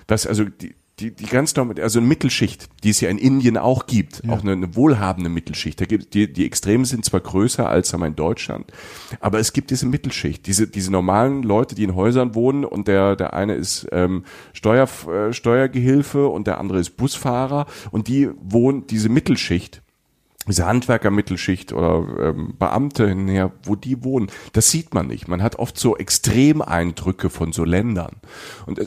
[0.07, 3.57] Was also die, die, die ganz normal, also eine Mittelschicht, die es ja in Indien
[3.57, 5.81] auch gibt, auch eine, eine wohlhabende Mittelschicht.
[5.81, 8.71] Da gibt die, die Extremen sind zwar größer als sagen wir, in Deutschland,
[9.19, 13.17] aber es gibt diese Mittelschicht, diese diese normalen Leute, die in Häusern wohnen und der
[13.17, 14.23] der eine ist ähm,
[14.53, 19.81] Steuer, äh, Steuergehilfe und der andere ist Busfahrer und die wohnen diese Mittelschicht
[20.47, 25.27] diese Handwerkermittelschicht oder ähm, Beamte hinher, wo die wohnen, das sieht man nicht.
[25.27, 28.17] Man hat oft so Extremeindrücke von so Ländern.
[28.67, 28.85] Und äh,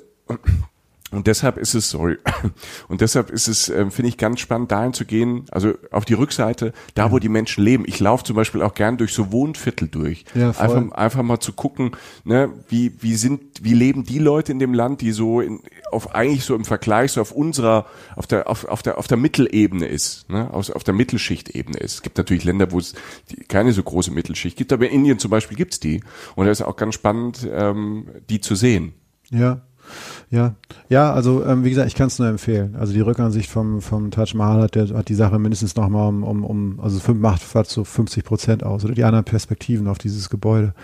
[1.11, 2.18] und deshalb ist es, sorry,
[2.88, 6.14] und deshalb ist es, ähm, finde ich, ganz spannend, dahin zu gehen, also auf die
[6.14, 7.84] Rückseite, da wo die Menschen leben.
[7.86, 10.24] Ich laufe zum Beispiel auch gern durch so Wohnviertel durch.
[10.34, 10.76] Ja, voll.
[10.76, 11.92] einfach, einfach mal zu gucken,
[12.24, 16.14] ne, wie, wie sind, wie leben die Leute in dem Land, die so in, auf
[16.14, 19.86] eigentlich so im Vergleich so auf unserer, auf der, auf, auf der, auf der Mittelebene
[19.86, 21.94] ist, ne, auf, auf der Mittelschichtebene ist.
[21.94, 22.94] Es gibt natürlich Länder, wo es
[23.30, 26.02] die, keine so große Mittelschicht gibt, aber in Indien zum Beispiel gibt's die.
[26.34, 28.92] Und da ist auch ganz spannend, ähm, die zu sehen.
[29.30, 29.62] Ja.
[30.31, 30.55] Ja,
[30.91, 32.76] ja, also ähm, wie gesagt, ich kann es nur empfehlen.
[32.76, 36.22] Also die Rückansicht vom, vom Taj Mahal hat, der, hat die Sache mindestens nochmal um,
[36.22, 39.97] um, um, also fünf, macht fast so 50 Prozent aus oder die anderen Perspektiven auf
[39.97, 40.74] dieses Gebäude.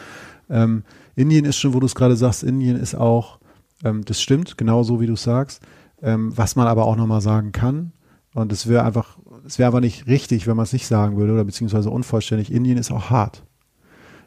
[0.48, 0.82] Ähm,
[1.14, 3.38] Indien ist schon, wo du es gerade sagst, Indien ist auch,
[3.84, 5.60] ähm, das stimmt, genau so wie du sagst.
[6.02, 7.92] Ähm, was man aber auch nochmal sagen kann,
[8.34, 9.16] und es wäre einfach,
[9.46, 12.78] es wäre aber nicht richtig, wenn man es nicht sagen würde oder beziehungsweise unvollständig, Indien
[12.78, 13.44] ist auch hart.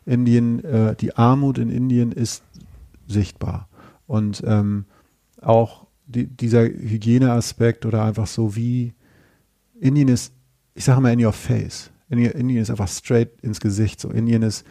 [0.05, 2.43] Indien, äh, die Armut in Indien ist
[3.07, 3.67] sichtbar.
[4.05, 4.85] Und ähm,
[5.41, 8.93] auch die, dieser Hygieneaspekt oder einfach so wie
[9.79, 10.33] Indien ist,
[10.73, 11.91] ich sage mal in your face.
[12.09, 13.99] Indien, Indien ist einfach straight ins Gesicht.
[13.99, 14.65] So Indien ist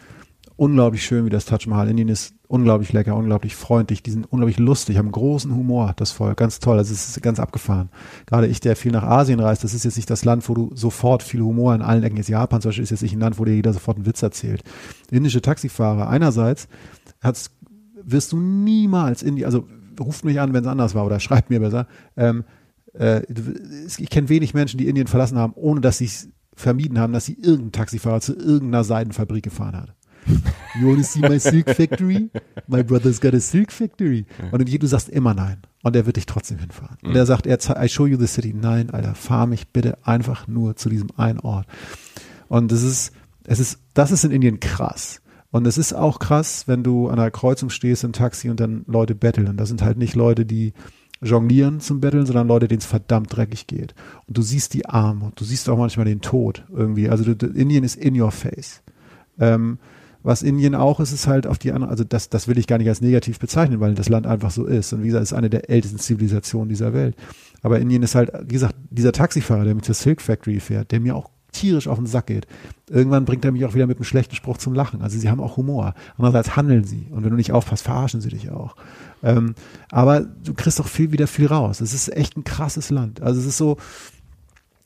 [0.56, 1.88] unglaublich schön wie das Taj Mahal.
[1.88, 6.36] Indien ist unglaublich lecker, unglaublich freundlich, die sind unglaublich lustig, haben großen Humor, das Volk,
[6.36, 7.90] ganz toll, also es ist ganz abgefahren.
[8.24, 10.70] Gerade ich, der viel nach Asien reist, das ist jetzt nicht das Land, wo du
[10.74, 12.28] sofort viel Humor in allen Ecken ist.
[12.28, 14.62] Japan zum Beispiel ist jetzt nicht ein Land, wo dir jeder sofort einen Witz erzählt.
[15.10, 16.68] Indische Taxifahrer, einerseits
[17.20, 17.50] hat's,
[18.02, 19.66] wirst du niemals in die, also
[20.01, 21.86] ruft mich an, wenn es anders war oder schreibt mir besser.
[22.16, 22.44] Ähm,
[22.94, 23.22] äh,
[23.99, 27.26] ich kenne wenig Menschen, die Indien verlassen haben, ohne dass sie es vermieden haben, dass
[27.26, 29.94] sie irgendeinen Taxifahrer zu irgendeiner Seidenfabrik gefahren hat.
[30.80, 32.30] You wanna see my silk factory?
[32.66, 34.26] My brother's got a silk factory.
[34.51, 35.59] Und du sagst immer nein.
[35.82, 36.99] Und er wird dich trotzdem hinfahren.
[37.03, 38.53] Und er sagt, er, I show you the city.
[38.53, 41.66] Nein, Alter, fahr mich bitte einfach nur zu diesem einen Ort.
[42.49, 43.12] Und das ist,
[43.44, 45.20] es ist, das ist in Indien krass.
[45.51, 48.84] Und es ist auch krass, wenn du an einer Kreuzung stehst im Taxi und dann
[48.86, 49.49] Leute betteln.
[49.49, 50.72] Und das sind halt nicht Leute, die
[51.22, 53.94] jonglieren zum Betteln, sondern Leute, denen es verdammt dreckig geht.
[54.26, 57.09] Und du siehst die Armut, du siehst auch manchmal den Tod irgendwie.
[57.09, 58.82] Also Indien ist in your face.
[59.38, 59.78] Ähm,
[60.22, 62.78] was Indien auch ist, ist halt auf die andere, also das, das will ich gar
[62.78, 64.92] nicht als negativ bezeichnen, weil das Land einfach so ist.
[64.92, 67.14] Und wie gesagt, es ist eine der ältesten Zivilisationen dieser Welt.
[67.62, 71.01] Aber Indien ist halt, wie gesagt, dieser Taxifahrer, der mit zur Silk Factory fährt, der
[71.01, 72.46] mir auch tierisch auf den Sack geht.
[72.88, 75.02] Irgendwann bringt er mich auch wieder mit einem schlechten Spruch zum Lachen.
[75.02, 75.94] Also sie haben auch Humor.
[76.16, 77.07] Andererseits handeln sie.
[77.11, 78.76] Und wenn du nicht aufpasst, verarschen sie dich auch.
[79.22, 79.54] Ähm,
[79.90, 81.80] aber du kriegst auch viel wieder viel raus.
[81.80, 83.22] Es ist echt ein krasses Land.
[83.22, 83.76] Also es ist so,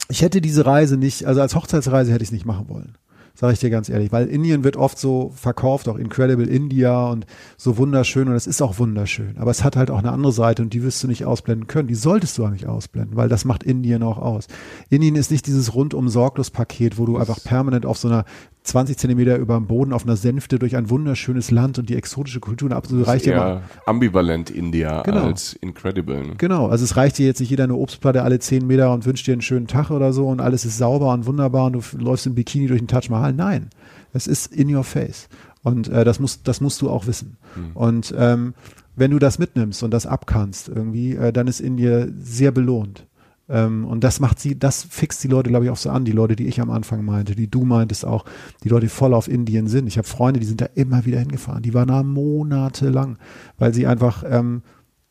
[0.08, 2.94] ich hätte diese Reise nicht, also als Hochzeitsreise hätte ich es nicht machen wollen.
[3.40, 7.24] Sage ich dir ganz ehrlich, weil Indien wird oft so verkauft, auch Incredible India und
[7.56, 9.38] so wunderschön und es ist auch wunderschön.
[9.38, 11.88] Aber es hat halt auch eine andere Seite und die wirst du nicht ausblenden können.
[11.88, 14.46] Die solltest du auch nicht ausblenden, weil das macht Indien auch aus.
[14.90, 18.26] Indien ist nicht dieses rundum sorglos Paket, wo du einfach permanent auf so einer
[18.70, 22.40] 20 Zentimeter über dem Boden auf einer Sänfte durch ein wunderschönes Land und die exotische
[22.40, 23.62] Kultur absolut reicht dir mal.
[23.86, 25.24] ambivalent India genau.
[25.24, 26.26] als incredible.
[26.26, 26.34] Ne?
[26.38, 29.26] Genau, also es reicht dir jetzt nicht jeder eine Obstplatte alle 10 Meter und wünscht
[29.26, 32.26] dir einen schönen Tag oder so und alles ist sauber und wunderbar und du läufst
[32.26, 33.32] im Bikini durch den Taj Mahal.
[33.32, 33.70] Nein,
[34.12, 35.28] es ist in your face
[35.62, 37.36] und äh, das, muss, das musst du auch wissen.
[37.56, 37.70] Mhm.
[37.74, 38.54] Und ähm,
[38.96, 43.06] wenn du das mitnimmst und das abkannst irgendwie, äh, dann ist India sehr belohnt.
[43.50, 46.12] Ähm, und das macht sie, das fixt die Leute, glaube ich, auch so an, die
[46.12, 48.24] Leute, die ich am Anfang meinte, die du meintest auch,
[48.62, 49.88] die Leute, die voll auf Indien sind.
[49.88, 51.62] Ich habe Freunde, die sind da immer wieder hingefahren.
[51.62, 53.18] Die waren da monatelang,
[53.58, 54.62] weil sie einfach, ähm,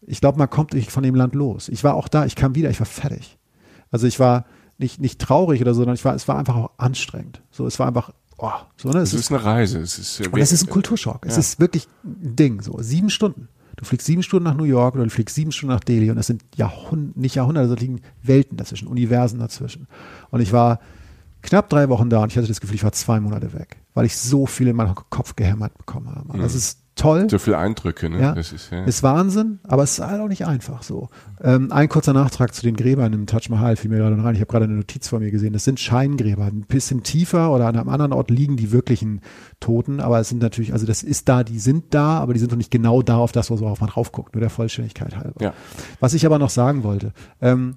[0.01, 1.67] ich glaube, man kommt nicht von dem Land los.
[1.67, 3.37] Ich war auch da, ich kam wieder, ich war fertig.
[3.91, 4.45] Also ich war
[4.77, 7.41] nicht, nicht traurig oder so, sondern ich war, es war einfach auch anstrengend.
[7.51, 8.99] So, es war einfach, oh, so, ne?
[8.99, 9.79] Es, es ist, ist, eine Reise.
[9.79, 11.25] Es ist, und es ist ein Kulturschock.
[11.25, 11.31] Ja.
[11.31, 12.77] Es ist wirklich ein Ding, so.
[12.81, 13.49] Sieben Stunden.
[13.79, 16.17] Du fliegst sieben Stunden nach New York oder du fliegst sieben Stunden nach Delhi und
[16.17, 19.87] das sind Jahrhunderte, nicht Jahrhunderte, da liegen Welten dazwischen, Universen dazwischen.
[20.31, 20.81] Und ich war
[21.41, 24.05] knapp drei Wochen da und ich hatte das Gefühl, ich war zwei Monate weg, weil
[24.05, 26.37] ich so viel in meinen Kopf gehämmert bekommen habe.
[26.37, 26.41] Mhm.
[26.41, 27.27] Das ist toll.
[27.29, 28.19] So viele Eindrücke, ne?
[28.19, 28.83] Ja, das ist, ja.
[28.83, 31.09] ist Wahnsinn, aber es ist halt auch nicht einfach so.
[31.41, 34.35] Ähm, ein kurzer Nachtrag zu den Gräbern im Taj Mahal fiel mir gerade rein.
[34.35, 35.53] Ich habe gerade eine Notiz vor mir gesehen.
[35.53, 36.45] Das sind Scheingräber.
[36.45, 39.21] Ein bisschen tiefer oder an einem anderen Ort liegen die wirklichen
[39.59, 42.51] Toten, aber es sind natürlich, also das ist da, die sind da, aber die sind
[42.51, 45.41] noch nicht genau da auf das, worauf man drauf guckt, nur der Vollständigkeit halber.
[45.41, 45.53] Ja.
[45.99, 47.75] Was ich aber noch sagen wollte, ähm,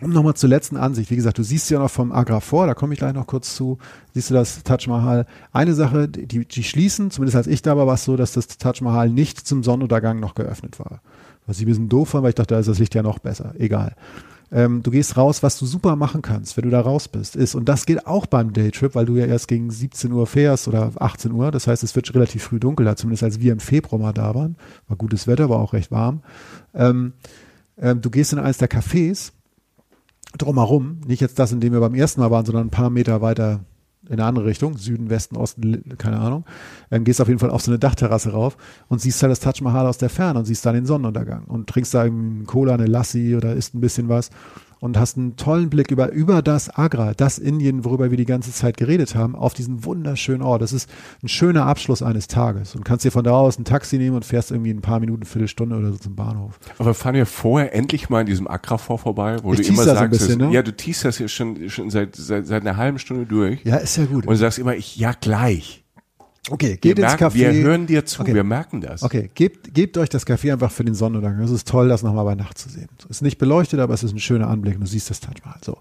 [0.00, 2.74] um nochmal zur letzten Ansicht, wie gesagt, du siehst ja noch vom Agra vor, da
[2.74, 3.78] komme ich gleich noch kurz zu,
[4.14, 5.26] siehst du das Taj Mahal.
[5.52, 8.46] Eine Sache, die, die schließen, zumindest als ich da war, war es so, dass das
[8.46, 11.02] Taj Mahal nicht zum Sonnenuntergang noch geöffnet war.
[11.46, 13.18] Was ich ein bisschen doof fand, weil ich dachte, da ist das Licht ja noch
[13.18, 13.54] besser.
[13.58, 13.94] Egal.
[14.50, 17.54] Ähm, du gehst raus, was du super machen kannst, wenn du da raus bist, ist,
[17.54, 20.92] und das geht auch beim Daytrip, weil du ja erst gegen 17 Uhr fährst oder
[20.96, 24.00] 18 Uhr, das heißt, es wird relativ früh dunkel, da zumindest als wir im Februar
[24.00, 24.56] mal da waren,
[24.88, 26.22] war gutes Wetter, war auch recht warm.
[26.74, 27.14] Ähm,
[27.78, 29.32] ähm, du gehst in eines der Cafés,
[30.38, 33.20] drumherum, nicht jetzt das, in dem wir beim ersten Mal waren, sondern ein paar Meter
[33.20, 33.60] weiter
[34.06, 36.44] in eine andere Richtung, Süden, Westen, Osten, keine Ahnung,
[36.90, 38.56] ähm, gehst auf jeden Fall auf so eine Dachterrasse rauf
[38.88, 41.68] und siehst halt das Taj Mahal aus der Ferne und siehst da den Sonnenuntergang und
[41.68, 44.30] trinkst da einen Cola, eine Lassi oder isst ein bisschen was
[44.82, 48.52] und hast einen tollen Blick über, über das Agra, das Indien, worüber wir die ganze
[48.52, 50.60] Zeit geredet haben, auf diesen wunderschönen Ort.
[50.60, 50.90] Das ist
[51.22, 54.24] ein schöner Abschluss eines Tages und kannst dir von da aus ein Taxi nehmen und
[54.24, 56.58] fährst irgendwie ein paar Minuten, Viertelstunde oder so zum Bahnhof.
[56.78, 60.10] Aber fahren wir vorher endlich mal in diesem Agra-Vor vorbei, wo ich du immer sagst,
[60.10, 60.50] bisschen, ne?
[60.52, 63.60] ja, du das ja schon, schon seit, seit, seit einer halben Stunde durch.
[63.62, 64.26] Ja, ist ja gut.
[64.26, 65.81] Und du sagst immer, ich, ja, gleich.
[66.50, 67.34] Okay, geht wir ins merken, Café.
[67.34, 68.34] Wir hören dir zu, okay.
[68.34, 69.04] wir merken das.
[69.04, 71.40] Okay, gebt, gebt euch das Café einfach für den Sonnenuntergang.
[71.44, 72.88] Es ist toll, das nochmal bei Nacht zu sehen.
[73.08, 74.80] Ist nicht beleuchtet, aber es ist ein schöner Anblick.
[74.80, 75.60] Du siehst das Taj Mahal.
[75.64, 75.78] So,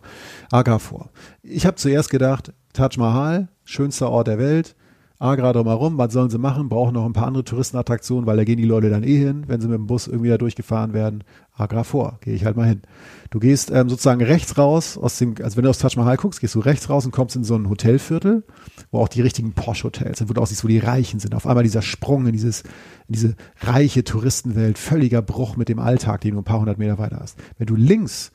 [0.52, 1.10] Agra vor.
[1.42, 4.76] Ich habe zuerst gedacht, Taj Mahal, schönster Ort der Welt.
[5.22, 6.68] Agra drumherum, was sollen sie machen?
[6.68, 9.62] Brauchen noch ein paar andere Touristenattraktionen, weil da gehen die Leute dann eh hin, wenn
[9.62, 11.24] sie mit dem Bus irgendwie da durchgefahren werden.
[11.56, 12.82] Agra vor, gehe ich halt mal hin.
[13.30, 16.42] Du gehst ähm, sozusagen rechts raus aus dem, also wenn du aus Taj Mahal guckst,
[16.42, 18.44] gehst du rechts raus und kommst in so ein Hotelviertel,
[18.90, 21.36] wo auch die richtigen Porsche-Hotels sind, wo du aussiehst, wo die Reichen sind.
[21.36, 22.62] Auf einmal dieser Sprung in dieses,
[23.08, 26.98] in diese reiche Touristenwelt, völliger Bruch mit dem Alltag, den du ein paar hundert Meter
[26.98, 27.38] weiter hast.
[27.60, 28.32] Wenn du links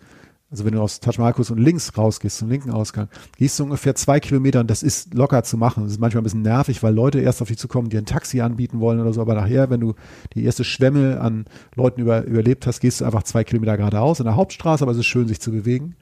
[0.51, 3.97] also wenn du aus Taj Mahal und links rausgehst, zum linken Ausgang, gehst du ungefähr
[3.97, 5.83] zwei Kilometer und das ist locker zu machen.
[5.83, 8.41] Das ist manchmal ein bisschen nervig, weil Leute erst auf dich zukommen, die ein Taxi
[8.41, 9.95] anbieten wollen oder so, aber nachher, wenn du
[10.35, 14.27] die erste Schwemme an Leuten über, überlebt hast, gehst du einfach zwei Kilometer geradeaus in
[14.27, 15.97] der Hauptstraße, aber es ist schön, sich zu bewegen.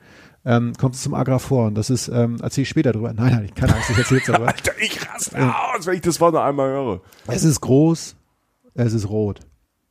[0.47, 3.15] Ähm, kommst du zum Agra vor und das ist, ähm, erzähle ich später drüber.
[3.15, 4.49] Nein, nein, ich kann Angst, ich erzähle es darüber.
[4.49, 7.01] Alter, ich raste ähm, aus, wenn ich das Wort noch einmal höre.
[7.27, 8.15] Es ist groß,
[8.75, 9.41] es ist rot.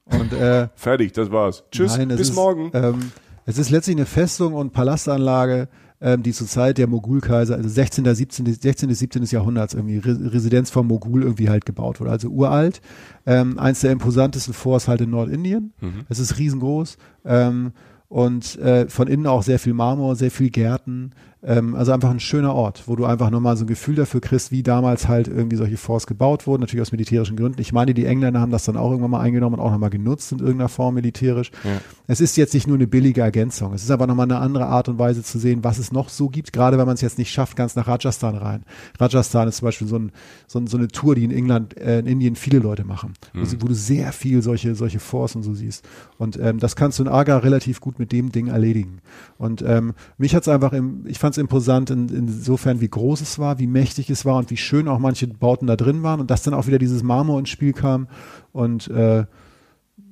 [0.06, 1.64] Und, äh, Fertig, das war's.
[1.72, 2.70] Tschüss, nein, bis ist, morgen.
[2.74, 3.12] Ähm,
[3.46, 5.68] es ist letztlich eine Festung und Palastanlage,
[6.02, 8.14] ähm, die zur Zeit der Mogulkaiser, also 16.
[8.14, 8.54] 17.
[8.54, 8.94] 16.
[8.94, 9.24] 17.
[9.24, 12.12] Jahrhunderts irgendwie Re Residenz vom Mogul irgendwie halt gebaut wurde.
[12.12, 12.82] Also uralt.
[13.26, 15.74] Ähm, eins der imposantesten Forts halt in Nordindien.
[15.80, 16.02] Mhm.
[16.10, 16.98] Es ist riesengroß.
[17.26, 17.72] Ähm,
[18.10, 21.12] und äh, von innen auch sehr viel Marmor, sehr viel Gärten.
[21.46, 24.52] Ähm, also einfach ein schöner Ort, wo du einfach nochmal so ein Gefühl dafür kriegst,
[24.52, 27.60] wie damals halt irgendwie solche Forts gebaut wurden, natürlich aus militärischen Gründen.
[27.60, 30.32] Ich meine, die Engländer haben das dann auch irgendwann mal eingenommen und auch nochmal genutzt
[30.32, 31.52] in irgendeiner Form militärisch.
[31.66, 31.82] Ja.
[32.08, 34.88] Es ist jetzt nicht nur eine billige Ergänzung, es ist aber nochmal eine andere Art
[34.88, 37.32] und Weise zu sehen, was es noch so gibt, gerade wenn man es jetzt nicht
[37.32, 38.64] schafft, ganz nach Rajasthan rein.
[39.00, 40.12] Rajasthan ist zum Beispiel so, ein,
[40.48, 43.44] so, ein, so eine Tour, die in England, äh, in Indien viele Leute machen, wo,
[43.44, 45.86] sie, wo du sehr viel solche, solche Forts und so siehst.
[46.18, 49.00] Und ähm, das kannst du in Agra relativ gut mit dem Ding erledigen.
[49.38, 53.40] Und ähm, mich hat's einfach, im, ich fand es imposant in, insofern, wie groß es
[53.40, 56.32] war, wie mächtig es war und wie schön auch manche Bauten da drin waren und
[56.32, 58.08] dass dann auch wieder dieses Marmor ins Spiel kam
[58.52, 59.26] und äh,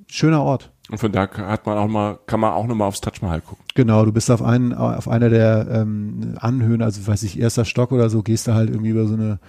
[0.07, 0.71] schöner Ort.
[0.89, 3.63] Und von da hat man auch mal, kann man auch nochmal aufs Taj Mahal gucken.
[3.75, 7.91] Genau, du bist auf einen, auf einer der ähm, Anhöhen, also weiß ich, erster Stock
[7.91, 9.39] oder so, gehst du halt irgendwie über so eine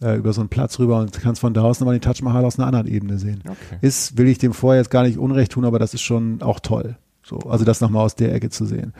[0.00, 2.44] äh, über so einen Platz rüber und kannst von da aus nochmal den Taj Mahal
[2.44, 3.42] aus einer anderen Ebene sehen.
[3.44, 3.78] Okay.
[3.80, 6.60] Ist, will ich dem vorher jetzt gar nicht Unrecht tun, aber das ist schon auch
[6.60, 6.96] toll.
[7.22, 8.92] So, also das nochmal aus der Ecke zu sehen.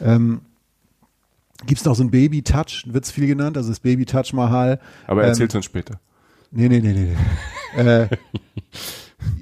[0.00, 0.42] Ähm,
[1.66, 4.32] Gibt es noch so ein Baby Touch, wird es viel genannt, also das Baby Taj
[4.32, 4.80] Mahal.
[5.06, 6.00] Aber Ähm, erzähl's uns später.
[6.50, 7.16] Nee, nee, nee, nee.
[7.76, 7.80] nee.
[7.82, 8.08] äh,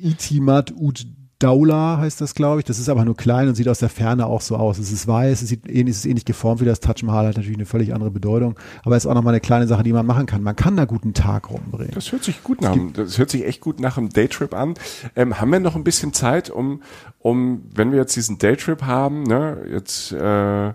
[0.01, 1.07] Itimat Ud
[1.41, 2.67] Daula heißt das, glaube ich.
[2.67, 4.79] Das ist aber nur klein und sieht aus der Ferne auch so aus.
[4.79, 7.37] Es ist weiß, es, sieht ähnlich, es ist ähnlich geformt wie das Taj Mahal, hat
[7.37, 8.61] natürlich eine völlig andere Bedeutung.
[8.85, 10.43] Aber es ist auch nochmal eine kleine Sache, die man machen kann.
[10.43, 11.95] Man kann da guten Tag rumbringen.
[11.95, 14.75] Das hört sich gut nach, das hört sich echt gut nach einem Daytrip an.
[15.17, 16.83] Ähm, haben wir noch ein bisschen Zeit, um,
[17.19, 20.75] um, wenn wir jetzt diesen Daytrip haben, ne, jetzt äh,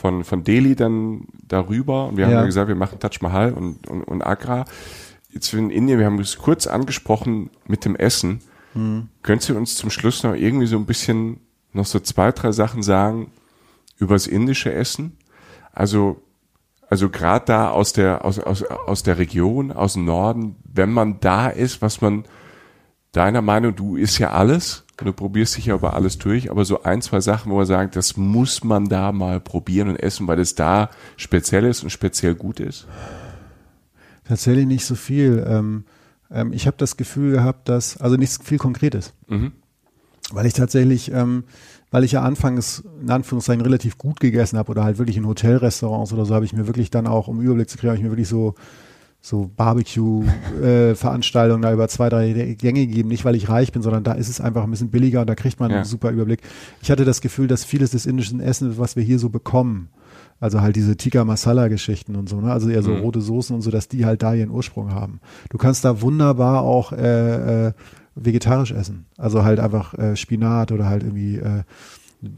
[0.00, 2.40] von, von Delhi dann darüber, und wir haben Ja.
[2.40, 4.64] ja gesagt, wir machen Taj Mahal und, und, und Agra.
[5.32, 8.40] Jetzt in Indien, wir haben es kurz angesprochen mit dem Essen.
[9.22, 11.40] Könntest du uns zum Schluss noch irgendwie so ein bisschen
[11.72, 13.30] noch so zwei, drei Sachen sagen
[13.98, 15.16] über das indische Essen?
[15.72, 16.22] Also,
[16.88, 21.20] also gerade da aus der, aus, aus, aus der Region, aus dem Norden, wenn man
[21.20, 22.24] da ist, was man
[23.12, 26.82] deiner Meinung, du isst ja alles, du probierst dich ja über alles durch, aber so
[26.82, 30.38] ein, zwei Sachen, wo man sagt, das muss man da mal probieren und essen, weil
[30.38, 32.86] es da speziell ist und speziell gut ist.
[34.24, 35.44] Tatsächlich nicht so viel.
[35.46, 35.84] Ähm,
[36.30, 39.12] ähm, ich habe das Gefühl gehabt, dass, also nicht viel Konkretes.
[39.28, 39.52] Mhm.
[40.30, 41.44] Weil ich tatsächlich, ähm,
[41.90, 46.12] weil ich ja anfangs in Anführungszeichen relativ gut gegessen habe oder halt wirklich in Hotelrestaurants
[46.12, 48.10] oder so, habe ich mir wirklich dann auch, um Überblick zu kriegen, habe ich mir
[48.10, 48.54] wirklich so
[49.22, 53.08] so Barbecue-Veranstaltungen da über zwei, drei Gänge gegeben.
[53.08, 55.34] Nicht, weil ich reich bin, sondern da ist es einfach ein bisschen billiger und da
[55.34, 55.76] kriegt man Ja.
[55.78, 56.40] einen super Überblick.
[56.82, 59.88] Ich hatte das Gefühl, dass vieles des indischen Essens, was wir hier so bekommen,
[60.40, 62.50] also halt diese Tikka Masala Geschichten und so, ne?
[62.50, 63.00] Also eher so Mhm.
[63.00, 65.20] rote Soßen und so, dass die halt da ihren Ursprung haben.
[65.50, 67.72] Du kannst da wunderbar auch äh, äh,
[68.14, 69.04] vegetarisch essen.
[69.18, 71.62] Also halt einfach äh, Spinat oder halt irgendwie äh,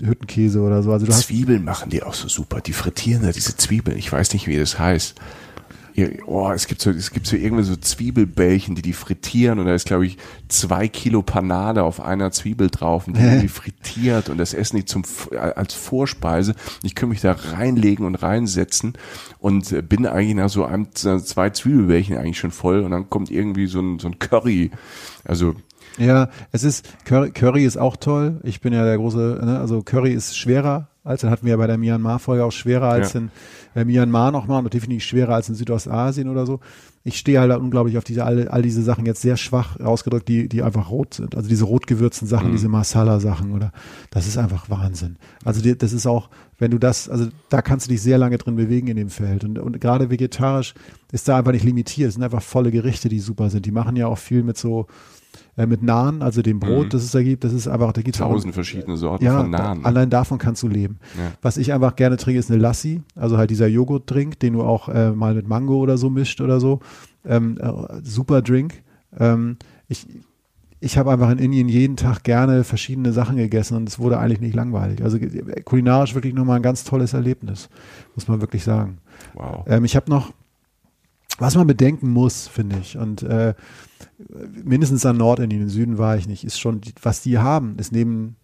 [0.05, 0.93] Hüttenkäse oder so.
[0.93, 2.61] Also du hast Zwiebeln machen die auch so super.
[2.61, 3.97] Die frittieren da diese Zwiebeln.
[3.99, 5.15] Ich weiß nicht, wie das heißt.
[5.95, 9.67] Ja, Oh, es gibt so, es gibt so irgendwie so Zwiebelbällchen, die die frittieren und
[9.67, 10.17] da ist, glaube ich,
[10.49, 14.77] zwei Kilo Panade auf einer Zwiebel drauf und die werden die frittiert und das essen
[14.77, 15.03] die zum,
[15.39, 16.55] als Vorspeise.
[16.83, 18.95] Ich kann mich da reinlegen und reinsetzen
[19.39, 23.31] und äh, bin eigentlich nach so einem, zwei Zwiebelbällchen eigentlich schon voll und dann kommt
[23.31, 24.71] irgendwie so ein, so ein Curry.
[25.25, 25.55] Also,
[25.99, 28.41] Ja, es ist, Curry, Curry ist auch toll.
[28.45, 31.57] Ich bin ja der große, ne, also Curry ist schwerer als, dann hatten wir ja
[31.57, 33.21] bei der Myanmar-Folge auch schwerer als Ja.
[33.21, 33.31] in
[33.75, 36.61] äh, Myanmar nochmal und definitiv schwerer als in Südostasien oder so.
[37.05, 40.49] Ich stehe halt unglaublich auf diese, all, all diese Sachen jetzt sehr schwach ausgedrückt, die,
[40.49, 41.35] die einfach rot sind.
[41.35, 43.73] Also diese rot gewürzten Sachen, diese Masala-Sachen oder,
[44.11, 45.17] das ist einfach Wahnsinn.
[45.45, 48.39] Also die, das ist auch, wenn du das, also da kannst du dich sehr lange
[48.39, 49.43] drin bewegen in dem Feld.
[49.43, 50.75] Und, und gerade vegetarisch
[51.11, 52.11] ist da einfach nicht limitiert.
[52.11, 53.67] Es sind einfach volle Gerichte, die super sind.
[53.67, 54.87] Die machen ja auch viel mit so,
[55.57, 57.45] äh, mit Naan, also dem Brot, das es da gibt.
[57.45, 59.83] Das ist einfach, da gibt es tausend verschiedene Sorten ja, von Nahen.
[59.83, 60.99] da, allein davon kannst du leben.
[61.17, 61.33] Ja.
[61.43, 64.89] Was ich einfach gerne trinke, ist eine Lassi, also halt dieser Joghurt-Drink, den du auch
[64.89, 66.81] äh, mal mit Mango oder so mischt oder so.
[67.25, 67.73] Ähm, äh,
[68.03, 68.83] super Drink.
[69.19, 69.57] Ähm,
[69.89, 70.07] ich
[70.83, 74.41] ich habe einfach in Indien jeden Tag gerne verschiedene Sachen gegessen und es wurde eigentlich
[74.41, 75.01] nicht langweilig.
[75.03, 77.69] Also äh, kulinarisch wirklich nochmal ein ganz tolles Erlebnis,
[78.17, 78.99] muss man wirklich sagen.
[79.35, 79.65] Wow.
[79.69, 80.33] Ähm, ich habe noch,
[81.39, 83.55] was man bedenken muss, finde ich, und äh,
[84.65, 88.37] mindestens an Nordindien, im Süden war ich nicht, ist schon, was die haben, ist neben,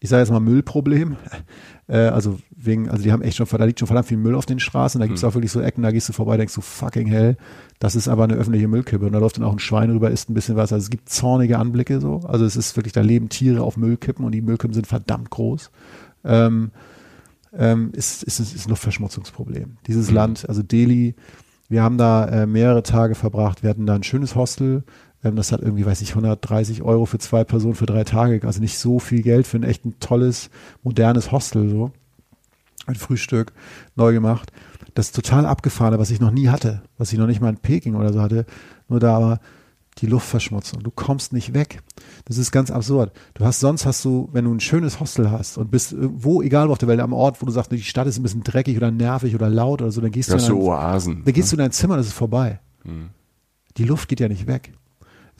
[0.00, 1.16] ich sage jetzt mal Müllproblem,
[1.88, 4.46] äh, also wegen, also die haben echt schon, da liegt schon verdammt viel Müll auf
[4.46, 6.60] den Straßen, da gibt es auch wirklich so Ecken, da gehst du vorbei, denkst du,
[6.60, 7.36] fucking hell,
[7.78, 9.06] das ist aber eine öffentliche Müllkippe.
[9.06, 11.08] Und da läuft dann auch ein Schwein rüber, isst ein bisschen was, also es gibt
[11.08, 14.74] zornige Anblicke so, also es ist wirklich, da leben Tiere auf Müllkippen und die Müllkippen
[14.74, 15.70] sind verdammt groß.
[16.24, 16.70] Ähm,
[17.56, 19.76] ähm, ist, ist, ist ein Luftverschmutzungsproblem.
[19.86, 21.14] Dieses Land, also Delhi,
[21.68, 23.62] wir haben da äh, mehrere Tage verbracht.
[23.62, 24.84] Wir hatten da ein schönes Hostel.
[25.22, 28.46] Ähm, das hat irgendwie, weiß ich, 130 Euro für zwei Personen für drei Tage.
[28.46, 30.50] Also nicht so viel Geld für ein echt ein tolles,
[30.82, 31.90] modernes Hostel so.
[32.86, 33.52] ein Frühstück
[33.96, 34.52] neu gemacht.
[34.94, 37.96] Das total abgefahren, was ich noch nie hatte, was ich noch nicht mal in Peking
[37.96, 38.46] oder so hatte.
[38.88, 39.40] Nur da aber
[39.98, 40.82] die Luftverschmutzung.
[40.82, 41.82] Du kommst nicht weg.
[42.24, 43.12] Das ist ganz absurd.
[43.34, 46.68] Du hast sonst hast du, wenn du ein schönes Hostel hast und bist wo, egal
[46.68, 48.76] wo auf der Welt, am Ort, wo du sagst, die Stadt ist ein bisschen dreckig
[48.76, 51.22] oder nervig oder laut oder so, dann gehst Das du in dein, Oasen.
[51.24, 52.60] dann gehst du in dein Zimmer, das ist vorbei.
[52.82, 53.10] Hm.
[53.76, 54.72] Die Luft geht ja nicht weg.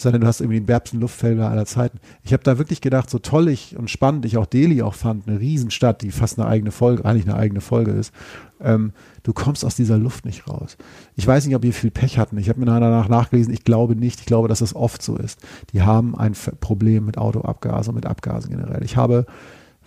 [0.02, 1.98] Denn, du hast irgendwie den derbsten Luftfelder aller Zeiten.
[2.22, 5.28] Ich habe da wirklich gedacht, so toll ich und spannend ich auch Delhi auch fand,
[5.28, 8.12] eine Riesenstadt, die fast eine eigene Folge, eigentlich eine eigene Folge ist.
[8.60, 8.92] Ähm,
[9.22, 10.76] du kommst aus dieser Luft nicht raus.
[11.14, 12.36] Ich weiß nicht, ob wir viel Pech hatten.
[12.38, 14.20] Ich habe mir danach nachgelesen, ich glaube nicht.
[14.20, 15.40] Ich glaube, dass das oft so ist.
[15.72, 18.82] Die haben ein Problem mit Autoabgasen und mit Abgasen generell.
[18.84, 19.26] Ich habe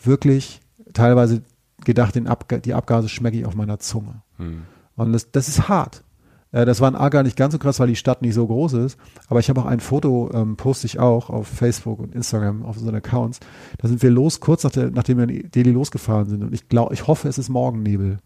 [0.04, 0.62] wirklich
[0.94, 1.42] teilweise
[1.84, 4.22] gedacht, Abga die Abgase schmecke ich auf meiner Zunge.
[4.38, 4.64] Hm.
[4.96, 6.04] Und das, das ist hart.
[6.52, 8.74] Äh, Das war in Agar nicht ganz so krass, weil die Stadt nicht so groß
[8.74, 8.98] ist.
[9.28, 12.78] Aber ich habe auch ein Foto, ähm, poste ich auch auf Facebook und Instagram, auf
[12.78, 13.40] unseren Accounts.
[13.78, 16.44] Da sind wir los, kurz nach der, nachdem wir in Delhi losgefahren sind.
[16.44, 18.18] Und ich glaube, ich hoffe, es ist Morgennebel,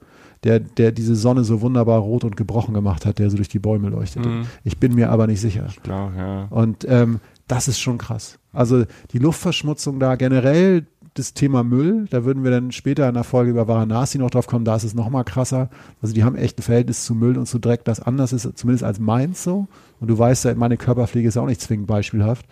[0.43, 3.59] der, der diese Sonne so wunderbar rot und gebrochen gemacht hat, der so durch die
[3.59, 4.27] Bäume leuchtete.
[4.27, 4.45] Mhm.
[4.63, 5.67] Ich bin mir aber nicht sicher.
[5.83, 6.47] Klar, ja.
[6.49, 8.39] Und ähm, das ist schon krass.
[8.53, 13.25] Also die Luftverschmutzung da generell, das Thema Müll, da würden wir dann später in der
[13.25, 15.69] Folge über Varanasi noch drauf kommen, da ist es noch mal krasser.
[16.01, 18.83] Also die haben echt ein Verhältnis zu Müll und zu Dreck, das anders ist, zumindest
[18.83, 19.67] als meins so.
[19.99, 22.45] Und du weißt ja, meine Körperpflege ist auch nicht zwingend beispielhaft.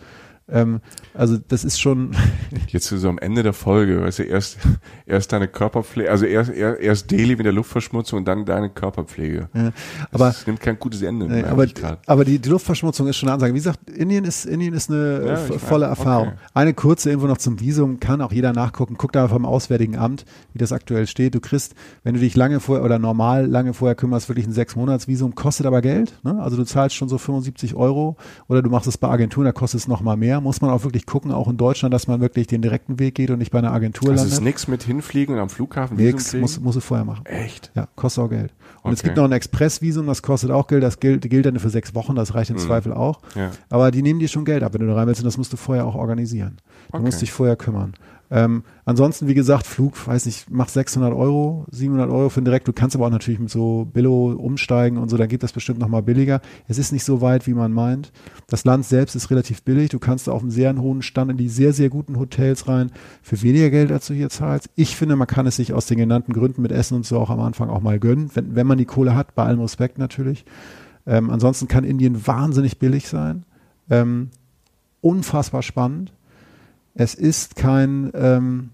[0.52, 0.80] Ähm,
[1.14, 2.14] also das ist schon,
[2.68, 4.58] Jetzt so am Ende der Folge, weißt du, erst,
[5.06, 9.48] erst deine Körperpflege, also erst, erst, erst Daily mit der Luftverschmutzung und dann deine Körperpflege.
[9.54, 9.72] ja,
[10.12, 11.26] aber das nimmt kein gutes Ende.
[11.26, 13.52] Merke aber, aber die, die Luftverschmutzung ist schon eine Ansage.
[13.52, 16.28] Wie gesagt, Indien ist, Indien ist eine Ja, volle Erfahrung.
[16.28, 16.36] Okay.
[16.54, 18.96] Eine kurze Info noch zum Visum, kann auch jeder nachgucken.
[18.96, 21.34] Guck da vom Auswärtigen Amt, wie das aktuell steht.
[21.34, 25.34] Du kriegst, wenn du dich lange vorher oder normal lange vorher kümmerst, wirklich ein Sechs-Monats-Visum,
[25.34, 26.18] kostet aber Geld.
[26.22, 26.40] Ne?
[26.40, 28.16] Also du zahlst schon so 75 Euro
[28.48, 31.06] oder du machst es bei Agenturen, da kostet es noch mal Muss man auch wirklich
[31.06, 33.72] gucken, auch in Deutschland, dass man wirklich den direkten Weg geht und nicht bei einer
[33.72, 34.44] Agentur Also es ist landet.
[34.46, 37.24] nichts mit hinfliegen und am Flughafen Nix, muss, muss du vorher machen.
[37.26, 37.70] Echt?
[37.74, 38.52] Ja, kostet auch Geld.
[38.82, 39.08] Und es Okay.
[39.08, 42.14] gibt noch ein Expressvisum, das kostet auch Geld, das gilt, gilt dann für sechs Wochen,
[42.14, 43.20] das reicht im Zweifel auch.
[43.34, 43.50] Ja.
[43.68, 45.52] Aber die nehmen dir schon Geld ab, wenn du da rein willst und das musst
[45.52, 46.56] du vorher auch organisieren.
[46.90, 47.04] Du Okay.
[47.04, 47.94] musst dich vorher kümmern.
[48.32, 52.68] Ähm, ansonsten, wie gesagt, Flug, weiß nicht, mach 600 Euro, 700 Euro für den Direkt.
[52.68, 55.80] Du kannst aber auch natürlich mit so Billo umsteigen und so, dann geht das bestimmt
[55.80, 56.40] nochmal billiger.
[56.68, 58.12] Es ist nicht so weit, wie man meint.
[58.46, 59.90] Das Land selbst ist relativ billig.
[59.90, 63.42] Du kannst auf einem sehr hohen Stand in die sehr, sehr guten Hotels rein für
[63.42, 64.70] weniger Geld, als du hier zahlst.
[64.76, 67.30] Ich finde, man kann es sich aus den genannten Gründen mit Essen und so auch
[67.30, 70.44] am Anfang auch mal gönnen, wenn, wenn man die Kohle hat, bei allem Respekt natürlich.
[71.04, 73.44] Ähm, ansonsten kann Indien wahnsinnig billig sein.
[73.88, 74.30] Ähm,
[75.00, 76.12] unfassbar spannend.
[76.94, 78.70] Es ist kein, ähm,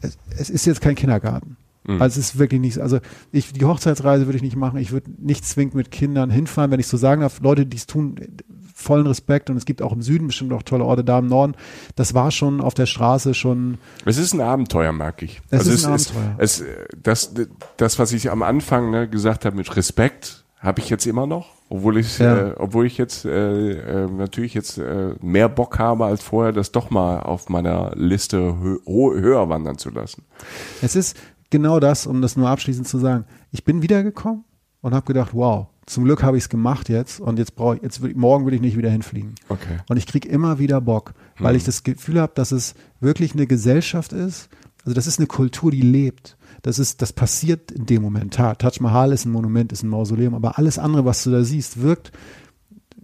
[0.00, 1.56] es, es ist jetzt kein Kindergarten.
[1.84, 2.00] Mhm.
[2.02, 2.78] Also es ist wirklich nichts.
[2.78, 2.98] Also
[3.32, 4.78] ich, die Hochzeitsreise würde ich nicht machen.
[4.78, 7.40] Ich würde nicht zwingend mit Kindern hinfahren, wenn ich so sagen darf.
[7.40, 8.16] Leute, die es tun,
[8.74, 9.50] vollen Respekt.
[9.50, 11.54] Und es gibt auch im Süden bestimmt auch tolle Orte, da im Norden.
[11.96, 13.78] Das war schon auf der Straße schon.
[14.04, 15.40] Es ist ein Abenteuer, merke ich.
[15.50, 16.34] Es ist ein Es, Abenteuer.
[16.38, 16.64] es,
[17.02, 17.34] das,
[17.76, 21.54] das, was ich am Anfang ne, gesagt habe mit Respekt, habe ich jetzt immer noch,
[21.68, 22.48] obwohl ich, Ja.
[22.48, 26.72] äh, obwohl ich jetzt äh, äh, natürlich jetzt äh, mehr Bock habe als vorher, das
[26.72, 30.24] doch mal auf meiner Liste hö höher wandern zu lassen.
[30.82, 31.16] Es ist
[31.50, 33.24] genau das, um das nur abschließend zu sagen.
[33.52, 34.44] Ich bin wiedergekommen
[34.80, 37.82] und habe gedacht, wow, zum Glück habe ich es gemacht jetzt und jetzt brauche ich,
[37.82, 39.34] jetzt will, morgen will ich nicht wieder hinfliegen.
[39.48, 39.78] Okay.
[39.88, 43.46] Und ich kriege immer wieder Bock, weil ich das Gefühl habe, dass es wirklich eine
[43.46, 44.48] Gesellschaft ist.
[44.88, 46.38] Also das ist eine Kultur, die lebt.
[46.62, 48.32] Das ist, das passiert in dem Moment.
[48.32, 51.44] Ta- Taj Mahal ist ein Monument, ist ein Mausoleum, aber alles andere, was du da
[51.44, 52.10] siehst, wirkt,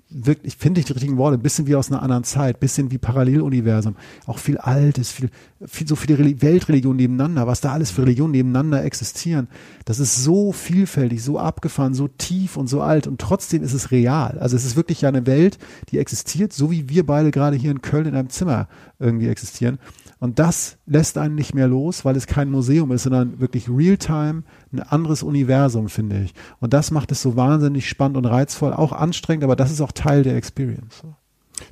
[0.08, 2.90] wirkt, ich finde nicht die richtigen Worte, ein bisschen wie aus einer anderen Zeit, bisschen
[2.90, 3.96] wie Paralleluniversum.
[4.24, 5.28] Auch viel Altes, viel,
[5.66, 9.48] viel, so viele Reli- Weltreligionen nebeneinander, was da alles für Religionen nebeneinander existieren.
[9.84, 13.90] Das ist so vielfältig, so abgefahren, so tief und so alt und trotzdem ist es
[13.90, 14.38] real.
[14.38, 15.58] Also es ist wirklich ja eine Welt,
[15.90, 18.68] die existiert, so wie wir beide gerade hier in Köln in einem Zimmer
[18.98, 19.78] irgendwie existieren.
[20.20, 24.44] Und das lässt einen nicht mehr los, weil es kein Museum ist, sondern wirklich Realtime,
[24.72, 26.34] ein anderes Universum, finde ich.
[26.60, 29.92] Und das macht es so wahnsinnig spannend und reizvoll, auch anstrengend, aber das ist auch
[29.92, 31.02] Teil der Experience.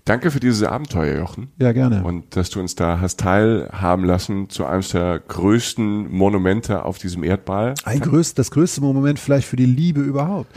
[0.04, 1.50] Danke für dieses Abenteuer, Jochen.
[1.58, 2.04] Ja, gerne.
[2.04, 7.24] Und dass du uns da hast teilhaben lassen zu eines der größten Monumente auf diesem
[7.24, 7.74] Erdball.
[7.84, 10.54] Ein größt, das größte Moment vielleicht für die Liebe überhaupt.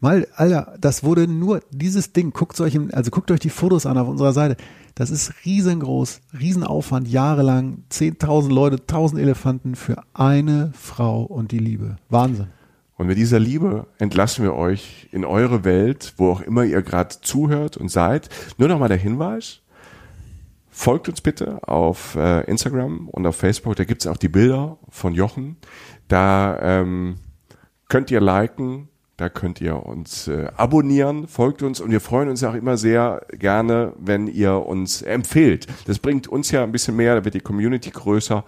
[0.00, 2.32] Mal, Alter, das wurde nur dieses Ding.
[2.32, 4.56] Guckt euch, also guckt euch die Fotos an auf unserer Seite.
[4.98, 11.98] Das ist riesengroß, Riesenaufwand, jahrelang, 10.000 Leute, 1.000 Elefanten für eine Frau und die Liebe.
[12.08, 12.48] Wahnsinn.
[12.96, 17.14] Und mit dieser Liebe entlassen wir euch in eure Welt, wo auch immer ihr gerade
[17.20, 18.28] zuhört und seid.
[18.58, 19.60] Nur noch mal der Hinweis.
[20.68, 23.76] Folgt uns bitte auf äh, Instagram und auf Facebook.
[23.76, 25.58] Da gibt's auch die Bilder von Jochen.
[26.08, 27.18] Da ähm,
[27.88, 28.88] könnt ihr liken,
[29.18, 33.26] Da könnt ihr uns äh, abonnieren, folgt uns und wir freuen uns auch immer sehr
[33.32, 35.66] gerne, wenn ihr uns empfehlt.
[35.88, 38.44] Das bringt uns ja ein bisschen mehr, da wird die Community größer.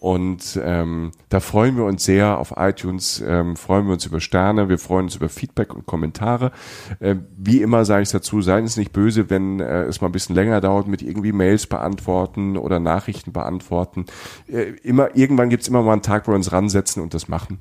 [0.00, 4.68] Und ähm, da freuen wir uns sehr auf iTunes, ähm, freuen wir uns über Sterne,
[4.68, 6.52] wir freuen uns über Feedback und Kommentare.
[7.00, 10.12] Äh, wie immer sage ich dazu, seien es nicht böse, wenn äh, es mal ein
[10.12, 14.06] bisschen länger dauert mit irgendwie Mails beantworten oder Nachrichten beantworten.
[14.46, 17.58] Äh, immer, irgendwann gibt's immer mal einen Tag, wo wir uns ransetzen und das machen.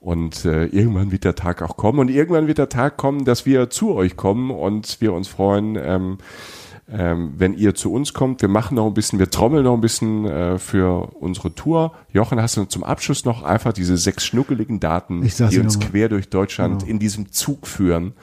[0.00, 3.44] Und äh, irgendwann wird der Tag auch kommen und irgendwann wird der Tag kommen, dass
[3.44, 5.76] wir zu euch kommen und wir uns freuen.
[5.78, 6.16] Ähm,
[6.90, 8.42] ähm, wenn ihr zu uns kommt.
[8.42, 11.92] Wir machen noch ein bisschen, wir trommeln noch ein bisschen äh, für unsere Tour.
[12.12, 16.28] Jochen, hast du zum Abschluss noch einfach diese sechs schnuckeligen Daten, die uns quer durch
[16.28, 16.90] Deutschland genau.
[16.90, 18.14] in diesem Zug führen?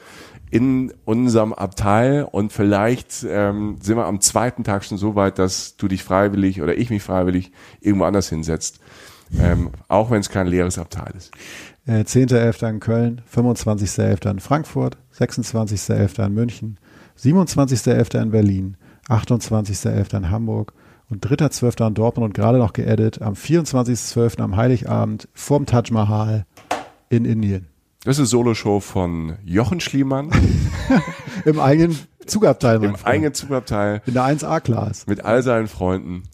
[0.52, 5.78] in unserem Abteil und vielleicht ähm, sind wir am zweiten Tag schon so weit, dass
[5.78, 8.78] du dich freiwillig oder ich mich freiwillig irgendwo anders hinsetzt,
[9.40, 11.30] ähm, auch wenn es kein leeres Abteil ist.
[11.86, 12.68] Äh, 10.11.
[12.68, 14.30] in Köln, 25.11.
[14.30, 16.26] in Frankfurt, 26.11.
[16.26, 16.78] in München,
[17.22, 18.20] 27.11.
[18.20, 18.76] in Berlin,
[19.08, 20.16] 28.11.
[20.16, 20.72] in Hamburg
[21.08, 21.86] und 3.12.
[21.86, 24.40] in Dortmund und gerade noch geedit am 24.12.
[24.40, 26.46] am Heiligabend vorm Taj Mahal
[27.10, 27.68] in Indien.
[28.04, 30.30] Das ist Soloshow von Jochen Schliemann.
[31.44, 31.96] Im eigenen
[32.26, 32.82] Zugabteil.
[32.82, 33.06] Im Freund.
[33.06, 34.02] eigenen Zugabteil.
[34.06, 35.06] In der 1A-Class.
[35.06, 36.24] Mit all seinen Freunden.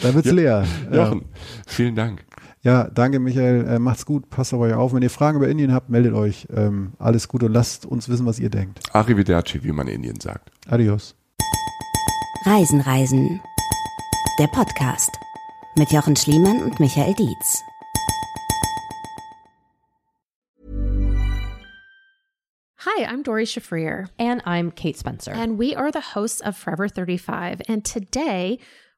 [0.00, 0.64] da wird's leer.
[0.92, 1.24] Jochen,
[1.66, 2.24] vielen Dank.
[2.64, 3.66] Ja, danke Michael.
[3.66, 4.94] Äh, macht's gut, passt auf euch auf.
[4.94, 6.46] Wenn ihr Fragen über Indien habt, meldet euch.
[6.54, 8.78] Ähm, alles gut und lasst uns wissen, was ihr denkt.
[8.94, 10.52] Arrivederci, wie man in Indien sagt.
[10.68, 11.16] Adios.
[12.44, 13.40] Reisen, Reisen.
[14.38, 15.10] Der Podcast
[15.76, 17.60] mit Jochen Schliemann und Michael Dietz.
[22.84, 24.08] Hi, I'm Dori Shafrir.
[24.18, 25.32] And I'm Kate Spencer.
[25.32, 27.62] And we are the hosts of Forever 35.
[27.68, 28.60] And today,